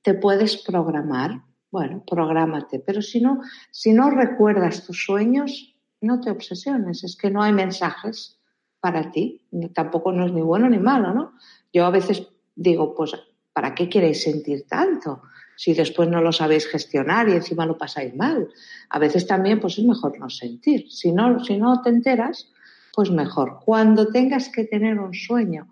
¿Te 0.00 0.14
puedes 0.14 0.58
programar? 0.58 1.42
Bueno, 1.72 2.04
prográmate, 2.06 2.78
pero 2.78 3.02
si 3.02 3.20
no, 3.20 3.40
si 3.72 3.92
no 3.92 4.10
recuerdas 4.10 4.86
tus 4.86 5.04
sueños, 5.04 5.74
no 6.00 6.20
te 6.20 6.30
obsesiones, 6.30 7.02
es 7.02 7.16
que 7.16 7.32
no 7.32 7.42
hay 7.42 7.52
mensajes 7.52 8.38
para 8.78 9.10
ti, 9.10 9.42
tampoco 9.74 10.12
no 10.12 10.24
es 10.24 10.32
ni 10.32 10.40
bueno 10.40 10.68
ni 10.68 10.78
malo, 10.78 11.12
¿no? 11.12 11.32
Yo 11.72 11.84
a 11.84 11.90
veces 11.90 12.28
digo, 12.54 12.94
pues, 12.94 13.16
¿para 13.52 13.74
qué 13.74 13.88
queréis 13.88 14.22
sentir 14.22 14.68
tanto? 14.68 15.22
Si 15.56 15.74
después 15.74 16.08
no 16.08 16.20
lo 16.20 16.32
sabéis 16.32 16.66
gestionar 16.66 17.28
y 17.28 17.32
encima 17.32 17.66
lo 17.66 17.78
pasáis 17.78 18.14
mal. 18.14 18.48
A 18.88 18.98
veces 18.98 19.26
también 19.26 19.60
pues 19.60 19.78
es 19.78 19.84
mejor 19.84 20.18
no 20.18 20.30
sentir. 20.30 20.90
Si 20.90 21.12
no, 21.12 21.44
si 21.44 21.56
no 21.58 21.80
te 21.82 21.90
enteras, 21.90 22.50
pues 22.94 23.10
mejor. 23.10 23.60
Cuando 23.64 24.08
tengas 24.08 24.48
que 24.48 24.64
tener 24.64 24.98
un 24.98 25.14
sueño 25.14 25.68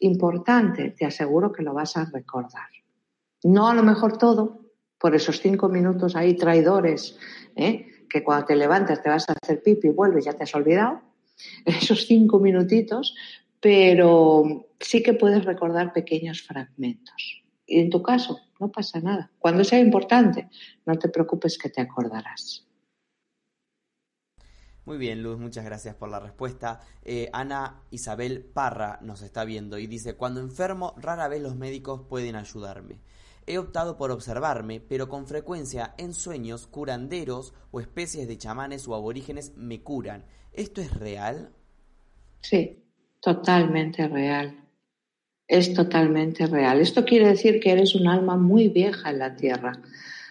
importante, 0.00 0.90
te 0.90 1.06
aseguro 1.06 1.52
que 1.52 1.62
lo 1.62 1.74
vas 1.74 1.96
a 1.96 2.04
recordar. 2.04 2.68
No 3.42 3.68
a 3.68 3.74
lo 3.74 3.82
mejor 3.82 4.18
todo, 4.18 4.60
por 4.98 5.14
esos 5.14 5.40
cinco 5.40 5.68
minutos 5.68 6.16
ahí 6.16 6.34
traidores, 6.34 7.18
¿eh? 7.56 7.86
que 8.08 8.22
cuando 8.22 8.46
te 8.46 8.56
levantas 8.56 9.02
te 9.02 9.08
vas 9.08 9.28
a 9.28 9.34
hacer 9.42 9.62
pipi 9.62 9.88
y 9.88 9.90
vuelves, 9.90 10.24
ya 10.24 10.32
te 10.32 10.44
has 10.44 10.54
olvidado, 10.54 11.00
esos 11.64 12.06
cinco 12.06 12.38
minutitos, 12.38 13.14
pero 13.60 14.68
sí 14.80 15.02
que 15.02 15.14
puedes 15.14 15.44
recordar 15.44 15.92
pequeños 15.92 16.42
fragmentos. 16.42 17.43
Y 17.66 17.80
en 17.80 17.90
tu 17.90 18.02
caso, 18.02 18.40
no 18.60 18.70
pasa 18.70 19.00
nada. 19.00 19.30
Cuando 19.38 19.64
sea 19.64 19.78
importante, 19.78 20.48
no 20.86 20.96
te 20.98 21.08
preocupes 21.08 21.58
que 21.58 21.70
te 21.70 21.80
acordarás. 21.80 22.66
Muy 24.84 24.98
bien, 24.98 25.22
Luz, 25.22 25.38
muchas 25.38 25.64
gracias 25.64 25.94
por 25.94 26.10
la 26.10 26.20
respuesta. 26.20 26.80
Eh, 27.02 27.30
Ana 27.32 27.80
Isabel 27.90 28.44
Parra 28.44 28.98
nos 29.00 29.22
está 29.22 29.44
viendo 29.46 29.78
y 29.78 29.86
dice, 29.86 30.14
cuando 30.14 30.40
enfermo, 30.40 30.94
rara 30.98 31.26
vez 31.26 31.40
los 31.40 31.56
médicos 31.56 32.02
pueden 32.06 32.36
ayudarme. 32.36 33.00
He 33.46 33.56
optado 33.56 33.96
por 33.96 34.10
observarme, 34.10 34.80
pero 34.80 35.08
con 35.08 35.26
frecuencia 35.26 35.94
en 35.96 36.12
sueños 36.12 36.66
curanderos 36.66 37.54
o 37.70 37.80
especies 37.80 38.28
de 38.28 38.36
chamanes 38.36 38.86
o 38.86 38.94
aborígenes 38.94 39.56
me 39.56 39.82
curan. 39.82 40.26
¿Esto 40.52 40.82
es 40.82 40.92
real? 40.92 41.50
Sí, 42.42 42.84
totalmente 43.20 44.06
real 44.08 44.63
es 45.58 45.72
totalmente 45.72 46.46
real. 46.46 46.80
Esto 46.80 47.04
quiere 47.04 47.28
decir 47.28 47.60
que 47.60 47.70
eres 47.70 47.94
un 47.94 48.08
alma 48.08 48.36
muy 48.36 48.68
vieja 48.68 49.10
en 49.10 49.20
la 49.20 49.36
Tierra. 49.36 49.72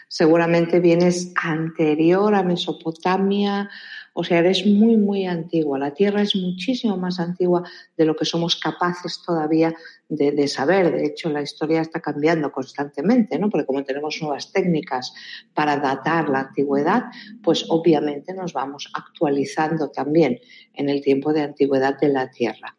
Seguramente 0.09 0.80
vienes 0.80 1.34
anterior 1.41 2.36
a 2.36 2.43
Mesopotamia, 2.43 3.69
o 4.15 4.24
sea, 4.24 4.39
eres 4.39 4.65
muy, 4.67 4.97
muy 4.97 5.26
antigua. 5.26 5.80
La 5.80 5.93
Tierra 5.93 6.21
es 6.21 6.36
muchísimo 6.36 6.97
más 6.97 7.19
antigua 7.19 7.63
de 7.97 8.05
lo 8.05 8.15
que 8.15 8.26
somos 8.26 8.57
capaces 8.57 9.21
todavía 9.26 9.74
de, 10.09 10.47
saber. 10.47 10.91
De 10.91 11.05
hecho, 11.05 11.30
la 11.30 11.41
historia 11.41 11.82
está 11.82 11.99
cambiando 11.99 12.51
constantemente, 12.51 13.39
¿no? 13.39 13.49
Porque 13.49 13.65
como 13.65 13.84
tenemos 13.84 14.21
nuevas 14.21 14.51
técnicas 14.51 15.13
para 15.53 15.78
datar 15.78 16.30
la 16.30 16.41
antigüedad, 16.41 17.05
pues 17.41 17.65
obviamente 17.69 18.34
nos 18.34 18.53
vamos 18.53 18.91
actualizando 18.93 19.89
también 19.89 20.39
en 20.74 20.89
el 20.89 21.01
tiempo 21.01 21.34
de 21.34 21.41
antigüedad 21.41 21.97
de 21.99 22.09
la 22.09 22.30
Tierra. 22.30 22.76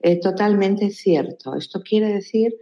Eh, 0.00 0.20
totalmente 0.20 0.90
cierto. 0.90 1.54
Esto 1.54 1.82
quiere 1.82 2.12
decir 2.12 2.56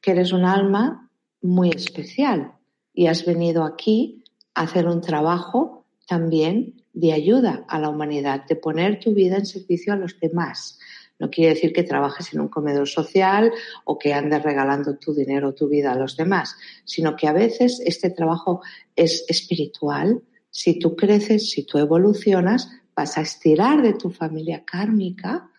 que 0.00 0.12
eres 0.12 0.32
un 0.32 0.44
alma 0.44 1.10
muy 1.42 1.70
especial 1.70 2.52
y 2.92 3.06
has 3.06 3.24
venido 3.24 3.64
aquí 3.64 4.24
hacer 4.54 4.86
un 4.86 5.00
trabajo 5.00 5.86
también 6.06 6.82
de 6.92 7.12
ayuda 7.12 7.64
a 7.68 7.78
la 7.78 7.88
humanidad, 7.88 8.44
de 8.46 8.56
poner 8.56 8.98
tu 8.98 9.14
vida 9.14 9.36
en 9.36 9.46
servicio 9.46 9.92
a 9.92 9.96
los 9.96 10.18
demás. 10.18 10.78
No 11.18 11.30
quiere 11.30 11.54
decir 11.54 11.72
que 11.72 11.82
trabajes 11.82 12.32
en 12.32 12.40
un 12.40 12.48
comedor 12.48 12.88
social 12.88 13.52
o 13.84 13.98
que 13.98 14.14
andes 14.14 14.42
regalando 14.42 14.96
tu 14.96 15.14
dinero 15.14 15.50
o 15.50 15.54
tu 15.54 15.68
vida 15.68 15.92
a 15.92 15.96
los 15.96 16.16
demás, 16.16 16.56
sino 16.84 17.14
que 17.14 17.28
a 17.28 17.32
veces 17.32 17.80
este 17.84 18.10
trabajo 18.10 18.62
es 18.96 19.24
espiritual. 19.28 20.22
Si 20.50 20.78
tú 20.78 20.96
creces, 20.96 21.50
si 21.50 21.64
tú 21.64 21.78
evolucionas, 21.78 22.70
vas 22.96 23.18
a 23.18 23.20
estirar 23.20 23.82
de 23.82 23.92
tu 23.92 24.10
familia 24.10 24.64
kármica 24.64 25.50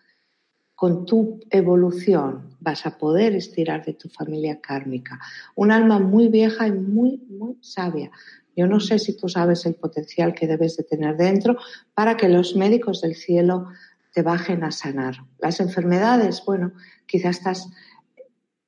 con 0.82 1.06
tu 1.06 1.38
evolución 1.48 2.56
vas 2.58 2.86
a 2.86 2.98
poder 2.98 3.36
estirar 3.36 3.84
de 3.84 3.94
tu 3.94 4.08
familia 4.08 4.60
kármica. 4.60 5.20
Un 5.54 5.70
alma 5.70 6.00
muy 6.00 6.26
vieja 6.26 6.66
y 6.66 6.72
muy, 6.72 7.18
muy 7.30 7.56
sabia. 7.60 8.10
Yo 8.56 8.66
no 8.66 8.80
sé 8.80 8.98
si 8.98 9.16
tú 9.16 9.28
sabes 9.28 9.64
el 9.64 9.76
potencial 9.76 10.34
que 10.34 10.48
debes 10.48 10.76
de 10.76 10.82
tener 10.82 11.16
dentro 11.16 11.56
para 11.94 12.16
que 12.16 12.28
los 12.28 12.56
médicos 12.56 13.00
del 13.00 13.14
cielo 13.14 13.68
te 14.12 14.22
bajen 14.22 14.64
a 14.64 14.72
sanar. 14.72 15.18
Las 15.38 15.60
enfermedades, 15.60 16.42
bueno, 16.44 16.72
quizás 17.06 17.36
estás 17.36 17.68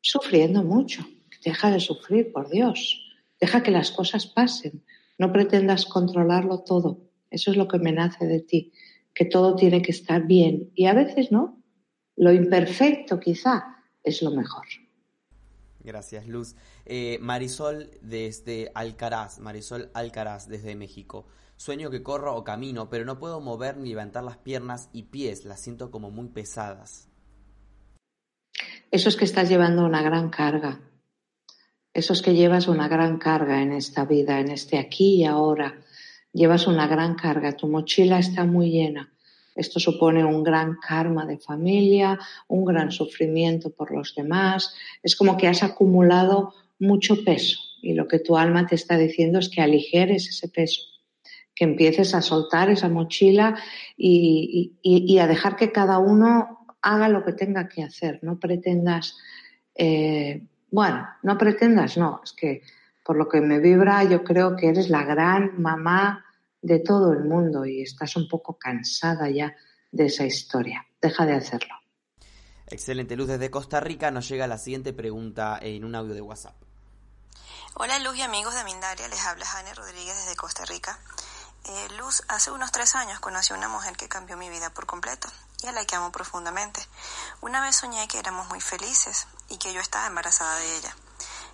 sufriendo 0.01 0.63
mucho. 0.63 1.05
Deja 1.45 1.69
de 1.73 1.81
sufrir, 1.81 2.31
por 2.31 2.49
Dios. 2.49 3.13
Deja 3.41 3.65
que 3.65 3.73
las 3.73 3.91
cosas 3.91 4.29
pasen. 4.29 4.85
No 5.19 5.33
pretendas 5.33 5.85
controlarlo 5.85 6.61
todo. 6.61 7.11
Eso 7.29 7.51
es 7.51 7.57
lo 7.57 7.67
que 7.67 7.81
me 7.81 7.91
nace 7.91 8.25
de 8.29 8.39
ti, 8.39 8.71
que 9.13 9.25
todo 9.25 9.57
tiene 9.57 9.83
que 9.83 9.91
estar 9.91 10.29
bien. 10.29 10.71
Y 10.77 10.87
a 10.87 10.95
veces 10.95 11.33
no, 11.33 11.64
lo 12.17 12.33
imperfecto 12.33 13.19
quizá 13.19 13.83
es 14.03 14.23
lo 14.23 14.31
mejor. 14.31 14.67
Gracias, 15.81 16.27
Luz. 16.27 16.57
Eh, 16.87 17.19
Marisol 17.21 17.91
desde 18.01 18.71
Alcaraz, 18.75 19.39
Marisol 19.39 19.91
Alcaraz 19.93 20.49
desde 20.49 20.75
México. 20.77 21.27
Sueño 21.57 21.91
que 21.91 22.03
corro 22.03 22.35
o 22.37 22.43
camino, 22.43 22.89
pero 22.89 23.05
no 23.05 23.19
puedo 23.19 23.41
mover 23.41 23.77
ni 23.77 23.91
levantar 23.91 24.25
las 24.25 24.39
piernas 24.39 24.89
y 24.93 25.05
pies, 25.05 25.45
las 25.45 25.61
siento 25.61 25.91
como 25.91 26.11
muy 26.11 26.29
pesadas. 26.29 27.09
Eso 28.91 29.09
es 29.09 29.17
que 29.17 29.25
estás 29.25 29.49
llevando 29.49 29.85
una 29.85 30.03
gran 30.03 30.31
carga. 30.31 30.81
Eso 31.93 32.13
es 32.13 32.23
que 32.23 32.35
llevas 32.35 32.67
una 32.67 32.89
gran 32.89 33.19
carga 33.19 33.63
en 33.63 33.73
esta 33.73 34.05
vida, 34.05 34.41
en 34.41 34.51
este 34.51 34.79
aquí 34.79 35.17
y 35.17 35.25
ahora. 35.25 35.81
Llevas 36.33 36.67
una 36.67 36.89
gran 36.89 37.15
carga, 37.15 37.57
tu 37.57 37.69
mochila 37.69 38.19
está 38.19 38.45
muy 38.45 38.71
llena. 38.71 39.14
Esto 39.55 39.79
supone 39.79 40.25
un 40.25 40.43
gran 40.43 40.77
karma 40.77 41.27
de 41.27 41.39
familia, 41.39 42.19
un 42.49 42.65
gran 42.65 42.91
sufrimiento 42.91 43.71
por 43.71 43.93
los 43.93 44.15
demás. 44.15 44.75
Es 45.03 45.17
como 45.17 45.37
que 45.37 45.49
has 45.49 45.63
acumulado 45.63 46.55
mucho 46.79 47.25
peso 47.25 47.59
y 47.85 47.95
lo 47.95 48.09
que 48.09 48.19
tu 48.19 48.37
alma 48.37 48.67
te 48.67 48.75
está 48.75 48.97
diciendo 48.97 49.39
es 49.39 49.49
que 49.49 49.61
aligeres 49.61 50.29
ese 50.29 50.49
peso, 50.49 50.83
que 51.55 51.65
empieces 51.65 52.15
a 52.15 52.23
soltar 52.23 52.71
esa 52.71 52.89
mochila 52.89 53.57
y, 53.97 55.19
a 55.19 55.27
dejar 55.27 55.57
que 55.57 55.71
cada 55.71 55.99
uno 55.99 56.67
haga 56.83 57.09
lo 57.09 57.25
que 57.25 57.33
tenga 57.33 57.69
que 57.69 57.83
hacer. 57.83 58.21
No 58.23 58.41
pretendas, 58.41 59.17
eh, 59.75 60.47
bueno, 60.71 61.07
no 61.23 61.39
pretendas, 61.39 61.97
no, 61.97 62.21
es 62.25 62.33
que 62.33 62.63
por 63.05 63.17
lo 63.17 63.29
que 63.29 63.41
me 63.41 63.61
vibra 63.61 64.03
yo 64.05 64.25
creo 64.25 64.57
que 64.57 64.71
eres 64.71 64.89
la 64.89 65.05
gran 65.05 65.61
mamá 65.61 66.24
de 66.65 66.79
todo 66.79 67.13
el 67.13 67.25
mundo 67.25 67.67
y 67.67 67.83
estás 67.83 68.17
un 68.17 68.27
poco 68.27 68.59
cansada 68.59 69.29
ya 69.29 69.55
de 69.93 70.07
esa 70.07 70.25
historia. 70.25 70.87
Deja 71.01 71.27
de 71.27 71.35
hacerlo. 71.35 71.75
Excelente, 72.67 73.17
Luz. 73.17 73.29
Desde 73.29 73.51
Costa 73.51 73.81
Rica 73.81 74.11
nos 74.11 74.27
llega 74.27 74.47
la 74.47 74.57
siguiente 74.57 74.95
pregunta 74.95 75.59
en 75.61 75.85
un 75.85 75.95
audio 75.95 76.15
de 76.15 76.23
WhatsApp. 76.23 76.57
Hola 77.75 77.99
Luz 77.99 78.17
y 78.17 78.23
amigos 78.23 78.55
de 78.55 78.65
Mindaria, 78.65 79.09
les 79.09 79.27
habla 79.27 79.45
Jane 79.45 79.75
Rodríguez 79.75 80.17
desde 80.17 80.37
Costa 80.37 80.65
Rica. 80.65 80.99
Eh, 81.67 81.89
Luz, 81.99 82.23
hace 82.29 82.51
unos 82.51 82.73
tres 82.73 82.95
años 82.95 83.21
conocí 83.21 83.53
a 83.53 83.57
una 83.57 83.69
mujer 83.69 83.95
que 83.99 84.09
cambió 84.09 84.39
mi 84.39 84.49
vida 84.49 84.71
por 84.71 84.87
completo 84.87 85.29
y 85.63 85.67
a 85.67 85.73
la 85.73 85.85
que 85.85 85.97
amo 85.97 86.13
profundamente. 86.13 86.81
Una 87.43 87.61
vez 87.61 87.77
soñé 87.77 88.09
que 88.09 88.19
éramos 88.19 88.49
muy 88.49 88.63
felices 88.63 89.27
y 89.51 89.59
que 89.59 89.75
yo 89.75 89.81
estaba 89.81 90.07
embarazada 90.07 90.57
de 90.57 90.79
ella. 90.79 90.97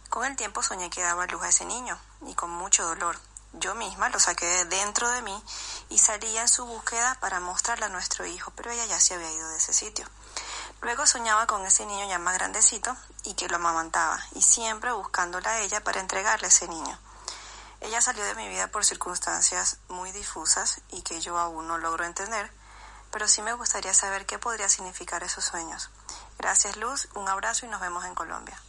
Con 0.08 0.24
el 0.24 0.36
tiempo 0.36 0.62
soñé 0.62 0.88
que 0.88 1.02
daba 1.02 1.26
luz 1.26 1.42
a 1.42 1.48
ese 1.48 1.64
niño 1.64 1.98
y 2.28 2.34
con 2.34 2.50
mucho 2.50 2.84
dolor 2.84 3.16
yo 3.52 3.74
misma 3.74 4.08
lo 4.10 4.20
saqué 4.20 4.64
dentro 4.66 5.08
de 5.10 5.22
mí 5.22 5.44
y 5.88 5.98
salía 5.98 6.42
en 6.42 6.48
su 6.48 6.64
búsqueda 6.64 7.16
para 7.20 7.40
mostrarle 7.40 7.86
a 7.86 7.88
nuestro 7.88 8.24
hijo, 8.26 8.52
pero 8.54 8.70
ella 8.70 8.86
ya 8.86 9.00
se 9.00 9.14
había 9.14 9.32
ido 9.32 9.48
de 9.48 9.56
ese 9.56 9.72
sitio. 9.72 10.06
Luego 10.82 11.06
soñaba 11.06 11.46
con 11.46 11.66
ese 11.66 11.84
niño 11.84 12.08
ya 12.08 12.18
más 12.18 12.34
grandecito 12.34 12.96
y 13.24 13.34
que 13.34 13.48
lo 13.48 13.56
amamantaba, 13.56 14.18
y 14.32 14.42
siempre 14.42 14.92
buscándola 14.92 15.50
a 15.50 15.60
ella 15.60 15.82
para 15.82 16.00
entregarle 16.00 16.46
a 16.46 16.48
ese 16.48 16.68
niño. 16.68 16.98
Ella 17.80 18.00
salió 18.00 18.24
de 18.24 18.34
mi 18.34 18.48
vida 18.48 18.68
por 18.68 18.84
circunstancias 18.84 19.78
muy 19.88 20.12
difusas 20.12 20.80
y 20.90 21.02
que 21.02 21.20
yo 21.20 21.38
aún 21.38 21.66
no 21.66 21.78
logro 21.78 22.04
entender, 22.04 22.52
pero 23.10 23.26
sí 23.26 23.42
me 23.42 23.54
gustaría 23.54 23.94
saber 23.94 24.26
qué 24.26 24.38
podría 24.38 24.68
significar 24.68 25.24
esos 25.24 25.44
sueños. 25.44 25.90
Gracias 26.38 26.76
Luz, 26.76 27.08
un 27.14 27.28
abrazo 27.28 27.66
y 27.66 27.68
nos 27.68 27.80
vemos 27.80 28.04
en 28.04 28.14
Colombia. 28.14 28.60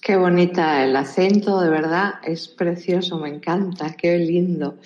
Qué 0.00 0.16
bonita 0.16 0.82
el 0.82 0.96
acento, 0.96 1.60
de 1.60 1.68
verdad, 1.68 2.14
es 2.24 2.48
precioso, 2.48 3.18
me 3.18 3.28
encanta, 3.28 3.94
qué 3.96 4.16
lindo. 4.16 4.78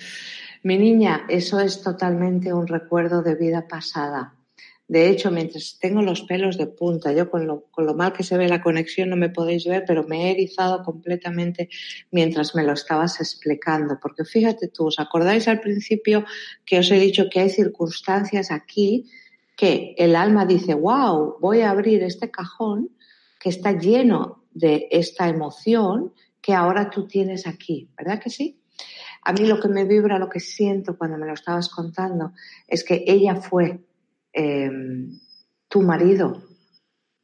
Mi 0.63 0.77
niña, 0.77 1.25
eso 1.29 1.61
es 1.61 1.81
totalmente 1.81 2.51
un 2.51 2.67
recuerdo 2.67 3.23
de 3.23 3.35
vida 3.35 3.65
pasada. 3.65 4.35
De 4.89 5.07
hecho, 5.07 5.31
mientras 5.31 5.77
tengo 5.79 6.01
los 6.01 6.23
pelos 6.23 6.57
de 6.57 6.67
punta, 6.67 7.13
yo 7.13 7.31
con 7.31 7.47
lo, 7.47 7.63
con 7.71 7.85
lo 7.85 7.95
mal 7.95 8.11
que 8.11 8.23
se 8.23 8.37
ve 8.37 8.49
la 8.49 8.61
conexión 8.61 9.09
no 9.09 9.15
me 9.15 9.29
podéis 9.29 9.65
ver, 9.65 9.85
pero 9.87 10.03
me 10.03 10.27
he 10.27 10.31
erizado 10.31 10.83
completamente 10.83 11.69
mientras 12.11 12.53
me 12.53 12.63
lo 12.63 12.73
estabas 12.73 13.21
explicando. 13.21 13.97
Porque 14.01 14.25
fíjate 14.25 14.67
tú, 14.67 14.87
¿os 14.87 14.99
acordáis 14.99 15.47
al 15.47 15.61
principio 15.61 16.25
que 16.65 16.79
os 16.79 16.91
he 16.91 16.99
dicho 16.99 17.29
que 17.31 17.39
hay 17.39 17.49
circunstancias 17.49 18.51
aquí 18.51 19.09
que 19.55 19.95
el 19.97 20.17
alma 20.17 20.45
dice, 20.45 20.73
wow, 20.73 21.37
voy 21.39 21.61
a 21.61 21.69
abrir 21.69 22.03
este 22.03 22.29
cajón 22.29 22.89
que 23.39 23.47
está 23.47 23.71
lleno 23.71 24.44
de 24.55 24.87
esta 24.89 25.27
emoción 25.27 26.13
que 26.41 26.53
ahora 26.53 26.89
tú 26.89 27.05
tienes 27.07 27.45
aquí, 27.45 27.91
¿verdad 27.95 28.19
que 28.19 28.29
sí? 28.29 28.59
A 29.23 29.33
mí 29.33 29.45
lo 29.45 29.59
que 29.59 29.67
me 29.67 29.83
vibra, 29.83 30.17
lo 30.17 30.29
que 30.29 30.39
siento 30.39 30.97
cuando 30.97 31.17
me 31.17 31.27
lo 31.27 31.33
estabas 31.33 31.69
contando, 31.69 32.33
es 32.67 32.83
que 32.83 33.03
ella 33.05 33.35
fue 33.35 33.83
em, 34.31 35.19
tu 35.67 35.81
marido 35.81 36.43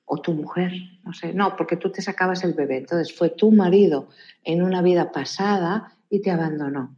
o 0.06 0.18
tu 0.18 0.34
mujer, 0.34 0.74
no 1.06 1.14
sé, 1.14 1.34
no, 1.34 1.56
porque 1.56 1.78
tú 1.78 1.90
te 1.92 2.02
sacabas 2.02 2.44
el 2.44 2.54
bebé, 2.54 2.78
entonces 2.78 3.16
fue 3.16 3.30
tu 3.30 3.52
marido 3.52 4.10
en 4.44 4.62
una 4.62 4.82
vida 4.82 5.12
pasada 5.12 5.98
y 6.10 6.22
te 6.22 6.32
abandonó. 6.32 6.98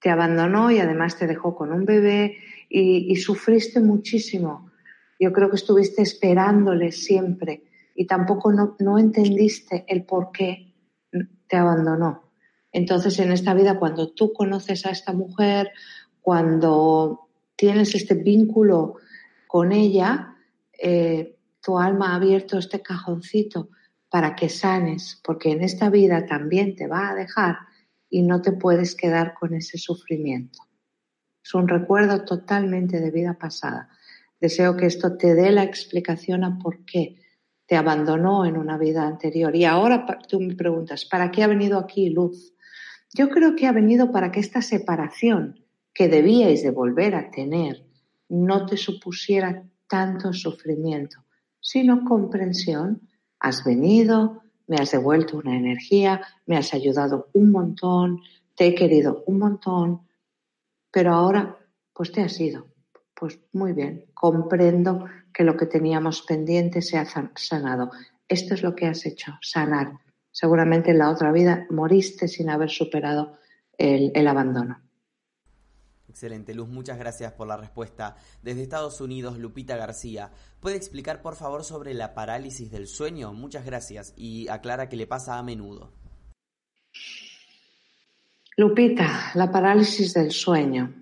Te 0.00 0.08
abandonó 0.08 0.70
y 0.70 0.78
además 0.78 1.18
te 1.18 1.26
dejó 1.26 1.54
con 1.54 1.72
un 1.72 1.84
bebé 1.84 2.38
y, 2.70 3.12
y 3.12 3.16
sufriste 3.16 3.80
muchísimo. 3.80 4.70
Yo 5.18 5.32
creo 5.32 5.50
que 5.50 5.56
estuviste 5.56 6.00
esperándole 6.00 6.92
siempre 6.92 7.67
y 7.98 8.06
tampoco 8.06 8.52
no, 8.52 8.98
entendiste 8.98 9.84
el 9.88 10.04
por 10.04 10.30
qué 10.30 10.72
te 11.48 11.56
abandonó. 11.56 12.30
Entonces, 12.70 13.18
en 13.18 13.32
esta 13.32 13.54
vida, 13.54 13.76
cuando 13.76 14.12
tú 14.12 14.32
conoces 14.32 14.86
a 14.86 14.90
esta 14.90 15.12
mujer, 15.12 15.72
cuando 16.20 17.28
tienes 17.56 17.96
este 17.96 18.14
vínculo 18.14 18.98
con 19.48 19.72
ella, 19.72 20.36
eh, 20.80 21.38
tu 21.60 21.76
alma 21.76 22.12
ha 22.12 22.14
abierto 22.14 22.56
este 22.56 22.82
cajoncito 22.82 23.70
para 24.08 24.36
que 24.36 24.48
sanes, 24.48 25.20
porque 25.24 25.50
en 25.50 25.64
esta 25.64 25.90
vida 25.90 26.24
también 26.24 26.76
te 26.76 26.86
va 26.86 27.10
a 27.10 27.16
dejar 27.16 27.56
y 28.08 28.22
no 28.22 28.40
te 28.42 28.52
puedes 28.52 28.94
quedar 28.94 29.34
con 29.34 29.54
ese 29.54 29.76
sufrimiento. 29.76 30.60
Es 31.42 31.52
un 31.52 31.66
recuerdo 31.66 32.24
totalmente 32.24 33.00
de 33.00 33.10
vida 33.10 33.36
pasada. 33.36 33.88
Deseo 34.40 34.76
que 34.76 34.86
esto 34.86 35.16
te 35.16 35.34
dé 35.34 35.50
la 35.50 35.64
explicación 35.64 36.44
a 36.44 36.60
por 36.60 36.84
qué 36.84 37.16
te 37.68 37.76
abandonó 37.76 38.46
en 38.46 38.56
una 38.56 38.78
vida 38.78 39.06
anterior. 39.06 39.54
Y 39.54 39.66
ahora 39.66 40.06
tú 40.26 40.40
me 40.40 40.56
preguntas, 40.56 41.04
¿para 41.04 41.30
qué 41.30 41.42
ha 41.42 41.46
venido 41.46 41.78
aquí 41.78 42.08
Luz? 42.08 42.54
Yo 43.12 43.28
creo 43.28 43.54
que 43.54 43.66
ha 43.66 43.72
venido 43.72 44.10
para 44.10 44.32
que 44.32 44.40
esta 44.40 44.62
separación 44.62 45.60
que 45.92 46.08
debíais 46.08 46.62
de 46.62 46.70
volver 46.70 47.14
a 47.14 47.30
tener 47.30 47.84
no 48.30 48.64
te 48.64 48.78
supusiera 48.78 49.64
tanto 49.86 50.32
sufrimiento, 50.32 51.18
sino 51.60 52.04
comprensión. 52.04 53.02
Has 53.38 53.62
venido, 53.64 54.42
me 54.66 54.76
has 54.76 54.92
devuelto 54.92 55.36
una 55.36 55.54
energía, 55.54 56.22
me 56.46 56.56
has 56.56 56.72
ayudado 56.72 57.28
un 57.34 57.52
montón, 57.52 58.20
te 58.56 58.68
he 58.68 58.74
querido 58.74 59.24
un 59.26 59.38
montón, 59.38 60.08
pero 60.90 61.12
ahora 61.12 61.58
pues 61.92 62.12
te 62.12 62.22
has 62.22 62.40
ido. 62.40 62.66
Pues 63.14 63.38
muy 63.52 63.74
bien, 63.74 64.06
comprendo 64.14 65.04
que 65.32 65.44
lo 65.44 65.56
que 65.56 65.66
teníamos 65.66 66.22
pendiente 66.22 66.82
se 66.82 66.98
ha 66.98 67.06
sanado. 67.34 67.90
Esto 68.28 68.54
es 68.54 68.62
lo 68.62 68.74
que 68.74 68.86
has 68.86 69.06
hecho, 69.06 69.32
sanar. 69.40 69.92
Seguramente 70.30 70.90
en 70.90 70.98
la 70.98 71.10
otra 71.10 71.32
vida 71.32 71.66
moriste 71.70 72.28
sin 72.28 72.50
haber 72.50 72.70
superado 72.70 73.38
el, 73.76 74.12
el 74.14 74.28
abandono. 74.28 74.80
Excelente, 76.08 76.54
Luz, 76.54 76.68
muchas 76.68 76.98
gracias 76.98 77.32
por 77.32 77.46
la 77.46 77.56
respuesta. 77.56 78.16
Desde 78.42 78.62
Estados 78.62 79.00
Unidos, 79.00 79.38
Lupita 79.38 79.76
García, 79.76 80.32
¿puede 80.58 80.76
explicar 80.76 81.22
por 81.22 81.36
favor 81.36 81.64
sobre 81.64 81.94
la 81.94 82.14
parálisis 82.14 82.70
del 82.70 82.88
sueño? 82.88 83.32
Muchas 83.32 83.64
gracias 83.64 84.14
y 84.16 84.48
aclara 84.48 84.88
que 84.88 84.96
le 84.96 85.06
pasa 85.06 85.38
a 85.38 85.42
menudo. 85.42 85.92
Lupita, 88.56 89.30
la 89.34 89.52
parálisis 89.52 90.12
del 90.14 90.32
sueño. 90.32 90.92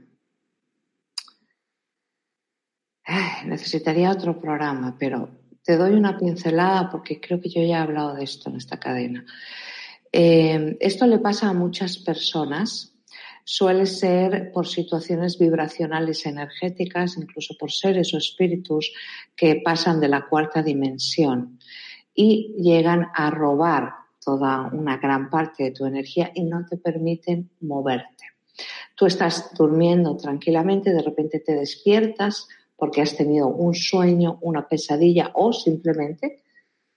Necesitaría 3.66 4.12
otro 4.12 4.38
programa, 4.38 4.96
pero 4.96 5.28
te 5.64 5.76
doy 5.76 5.94
una 5.94 6.16
pincelada 6.16 6.88
porque 6.88 7.20
creo 7.20 7.40
que 7.40 7.48
yo 7.48 7.60
ya 7.62 7.78
he 7.78 7.80
hablado 7.80 8.14
de 8.14 8.22
esto 8.22 8.48
en 8.48 8.54
esta 8.54 8.78
cadena. 8.78 9.24
Eh, 10.12 10.76
esto 10.78 11.04
le 11.08 11.18
pasa 11.18 11.48
a 11.48 11.52
muchas 11.52 11.98
personas. 11.98 12.94
Suele 13.42 13.86
ser 13.86 14.52
por 14.52 14.68
situaciones 14.68 15.36
vibracionales 15.36 16.26
energéticas, 16.26 17.16
incluso 17.16 17.56
por 17.58 17.72
seres 17.72 18.14
o 18.14 18.18
espíritus 18.18 18.92
que 19.34 19.60
pasan 19.64 19.98
de 19.98 20.08
la 20.08 20.26
cuarta 20.28 20.62
dimensión 20.62 21.58
y 22.14 22.54
llegan 22.58 23.08
a 23.14 23.30
robar 23.30 23.90
toda 24.24 24.70
una 24.72 24.98
gran 24.98 25.28
parte 25.28 25.64
de 25.64 25.70
tu 25.72 25.86
energía 25.86 26.30
y 26.34 26.44
no 26.44 26.64
te 26.66 26.76
permiten 26.76 27.50
moverte. 27.60 28.26
Tú 28.94 29.06
estás 29.06 29.50
durmiendo 29.58 30.16
tranquilamente, 30.16 30.92
de 30.92 31.02
repente 31.02 31.40
te 31.40 31.54
despiertas 31.54 32.46
porque 32.77 33.03
has 33.03 33.16
tenido 33.16 33.49
un 33.49 33.74
sueño, 33.74 34.39
una 34.43 34.68
pesadilla 34.68 35.31
o 35.35 35.53
simplemente 35.53 36.43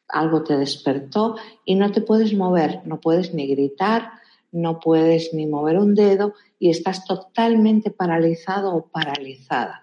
algo 0.07 0.43
te 0.43 0.57
despertó 0.57 1.35
y 1.65 1.75
no 1.75 1.91
te 1.91 2.01
puedes 2.01 2.33
mover, 2.33 2.81
no 2.85 2.99
puedes 2.99 3.33
ni 3.33 3.47
gritar, 3.47 4.11
no 4.51 4.79
puedes 4.79 5.33
ni 5.33 5.45
mover 5.45 5.77
un 5.77 5.93
dedo 5.93 6.33
y 6.57 6.69
estás 6.69 7.05
totalmente 7.05 7.91
paralizado 7.91 8.75
o 8.75 8.87
paralizada. 8.87 9.81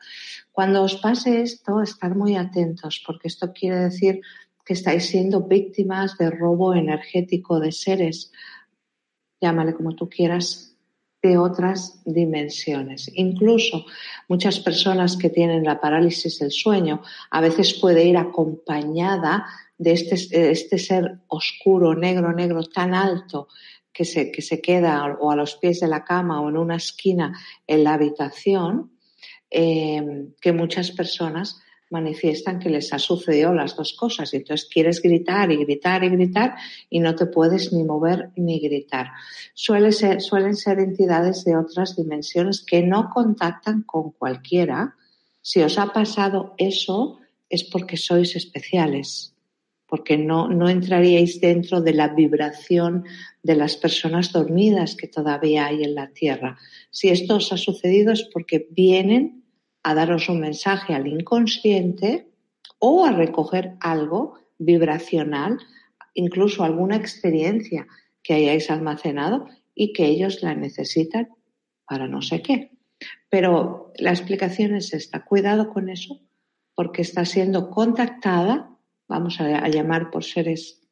Cuando 0.52 0.82
os 0.82 0.96
pase 0.96 1.42
esto, 1.42 1.80
estar 1.80 2.14
muy 2.14 2.36
atentos 2.36 3.02
porque 3.06 3.28
esto 3.28 3.52
quiere 3.52 3.76
decir 3.76 4.20
que 4.64 4.72
estáis 4.72 5.06
siendo 5.06 5.42
víctimas 5.42 6.18
de 6.18 6.30
robo 6.30 6.74
energético 6.74 7.60
de 7.60 7.70
seres, 7.70 8.32
llámale 9.40 9.74
como 9.74 9.94
tú 9.94 10.08
quieras, 10.08 10.75
de 11.26 11.38
otras 11.38 12.00
dimensiones. 12.04 13.10
Incluso 13.14 13.84
muchas 14.28 14.60
personas 14.60 15.16
que 15.16 15.30
tienen 15.30 15.64
la 15.64 15.80
parálisis 15.80 16.38
del 16.38 16.50
sueño 16.50 17.02
a 17.30 17.40
veces 17.40 17.74
puede 17.74 18.04
ir 18.04 18.16
acompañada 18.16 19.46
de 19.78 19.92
este, 19.92 20.50
este 20.50 20.78
ser 20.78 21.18
oscuro, 21.28 21.94
negro, 21.94 22.32
negro, 22.32 22.62
tan 22.64 22.94
alto 22.94 23.48
que 23.92 24.04
se, 24.04 24.30
que 24.30 24.42
se 24.42 24.60
queda 24.60 25.16
o 25.20 25.30
a 25.30 25.36
los 25.36 25.56
pies 25.56 25.80
de 25.80 25.88
la 25.88 26.04
cama 26.04 26.40
o 26.40 26.48
en 26.48 26.56
una 26.56 26.76
esquina 26.76 27.38
en 27.66 27.84
la 27.84 27.94
habitación, 27.94 28.92
eh, 29.50 30.28
que 30.40 30.52
muchas 30.52 30.90
personas 30.90 31.60
manifiestan 31.90 32.58
que 32.58 32.70
les 32.70 32.92
ha 32.92 32.98
sucedido 32.98 33.54
las 33.54 33.76
dos 33.76 33.94
cosas. 33.94 34.32
Y 34.32 34.38
entonces 34.38 34.68
quieres 34.68 35.00
gritar 35.00 35.50
y 35.52 35.56
gritar 35.56 36.02
y 36.04 36.08
gritar 36.08 36.54
y 36.90 37.00
no 37.00 37.14
te 37.14 37.26
puedes 37.26 37.72
ni 37.72 37.84
mover 37.84 38.30
ni 38.36 38.58
gritar. 38.58 39.08
Suele 39.54 39.92
ser, 39.92 40.20
suelen 40.20 40.56
ser 40.56 40.80
entidades 40.80 41.44
de 41.44 41.56
otras 41.56 41.96
dimensiones 41.96 42.64
que 42.64 42.82
no 42.82 43.10
contactan 43.10 43.82
con 43.82 44.10
cualquiera. 44.12 44.96
Si 45.40 45.62
os 45.62 45.78
ha 45.78 45.92
pasado 45.92 46.54
eso 46.58 47.18
es 47.48 47.62
porque 47.62 47.96
sois 47.96 48.34
especiales, 48.34 49.34
porque 49.86 50.18
no, 50.18 50.48
no 50.48 50.68
entraríais 50.68 51.40
dentro 51.40 51.80
de 51.80 51.94
la 51.94 52.08
vibración 52.08 53.04
de 53.44 53.54
las 53.54 53.76
personas 53.76 54.32
dormidas 54.32 54.96
que 54.96 55.06
todavía 55.06 55.66
hay 55.66 55.84
en 55.84 55.94
la 55.94 56.08
Tierra. 56.08 56.58
Si 56.90 57.08
esto 57.08 57.36
os 57.36 57.52
ha 57.52 57.56
sucedido 57.56 58.12
es 58.12 58.24
porque 58.24 58.66
vienen 58.70 59.45
a 59.86 59.94
daros 59.94 60.28
un 60.28 60.40
mensaje 60.40 60.94
al 60.94 61.06
inconsciente 61.06 62.26
o 62.80 63.04
a 63.04 63.12
recoger 63.12 63.76
algo 63.78 64.34
vibracional, 64.58 65.60
incluso 66.12 66.64
alguna 66.64 66.96
experiencia 66.96 67.86
que 68.20 68.34
hayáis 68.34 68.68
almacenado 68.68 69.46
y 69.76 69.92
que 69.92 70.06
ellos 70.06 70.42
la 70.42 70.56
necesitan 70.56 71.28
para 71.88 72.08
no 72.08 72.20
sé 72.20 72.42
qué. 72.42 72.72
Pero 73.30 73.92
la 73.96 74.10
explicación 74.10 74.74
es 74.74 74.92
esta. 74.92 75.24
Cuidado 75.24 75.72
con 75.72 75.88
eso 75.88 76.20
porque 76.74 77.02
está 77.02 77.24
siendo 77.24 77.70
contactada, 77.70 78.76
vamos 79.06 79.40
a, 79.40 79.68
llamar 79.68 80.10
por 80.10 80.24
seres 80.24 80.82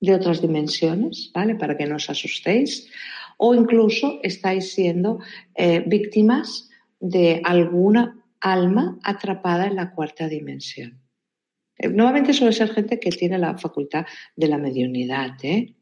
de 0.00 0.14
otras 0.14 0.40
dimensiones, 0.40 1.30
¿vale? 1.34 1.54
Para 1.54 1.76
que 1.76 1.84
no 1.84 1.96
os 1.96 2.08
asustéis. 2.08 2.88
O 3.36 3.54
incluso 3.54 4.20
estáis 4.22 4.72
siendo 4.72 5.18
eh, 5.54 5.84
víctimas 5.86 6.70
de 6.98 7.42
alguna 7.44 8.17
alma 8.40 8.98
atrapada 9.02 9.66
en 9.66 9.76
la 9.76 9.92
cuarta 9.92 10.28
dimensión. 10.28 11.00
Eh, 11.78 11.88
nuevamente 11.88 12.32
suele 12.32 12.52
ser 12.52 12.70
gente 12.70 12.98
que 12.98 13.10
tiene 13.10 13.38
la 13.38 13.56
facultad 13.56 14.06
de 14.36 14.48
la 14.48 14.58
mediunidad 14.58 15.36
¿eh? 15.42 15.74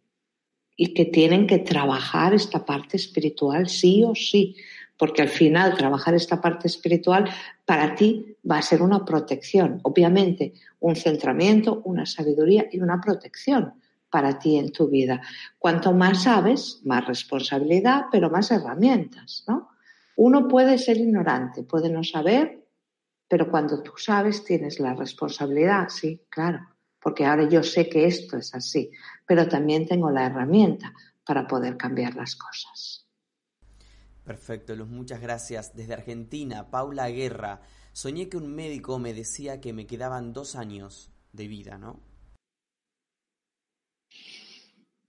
y 0.77 0.95
que 0.95 1.07
tienen 1.07 1.47
que 1.47 1.59
trabajar 1.59 2.35
esta 2.35 2.65
parte 2.65 2.97
espiritual 2.97 3.69
sí 3.69 4.05
o 4.05 4.15
sí, 4.15 4.57
porque 4.99 5.23
al 5.23 5.29
final 5.29 5.77
trabajar 5.77 6.15
esta 6.15 6.41
parte 6.41 6.69
espiritual 6.69 7.29
para 7.65 7.95
ti 7.95 8.37
va 8.49 8.59
a 8.59 8.63
ser 8.63 8.83
una 8.83 9.05
protección, 9.05 9.81
obviamente 9.83 10.55
un 10.81 10.97
centramiento, 10.97 11.83
una 11.85 12.07
sabiduría 12.07 12.67
y 12.71 12.81
una 12.81 13.01
protección 13.01 13.75
para 14.11 14.39
ti 14.39 14.57
en 14.57 14.73
tu 14.73 14.89
vida. 14.89 15.21
Cuanto 15.59 15.93
más 15.93 16.23
sabes, 16.23 16.81
más 16.85 17.07
responsabilidad, 17.07 18.05
pero 18.11 18.31
más 18.31 18.51
herramientas, 18.51 19.45
¿no? 19.47 19.69
Uno 20.17 20.49
puede 20.49 20.79
ser 20.79 20.97
ignorante, 20.97 21.63
puede 21.63 21.91
no 21.91 22.03
saber, 22.03 22.67
pero 23.29 23.51
cuando 23.51 23.83
tú 23.83 23.93
sabes 23.97 24.45
tienes 24.45 24.81
la 24.81 24.95
responsabilidad, 24.95 25.89
sí, 25.89 26.23
claro, 26.29 26.61
porque 27.01 27.25
ahora 27.25 27.49
yo 27.49 27.63
sé 27.63 27.89
que 27.89 28.07
esto 28.07 28.37
es 28.39 28.55
así, 28.55 28.91
pero 29.27 29.49
también 29.49 29.87
tengo 29.87 30.11
la 30.11 30.27
herramienta 30.27 30.93
para 31.25 31.47
poder 31.47 31.77
cambiar 31.77 32.15
las 32.15 32.37
cosas. 32.37 33.07
Perfecto, 34.25 34.75
Luz, 34.75 34.89
muchas 34.89 35.21
gracias. 35.21 35.77
Desde 35.77 35.95
Argentina, 35.95 36.69
Paula 36.71 37.09
Guerra. 37.11 37.61
Soñé 37.93 38.29
que 38.29 38.37
un 38.37 38.53
médico 38.55 38.99
me 38.99 39.15
decía 39.15 39.61
que 39.61 39.73
me 39.73 39.87
quedaban 39.87 40.33
dos 40.33 40.57
años 40.57 41.13
de 41.33 41.47
vida, 41.47 41.79
¿no? 41.79 42.01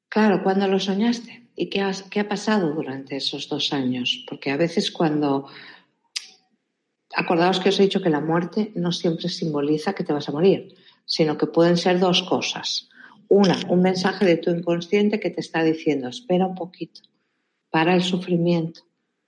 Claro, 0.09 0.43
¿cuándo 0.43 0.67
lo 0.67 0.79
soñaste? 0.79 1.46
¿Y 1.59 1.71
qué, 1.71 1.83
qué 2.11 2.19
ha 2.19 2.29
pasado 2.29 2.71
durante 2.71 3.17
esos 3.17 3.49
dos 3.49 3.73
años? 3.73 4.23
Porque 4.29 4.51
a 4.51 4.57
veces 4.57 4.91
cuando... 4.91 5.47
Acordaos 7.15 7.59
que 7.59 7.69
os 7.69 7.79
he 7.79 7.83
dicho 7.83 8.01
que 8.01 8.11
la 8.11 8.19
muerte 8.21 8.71
no 8.75 8.91
siempre 8.91 9.27
simboliza 9.27 9.93
que 9.93 10.03
te 10.03 10.13
vas 10.13 10.29
a 10.29 10.31
morir, 10.31 10.75
sino 11.03 11.35
que 11.35 11.47
pueden 11.47 11.77
ser 11.77 11.99
dos 11.99 12.21
cosas. 12.21 12.89
Una, 13.27 13.57
un 13.69 13.81
mensaje 13.81 14.23
de 14.23 14.37
tu 14.37 14.51
inconsciente 14.51 15.19
que 15.19 15.31
te 15.31 15.41
está 15.41 15.63
diciendo, 15.63 16.09
espera 16.09 16.45
un 16.45 16.53
poquito, 16.53 17.01
para 17.71 17.95
el 17.95 18.03
sufrimiento, 18.03 18.81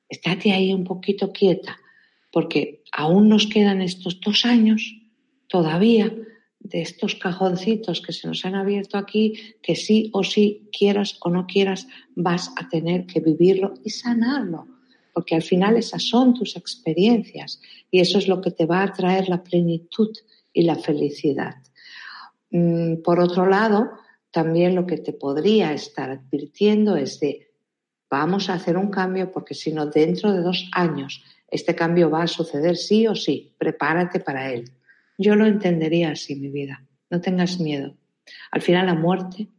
estate 0.08 0.54
ahí 0.54 0.72
un 0.72 0.84
poquito 0.84 1.32
quieta, 1.32 1.80
porque 2.32 2.84
aún 2.92 3.28
nos 3.28 3.48
quedan 3.48 3.82
estos 3.82 4.22
dos 4.22 4.46
años 4.46 4.94
todavía 5.48 6.14
de 6.70 6.82
estos 6.82 7.16
cajoncitos 7.16 8.02
que 8.02 8.14
se 8.14 8.28
nos 8.28 8.46
han 8.46 8.56
abierto 8.56 8.98
aquí, 8.98 9.56
que 9.62 9.76
sí 9.76 10.10
o 10.14 10.24
sí, 10.24 10.70
quieras 10.72 11.18
o 11.22 11.30
no 11.30 11.46
quieras, 11.48 11.88
vas 12.16 12.52
a 12.56 12.70
tener 12.70 13.06
que 13.06 13.20
vivirlo 13.20 13.74
y 13.84 13.90
sanarlo, 13.90 14.68
porque 15.14 15.36
al 15.36 15.42
final 15.42 15.78
esas 15.78 16.04
son 16.04 16.34
tus 16.34 16.56
experiencias 16.56 17.62
y 17.92 18.00
eso 18.00 18.18
es 18.18 18.28
lo 18.28 18.42
que 18.42 18.52
te 18.52 18.66
va 18.66 18.84
a 18.84 18.94
traer 18.94 19.30
la 19.30 19.44
plenitud 19.44 20.12
y 20.54 20.64
la 20.64 20.76
felicidad. 20.76 21.56
Mm, 22.52 23.02
por 23.04 23.20
otro 23.20 23.46
lado, 23.46 23.92
también 24.32 24.76
lo 24.76 24.86
que 24.86 24.98
te 24.98 25.14
podría 25.14 25.74
estar 25.74 26.10
advirtiendo 26.10 26.96
es 26.96 27.20
de 27.20 27.52
vamos 28.10 28.50
a 28.50 28.54
hacer 28.54 28.78
un 28.78 28.90
cambio 28.90 29.32
porque 29.32 29.54
si 29.54 29.72
no, 29.72 29.86
dentro 29.86 30.32
de 30.32 30.42
dos 30.42 30.70
años 30.72 31.24
este 31.52 31.76
cambio 31.76 32.10
va 32.10 32.24
a 32.24 32.28
suceder 32.28 32.78
sí 32.78 33.08
o 33.08 33.16
sí, 33.16 33.56
prepárate 33.58 34.20
para 34.20 34.52
él. 34.52 34.72
Yo 35.22 35.36
lo 35.36 35.46
entendería 35.46 36.12
así, 36.12 36.38
mi 36.38 36.48
vida. 36.48 36.88
No 37.10 37.20
tengas 37.20 37.60
miedo. 37.60 37.98
Al 38.52 38.62
final 38.62 38.86
la 38.86 38.96
muerte, 38.96 39.50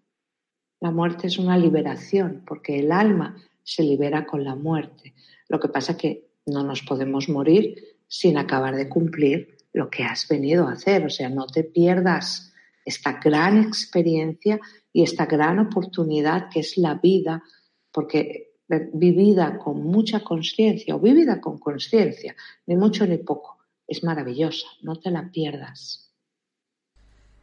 la 0.81 0.91
muerte 0.91 1.27
es 1.27 1.39
una 1.39 1.59
liberación, 1.59 2.45
porque 2.47 2.79
el 2.79 2.91
alma 2.91 3.37
se 3.63 3.83
libera 3.83 4.25
con 4.25 4.43
la 4.43 4.55
muerte. 4.55 5.13
Lo 5.51 5.61
que 5.61 5.69
pasa 5.69 5.93
es 5.93 5.99
que 5.99 6.31
no 6.47 6.65
nos 6.65 6.81
podemos 6.81 7.29
morir 7.29 7.75
sin 8.09 8.39
acabar 8.39 8.75
de 8.75 8.89
cumplir 8.89 9.59
lo 9.75 9.91
que 9.91 10.03
has 10.03 10.27
venido 10.27 10.67
a 10.67 10.73
hacer. 10.73 11.05
O 11.05 11.11
sea, 11.11 11.29
no 11.29 11.47
te 11.47 11.63
pierdas 11.63 12.55
esta 12.87 13.21
gran 13.23 13.63
experiencia 13.63 14.59
y 14.95 15.03
esta 15.03 15.27
gran 15.27 15.59
oportunidad 15.59 16.49
que 16.49 16.61
es 16.61 16.79
la 16.79 16.95
vida, 16.95 17.45
porque 17.93 18.55
vivida 18.95 19.59
con 19.59 19.83
mucha 19.83 20.21
conciencia 20.21 20.97
o 20.97 21.01
vivida 21.01 21.39
con 21.39 21.59
conciencia, 21.59 22.35
ni 22.67 22.77
mucho 22.77 23.07
ni 23.07 23.19
poco, 23.19 23.59
es 23.91 24.03
maravillosa, 24.05 24.67
no 24.83 24.97
te 24.97 25.11
la 25.11 25.31
pierdas. 25.31 26.15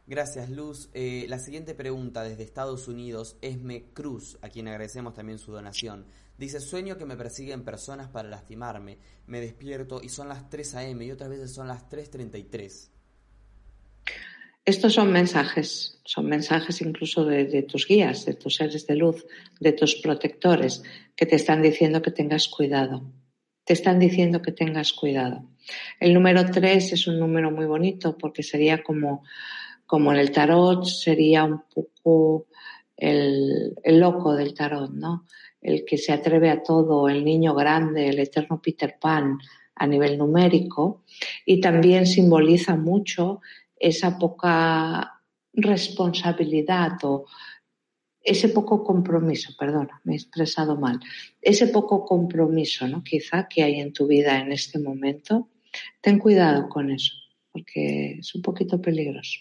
Gracias, 0.06 0.48
Luz. 0.48 0.88
Eh, 0.94 1.26
la 1.28 1.38
siguiente 1.38 1.74
pregunta 1.74 2.24
desde 2.24 2.42
Estados 2.42 2.88
Unidos, 2.88 3.36
Esme 3.42 3.90
Cruz, 3.92 4.38
a 4.40 4.48
quien 4.48 4.66
agradecemos 4.66 5.12
también 5.12 5.38
su 5.38 5.52
donación. 5.52 6.06
Dice, 6.38 6.60
sueño 6.60 6.96
que 6.96 7.04
me 7.04 7.16
persiguen 7.16 7.62
personas 7.62 8.08
para 8.08 8.30
lastimarme. 8.30 8.96
Me 9.26 9.40
despierto 9.40 10.00
y 10.02 10.08
son 10.08 10.28
las 10.28 10.48
3 10.48 10.74
a.m. 10.76 11.04
y 11.04 11.10
otras 11.10 11.28
veces 11.28 11.52
son 11.52 11.68
las 11.68 11.90
3.33. 11.90 12.88
Estos 14.64 14.94
son 14.94 15.12
mensajes, 15.12 16.00
son 16.04 16.26
mensajes 16.26 16.80
incluso 16.80 17.24
de, 17.24 17.62
tus 17.62 17.86
guías, 17.86 18.24
de 18.24 18.34
tus 18.34 18.56
seres 18.56 18.86
de 18.86 18.96
luz, 18.96 19.26
de 19.60 19.72
tus 19.72 19.96
protectores, 19.96 20.82
que 21.16 21.26
te 21.26 21.36
están 21.36 21.60
diciendo 21.60 22.00
que 22.00 22.10
tengas 22.10 22.48
cuidado. 22.48 23.02
Te 23.68 23.74
están 23.74 23.98
diciendo 23.98 24.40
que 24.40 24.52
tengas 24.52 24.94
cuidado. 24.94 25.44
El 26.00 26.14
número 26.14 26.50
tres 26.50 26.90
es 26.94 27.06
un 27.06 27.20
número 27.20 27.50
muy 27.50 27.66
bonito 27.66 28.16
porque 28.16 28.42
sería 28.42 28.82
como, 28.82 29.24
como 29.84 30.10
en 30.10 30.18
el 30.18 30.32
tarot, 30.32 30.86
sería 30.86 31.44
un 31.44 31.64
poco 31.74 32.46
el, 32.96 33.74
el 33.84 34.00
loco 34.00 34.34
del 34.34 34.54
tarot, 34.54 34.90
¿no? 34.92 35.26
El 35.60 35.84
que 35.84 35.98
se 35.98 36.14
atreve 36.14 36.48
a 36.48 36.62
todo, 36.62 37.10
el 37.10 37.22
niño 37.22 37.54
grande, 37.54 38.08
el 38.08 38.18
eterno 38.20 38.58
Peter 38.58 38.96
Pan 38.98 39.36
a 39.74 39.86
nivel 39.86 40.16
numérico. 40.16 41.04
Y 41.44 41.60
también 41.60 42.06
simboliza 42.06 42.74
mucho 42.74 43.42
esa 43.76 44.18
poca 44.18 45.20
responsabilidad 45.52 46.92
o 47.02 47.26
ese 48.28 48.50
poco 48.50 48.84
compromiso, 48.84 49.52
perdona, 49.58 50.00
me 50.04 50.12
he 50.12 50.16
expresado 50.16 50.76
mal, 50.76 51.00
ese 51.40 51.68
poco 51.68 52.04
compromiso, 52.04 52.86
¿no? 52.86 53.02
Quizá 53.02 53.48
que 53.48 53.62
hay 53.62 53.80
en 53.80 53.92
tu 53.92 54.06
vida 54.06 54.38
en 54.38 54.52
este 54.52 54.78
momento, 54.78 55.48
ten 56.02 56.18
cuidado 56.18 56.68
con 56.68 56.90
eso, 56.90 57.14
porque 57.50 58.18
es 58.18 58.34
un 58.34 58.42
poquito 58.42 58.80
peligroso. 58.80 59.38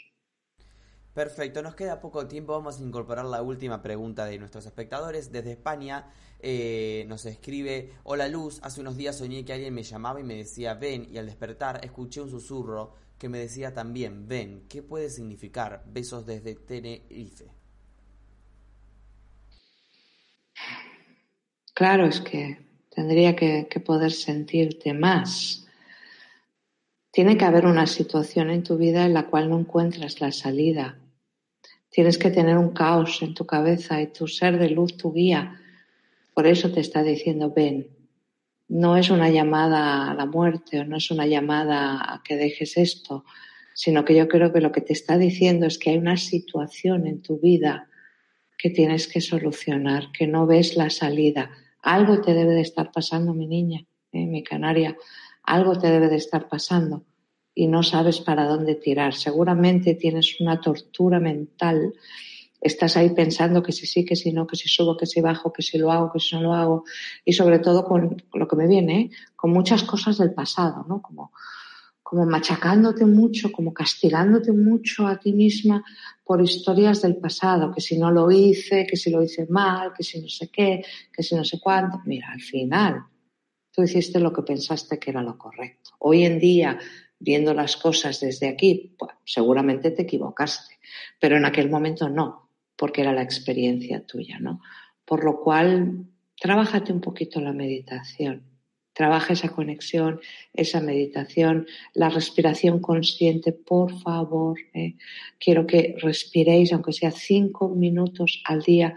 Perfecto, 1.14 1.62
nos 1.62 1.76
queda 1.76 2.00
poco 2.00 2.28
tiempo, 2.28 2.54
vamos 2.54 2.80
a 2.80 2.84
incorporar 2.84 3.26
la 3.26 3.42
última 3.42 3.82
pregunta 3.82 4.26
de 4.26 4.38
nuestros 4.38 4.66
espectadores. 4.68 5.32
Desde 5.32 5.52
España 5.52 6.12
eh, 6.40 7.06
nos 7.08 7.26
escribe, 7.26 7.90
hola 8.04 8.28
Luz, 8.28 8.60
hace 8.62 8.82
unos 8.82 8.96
días 8.96 9.18
soñé 9.18 9.44
que 9.44 9.52
alguien 9.52 9.74
me 9.74 9.84
llamaba 9.84 10.22
y 10.22 10.24
me 10.24 10.36
decía 10.36 10.76
ven 10.76 11.08
y 11.12 11.18
al 11.18 11.26
despertar 11.26 11.84
escuché 11.84 12.22
un 12.22 12.30
susurro 12.30 12.94
que 13.18 13.30
me 13.30 13.40
decía 13.40 13.74
también, 13.74 14.28
ven, 14.28 14.66
¿qué 14.70 14.84
puede 14.84 15.10
significar? 15.10 15.84
Besos 15.88 16.26
desde 16.28 16.54
Tenerife. 16.54 17.57
Claro, 21.78 22.08
es 22.08 22.22
que 22.22 22.58
tendría 22.90 23.36
que, 23.36 23.68
poder 23.86 24.12
sentirte 24.12 24.96
más. 24.96 25.68
Tiene 27.12 27.38
que 27.38 27.46
haber 27.46 27.68
una 27.68 27.86
situación 27.86 28.50
en 28.50 28.64
tu 28.64 28.78
vida 28.78 29.06
en 29.06 29.14
la 29.14 29.28
cual 29.28 29.48
no 29.48 29.60
encuentras 29.60 30.20
la 30.20 30.32
salida. 30.32 30.98
Tienes 31.92 32.18
que 32.18 32.32
tener 32.32 32.58
un 32.58 32.72
caos 32.72 33.22
en 33.22 33.36
tu 33.36 33.46
cabeza 33.46 34.02
y 34.02 34.08
tu 34.08 34.28
ser 34.28 34.58
de 34.58 34.72
luz, 34.72 34.98
tu 34.98 35.14
guía. 35.14 35.62
Por 36.34 36.48
eso 36.48 36.72
te 36.72 36.80
está 36.80 37.04
diciendo, 37.04 37.54
ven, 37.56 37.90
no 38.68 38.98
es 38.98 39.12
una 39.12 39.30
llamada 39.30 40.10
a 40.10 40.16
la 40.16 40.26
muerte 40.26 40.80
o 40.80 40.84
no 40.84 40.98
es 40.98 41.12
una 41.12 41.28
llamada 41.28 42.12
a 42.12 42.24
que 42.24 42.38
dejes 42.38 42.76
esto, 42.78 43.24
sino 43.76 44.04
que 44.04 44.16
yo 44.16 44.28
creo 44.28 44.52
que 44.52 44.62
lo 44.62 44.72
que 44.72 44.82
te 44.82 44.94
está 44.94 45.20
diciendo 45.20 45.68
es 45.68 45.78
que 45.78 45.92
hay 45.92 46.00
una 46.00 46.18
situación 46.18 47.06
en 47.06 47.22
tu 47.22 47.40
vida 47.40 47.88
que 48.58 48.72
tienes 48.72 49.08
que 49.08 49.22
solucionar, 49.22 50.12
que 50.12 50.26
no 50.26 50.48
ves 50.48 50.76
la 50.76 50.90
salida. 50.90 51.52
Algo 51.88 52.20
te 52.20 52.34
debe 52.34 52.54
de 52.54 52.62
estar 52.62 52.92
pasando, 52.92 53.34
mi 53.34 53.48
niña, 53.48 53.80
¿eh? 54.12 54.26
mi 54.26 54.44
canaria, 54.44 54.98
algo 55.44 55.78
te 55.80 55.90
debe 55.90 56.10
de 56.10 56.18
estar 56.18 56.50
pasando 56.50 57.06
y 57.56 57.68
no 57.68 57.82
sabes 57.82 58.20
para 58.20 58.46
dónde 58.46 58.76
tirar. 58.76 59.14
Seguramente 59.14 59.96
tienes 59.96 60.42
una 60.42 60.60
tortura 60.60 61.20
mental 61.20 61.94
estás 62.60 62.98
ahí 62.98 63.12
pensando 63.12 63.62
que 63.64 63.72
si 63.72 63.86
sí, 63.86 64.04
que 64.04 64.16
si 64.16 64.32
no, 64.32 64.48
que 64.48 64.56
si 64.56 64.68
subo, 64.68 64.98
que 64.98 65.06
si 65.06 65.22
bajo, 65.22 65.54
que 65.54 65.62
si 65.62 65.78
lo 65.78 65.92
hago, 65.92 66.12
que 66.12 66.20
si 66.20 66.36
no 66.36 66.42
lo 66.42 66.54
hago, 66.54 66.84
y 67.24 67.34
sobre 67.34 67.60
todo 67.60 67.86
con 67.86 68.22
lo 68.34 68.48
que 68.48 68.56
me 68.56 68.68
viene, 68.68 69.00
¿eh? 69.00 69.10
con 69.36 69.52
muchas 69.52 69.84
cosas 69.84 70.18
del 70.18 70.34
pasado, 70.34 70.86
¿no? 70.88 71.02
Como, 71.02 71.32
como 72.10 72.26
machacándote 72.26 73.06
mucho, 73.06 73.52
como 73.52 73.74
castigándote 73.74 74.54
mucho 74.54 75.06
a 75.06 75.20
ti 75.20 75.34
misma 75.34 75.84
por 76.24 76.42
historias 76.42 77.02
del 77.02 77.18
pasado, 77.18 77.74
que 77.74 77.82
si 77.82 77.98
no 77.98 78.12
lo 78.12 78.32
hice, 78.32 78.88
que 78.88 78.96
si 78.96 79.12
lo 79.12 79.22
hice 79.22 79.46
mal, 79.50 79.92
que 79.94 80.04
si 80.04 80.22
no 80.22 80.30
sé 80.30 80.48
qué, 80.48 80.86
que 81.12 81.22
si 81.22 81.36
no 81.36 81.44
sé 81.44 81.60
cuánto. 81.60 82.00
Mira, 82.06 82.32
al 82.32 82.40
final, 82.40 83.04
tú 83.74 83.84
hiciste 83.84 84.22
lo 84.22 84.32
que 84.32 84.42
pensaste 84.44 84.98
que 84.98 85.12
era 85.12 85.22
lo 85.22 85.38
correcto. 85.38 85.90
Hoy 86.00 86.24
en 86.24 86.40
día, 86.40 86.80
viendo 87.20 87.54
las 87.54 87.76
cosas 87.76 88.22
desde 88.22 88.48
aquí, 88.48 88.96
pues, 88.98 89.12
seguramente 89.26 89.92
te 89.92 90.04
equivocaste, 90.04 90.76
pero 91.20 91.36
en 91.36 91.44
aquel 91.44 91.70
momento 91.70 92.08
no 92.08 92.50
porque 92.78 93.02
era 93.02 93.12
la 93.12 93.24
experiencia 93.24 94.06
tuya, 94.06 94.40
¿no? 94.40 94.62
Por 95.04 95.26
lo 95.26 95.42
cual, 95.42 96.06
trabájate 96.40 96.94
un 96.94 97.02
poquito 97.02 97.42
la 97.42 97.52
meditación. 97.52 98.47
Trabaja 98.98 99.34
esa 99.34 99.50
conexión, 99.50 100.20
esa 100.56 100.82
meditación, 100.82 101.68
la 101.94 102.10
respiración 102.10 102.80
consciente, 102.80 103.52
por 103.52 103.92
favor. 104.02 104.58
¿eh? 104.74 104.96
Quiero 105.38 105.68
que 105.68 105.94
respiréis, 106.02 106.74
aunque 106.74 106.94
sea 106.94 107.12
cinco 107.12 107.70
minutos 107.70 108.42
al 108.44 108.64
día, 108.64 108.96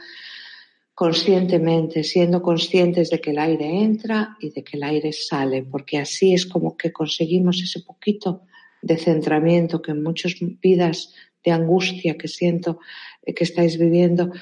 conscientemente, 0.95 2.03
siendo 2.03 2.41
conscientes 2.41 3.11
de 3.11 3.21
que 3.21 3.33
el 3.33 3.39
aire 3.41 3.67
entra 3.83 4.39
y 4.41 4.49
de 4.49 4.65
que 4.65 4.79
el 4.79 4.85
aire 4.85 5.13
sale, 5.13 5.65
porque 5.65 5.99
así 5.99 6.33
es 6.33 6.47
como 6.47 6.79
que 6.79 6.93
conseguimos 6.93 7.61
ese 7.63 7.81
poquito 7.81 8.47
de 8.81 8.97
centramiento 8.97 9.83
que 9.83 9.91
en 9.91 10.03
muchas 10.03 10.35
vidas 10.63 11.13
de 11.45 11.51
angustia 11.51 12.17
que 12.17 12.29
siento 12.29 12.81
eh, 13.27 13.35
que 13.35 13.45
estáis 13.45 13.79
viviendo, 13.79 14.33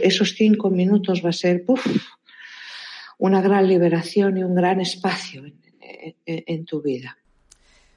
esos 0.00 0.36
cinco 0.36 0.70
minutos 0.70 1.24
va 1.24 1.30
a 1.30 1.32
ser 1.32 1.64
una 3.18 3.42
gran 3.42 3.66
liberación 3.66 4.38
y 4.38 4.44
un 4.44 4.54
gran 4.54 4.80
espacio 4.80 5.42
en, 6.24 6.64
tu 6.64 6.80
vida. 6.80 7.18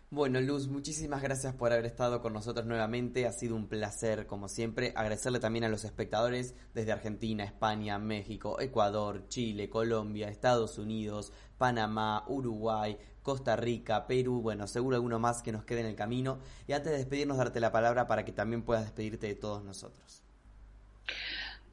Bueno, 0.10 0.42
Luz, 0.42 0.68
muchísimas 0.68 1.22
gracias 1.22 1.54
por 1.54 1.72
haber 1.72 1.86
estado 1.86 2.22
con 2.22 2.34
nosotros 2.34 2.66
nuevamente. 2.66 3.28
Ha 3.28 3.32
sido 3.32 3.56
un 3.56 3.68
placer, 3.68 4.28
como 4.28 4.50
siempre. 4.50 4.92
Agradecerle 4.96 5.40
también 5.40 5.64
a 5.64 5.70
los 5.70 5.86
espectadores 5.86 6.56
desde 6.74 6.92
Argentina, 6.92 7.46
España, 7.46 7.98
México, 7.98 8.60
Ecuador, 8.60 9.28
Chile, 9.30 9.70
Colombia, 9.70 10.28
Estados 10.28 10.78
Unidos, 10.78 11.32
Panamá, 11.58 12.26
Uruguay, 12.28 12.98
Costa 13.22 13.56
Rica, 13.56 14.08
Perú, 14.08 14.42
bueno, 14.42 14.68
seguro 14.68 14.96
alguno 14.96 15.20
más 15.20 15.42
que 15.44 15.52
nos 15.52 15.64
quede 15.64 15.82
en 15.82 15.86
el 15.86 15.96
camino. 15.96 16.40
Y 16.68 16.74
antes 16.74 16.92
de 16.92 16.98
despedirnos, 16.98 17.38
darte 17.38 17.60
la 17.60 17.72
palabra 17.72 18.08
para 18.08 18.26
que 18.26 18.32
también 18.32 18.64
puedas 18.64 18.84
despedirte 18.84 19.28
de 19.28 19.36
todos 19.36 19.64
nosotros. 19.64 20.21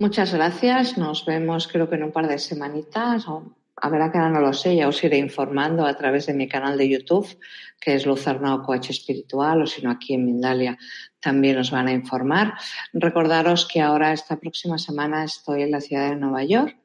Muchas 0.01 0.33
gracias. 0.33 0.97
Nos 0.97 1.25
vemos 1.25 1.67
creo 1.67 1.89
que 1.89 1.97
en 1.97 2.05
un 2.05 2.13
par 2.13 2.29
de 2.29 2.39
semanitas 2.39 3.27
o 3.27 3.57
a 3.81 3.89
ver, 3.91 4.11
que 4.11 4.19
no 4.19 4.41
lo 4.41 4.53
sé, 4.53 4.77
ya 4.77 4.89
os 4.89 5.03
iré 5.05 5.19
informando 5.19 5.87
a 5.87 5.97
través 5.97 6.27
de 6.27 6.35
mi 6.35 6.49
canal 6.49 6.77
de 6.77 6.89
YouTube, 6.89 7.39
que 7.81 7.95
es 7.95 8.07
Luz 8.07 8.27
Arnau 8.27 8.63
Coach 8.63 8.91
Espiritual, 8.91 9.63
o 9.63 9.67
si 9.67 9.83
no 9.83 9.91
aquí 9.91 10.15
en 10.15 10.25
Mindalia 10.25 10.79
también 11.21 11.59
os 11.59 11.71
van 11.71 11.89
a 11.89 11.93
informar. 11.93 12.55
Recordaros 12.93 13.67
que 13.67 13.81
ahora 13.81 14.13
esta 14.13 14.37
próxima 14.37 14.79
semana 14.79 15.25
estoy 15.25 15.63
en 15.63 15.73
la 15.73 15.81
ciudad 15.81 16.11
de 16.11 16.17
Nueva 16.17 16.45
York. 16.45 16.77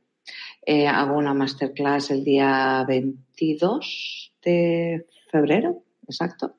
Eh, 0.66 0.88
hago 0.88 1.18
una 1.18 1.34
masterclass 1.34 2.12
el 2.12 2.24
día 2.24 2.84
22 2.88 4.32
de 4.44 5.06
febrero, 5.32 5.84
exacto. 6.08 6.58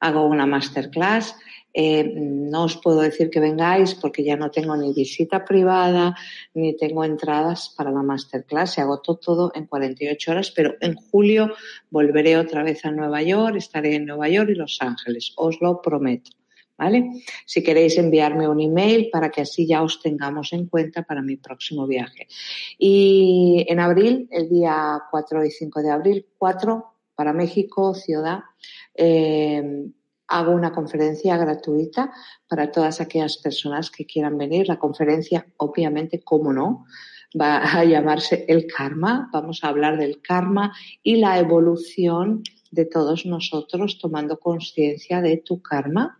Hago 0.00 0.26
una 0.26 0.46
masterclass. 0.46 1.36
Eh, 1.78 2.10
no 2.16 2.64
os 2.64 2.78
puedo 2.78 3.02
decir 3.02 3.28
que 3.28 3.38
vengáis 3.38 3.94
porque 3.94 4.24
ya 4.24 4.34
no 4.34 4.50
tengo 4.50 4.74
ni 4.78 4.94
visita 4.94 5.44
privada 5.44 6.16
ni 6.54 6.74
tengo 6.74 7.04
entradas 7.04 7.74
para 7.76 7.90
la 7.90 8.02
masterclass. 8.02 8.72
Se 8.72 8.80
agotó 8.80 9.16
todo 9.16 9.52
en 9.54 9.66
48 9.66 10.30
horas, 10.30 10.50
pero 10.56 10.76
en 10.80 10.94
julio 10.94 11.52
volveré 11.90 12.38
otra 12.38 12.62
vez 12.62 12.82
a 12.86 12.90
Nueva 12.90 13.20
York. 13.20 13.56
Estaré 13.56 13.94
en 13.96 14.06
Nueva 14.06 14.26
York 14.30 14.48
y 14.48 14.54
Los 14.54 14.78
Ángeles. 14.80 15.34
Os 15.36 15.60
lo 15.60 15.82
prometo. 15.82 16.30
¿Vale? 16.78 17.10
Si 17.44 17.62
queréis 17.62 17.98
enviarme 17.98 18.48
un 18.48 18.60
email 18.60 19.10
para 19.10 19.30
que 19.30 19.42
así 19.42 19.66
ya 19.66 19.82
os 19.82 20.00
tengamos 20.00 20.54
en 20.54 20.68
cuenta 20.68 21.02
para 21.02 21.20
mi 21.20 21.36
próximo 21.36 21.86
viaje. 21.86 22.26
Y 22.78 23.66
en 23.68 23.80
abril, 23.80 24.28
el 24.30 24.48
día 24.48 25.02
4 25.10 25.44
y 25.44 25.50
5 25.50 25.82
de 25.82 25.90
abril, 25.90 26.26
4 26.38 26.84
para 27.14 27.34
México, 27.34 27.94
ciudad, 27.94 28.40
eh, 28.94 29.90
hago 30.28 30.52
una 30.52 30.72
conferencia 30.72 31.36
gratuita 31.36 32.12
para 32.48 32.70
todas 32.70 33.00
aquellas 33.00 33.38
personas 33.38 33.90
que 33.90 34.06
quieran 34.06 34.38
venir. 34.38 34.68
La 34.68 34.78
conferencia, 34.78 35.46
obviamente, 35.56 36.22
como 36.22 36.52
no, 36.52 36.86
va 37.38 37.58
a 37.58 37.84
llamarse 37.84 38.44
El 38.48 38.66
Karma. 38.66 39.28
Vamos 39.32 39.62
a 39.62 39.68
hablar 39.68 39.98
del 39.98 40.20
karma 40.20 40.72
y 41.02 41.16
la 41.16 41.38
evolución 41.38 42.42
de 42.70 42.84
todos 42.84 43.26
nosotros 43.26 43.98
tomando 43.98 44.38
conciencia 44.38 45.20
de 45.20 45.38
tu 45.38 45.62
karma. 45.62 46.18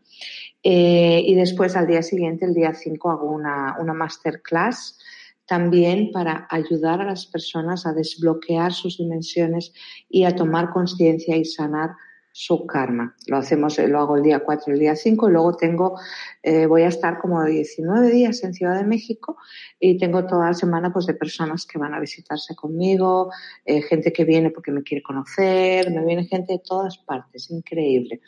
Eh, 0.62 1.22
y 1.24 1.34
después, 1.34 1.76
al 1.76 1.86
día 1.86 2.02
siguiente, 2.02 2.44
el 2.44 2.54
día 2.54 2.74
5, 2.74 3.10
hago 3.10 3.30
una, 3.30 3.76
una 3.78 3.94
masterclass 3.94 4.98
también 5.46 6.10
para 6.10 6.48
ayudar 6.50 7.00
a 7.00 7.04
las 7.04 7.26
personas 7.26 7.86
a 7.86 7.92
desbloquear 7.92 8.72
sus 8.72 8.98
dimensiones 8.98 9.72
y 10.08 10.24
a 10.24 10.34
tomar 10.34 10.70
conciencia 10.70 11.36
y 11.36 11.44
sanar 11.44 11.90
su 12.38 12.66
karma. 12.66 13.16
Lo 13.28 13.38
hacemos, 13.38 13.78
lo 13.78 13.98
hago 13.98 14.16
el 14.18 14.22
día 14.22 14.40
4, 14.40 14.74
el 14.74 14.78
día 14.78 14.94
5 14.94 15.30
y 15.30 15.32
luego 15.32 15.56
tengo, 15.56 15.98
eh, 16.42 16.66
voy 16.66 16.82
a 16.82 16.88
estar 16.88 17.18
como 17.18 17.42
19 17.42 18.10
días 18.10 18.44
en 18.44 18.52
Ciudad 18.52 18.76
de 18.76 18.84
México 18.84 19.38
y 19.80 19.96
tengo 19.96 20.26
toda 20.26 20.48
la 20.48 20.52
semana 20.52 20.92
pues 20.92 21.06
de 21.06 21.14
personas 21.14 21.64
que 21.64 21.78
van 21.78 21.94
a 21.94 21.98
visitarse 21.98 22.54
conmigo, 22.54 23.30
eh, 23.64 23.80
gente 23.80 24.12
que 24.12 24.26
viene 24.26 24.50
porque 24.50 24.70
me 24.70 24.82
quiere 24.82 25.02
conocer, 25.02 25.90
me 25.90 26.04
viene 26.04 26.26
gente 26.26 26.52
de 26.52 26.58
todas 26.58 26.98
partes, 26.98 27.50
increíble. 27.50 28.20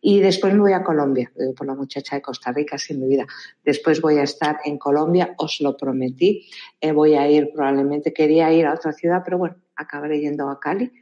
Y 0.00 0.20
después 0.20 0.54
me 0.54 0.60
voy 0.60 0.72
a 0.72 0.84
Colombia, 0.84 1.32
por 1.56 1.66
la 1.66 1.74
muchacha 1.74 2.14
de 2.14 2.22
Costa 2.22 2.52
Rica, 2.52 2.78
sin 2.78 3.00
mi 3.00 3.08
vida. 3.08 3.26
Después 3.64 4.00
voy 4.00 4.18
a 4.18 4.22
estar 4.22 4.60
en 4.64 4.78
Colombia, 4.78 5.34
os 5.38 5.60
lo 5.60 5.76
prometí. 5.76 6.48
Eh, 6.80 6.92
voy 6.92 7.16
a 7.16 7.28
ir, 7.28 7.50
probablemente 7.52 8.12
quería 8.12 8.52
ir 8.52 8.64
a 8.64 8.74
otra 8.74 8.92
ciudad, 8.92 9.22
pero 9.24 9.38
bueno, 9.38 9.56
acabaré 9.74 10.20
yendo 10.20 10.48
a 10.48 10.60
Cali 10.60 10.92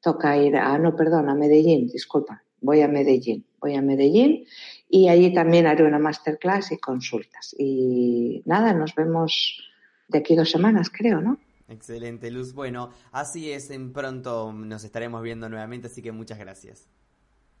toca 0.00 0.36
ir 0.36 0.56
a, 0.56 0.78
no, 0.78 0.94
perdón, 0.96 1.28
a 1.28 1.34
Medellín, 1.34 1.88
disculpa, 1.88 2.42
voy 2.60 2.80
a 2.82 2.88
Medellín, 2.88 3.44
voy 3.60 3.74
a 3.74 3.82
Medellín 3.82 4.44
y 4.88 5.08
allí 5.08 5.32
también 5.34 5.66
haré 5.66 5.84
una 5.84 5.98
masterclass 5.98 6.72
y 6.72 6.78
consultas. 6.78 7.54
Y 7.58 8.42
nada, 8.46 8.72
nos 8.72 8.94
vemos 8.94 9.60
de 10.08 10.18
aquí 10.18 10.34
dos 10.34 10.50
semanas, 10.50 10.90
creo, 10.90 11.20
¿no? 11.20 11.38
Excelente, 11.68 12.30
Luz. 12.30 12.54
Bueno, 12.54 12.90
así 13.12 13.52
es, 13.52 13.70
en 13.70 13.92
pronto 13.92 14.52
nos 14.52 14.84
estaremos 14.84 15.22
viendo 15.22 15.48
nuevamente, 15.48 15.88
así 15.88 16.00
que 16.00 16.12
muchas 16.12 16.38
gracias. 16.38 16.88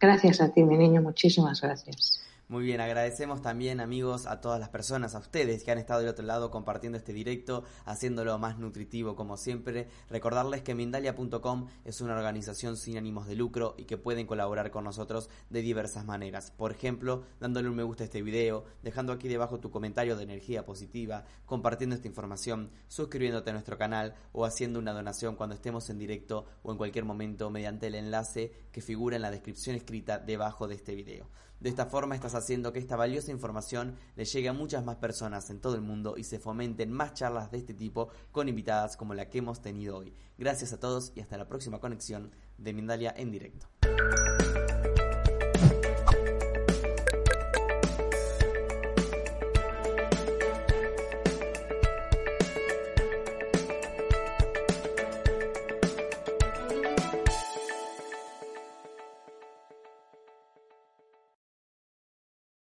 Gracias 0.00 0.40
a 0.40 0.52
ti, 0.52 0.62
mi 0.62 0.78
niño, 0.78 1.02
muchísimas 1.02 1.60
gracias. 1.60 2.22
Muy 2.50 2.64
bien, 2.64 2.80
agradecemos 2.80 3.42
también 3.42 3.78
amigos 3.78 4.24
a 4.24 4.40
todas 4.40 4.58
las 4.58 4.70
personas, 4.70 5.14
a 5.14 5.18
ustedes 5.18 5.62
que 5.62 5.70
han 5.70 5.76
estado 5.76 6.00
del 6.00 6.08
otro 6.08 6.24
lado 6.24 6.50
compartiendo 6.50 6.96
este 6.96 7.12
directo, 7.12 7.62
haciéndolo 7.84 8.38
más 8.38 8.58
nutritivo 8.58 9.14
como 9.16 9.36
siempre. 9.36 9.90
Recordarles 10.08 10.62
que 10.62 10.74
Mindalia.com 10.74 11.68
es 11.84 12.00
una 12.00 12.14
organización 12.14 12.78
sin 12.78 12.96
ánimos 12.96 13.26
de 13.26 13.34
lucro 13.34 13.74
y 13.76 13.84
que 13.84 13.98
pueden 13.98 14.26
colaborar 14.26 14.70
con 14.70 14.84
nosotros 14.84 15.28
de 15.50 15.60
diversas 15.60 16.06
maneras. 16.06 16.50
Por 16.50 16.72
ejemplo, 16.72 17.24
dándole 17.38 17.68
un 17.68 17.76
me 17.76 17.82
gusta 17.82 18.04
a 18.04 18.06
este 18.06 18.22
video, 18.22 18.64
dejando 18.82 19.12
aquí 19.12 19.28
debajo 19.28 19.60
tu 19.60 19.70
comentario 19.70 20.16
de 20.16 20.24
energía 20.24 20.64
positiva, 20.64 21.26
compartiendo 21.44 21.96
esta 21.96 22.08
información, 22.08 22.70
suscribiéndote 22.86 23.50
a 23.50 23.52
nuestro 23.52 23.76
canal 23.76 24.14
o 24.32 24.46
haciendo 24.46 24.78
una 24.78 24.94
donación 24.94 25.36
cuando 25.36 25.54
estemos 25.54 25.90
en 25.90 25.98
directo 25.98 26.46
o 26.62 26.72
en 26.72 26.78
cualquier 26.78 27.04
momento 27.04 27.50
mediante 27.50 27.88
el 27.88 27.94
enlace 27.94 28.52
que 28.72 28.80
figura 28.80 29.16
en 29.16 29.22
la 29.22 29.30
descripción 29.30 29.76
escrita 29.76 30.18
debajo 30.18 30.66
de 30.66 30.76
este 30.76 30.94
video. 30.94 31.28
De 31.60 31.68
esta 31.68 31.86
forma 31.86 32.14
estás 32.14 32.34
haciendo 32.34 32.72
que 32.72 32.78
esta 32.78 32.96
valiosa 32.96 33.32
información 33.32 33.96
le 34.14 34.24
llegue 34.24 34.48
a 34.48 34.52
muchas 34.52 34.84
más 34.84 34.96
personas 34.96 35.50
en 35.50 35.60
todo 35.60 35.74
el 35.74 35.80
mundo 35.80 36.14
y 36.16 36.24
se 36.24 36.38
fomenten 36.38 36.92
más 36.92 37.14
charlas 37.14 37.50
de 37.50 37.58
este 37.58 37.74
tipo 37.74 38.10
con 38.30 38.48
invitadas 38.48 38.96
como 38.96 39.14
la 39.14 39.28
que 39.28 39.38
hemos 39.38 39.60
tenido 39.60 39.96
hoy. 39.96 40.14
Gracias 40.38 40.72
a 40.72 40.78
todos 40.78 41.12
y 41.16 41.20
hasta 41.20 41.36
la 41.36 41.48
próxima 41.48 41.80
conexión 41.80 42.30
de 42.58 42.72
Mindalia 42.72 43.12
en 43.16 43.32
directo. 43.32 43.66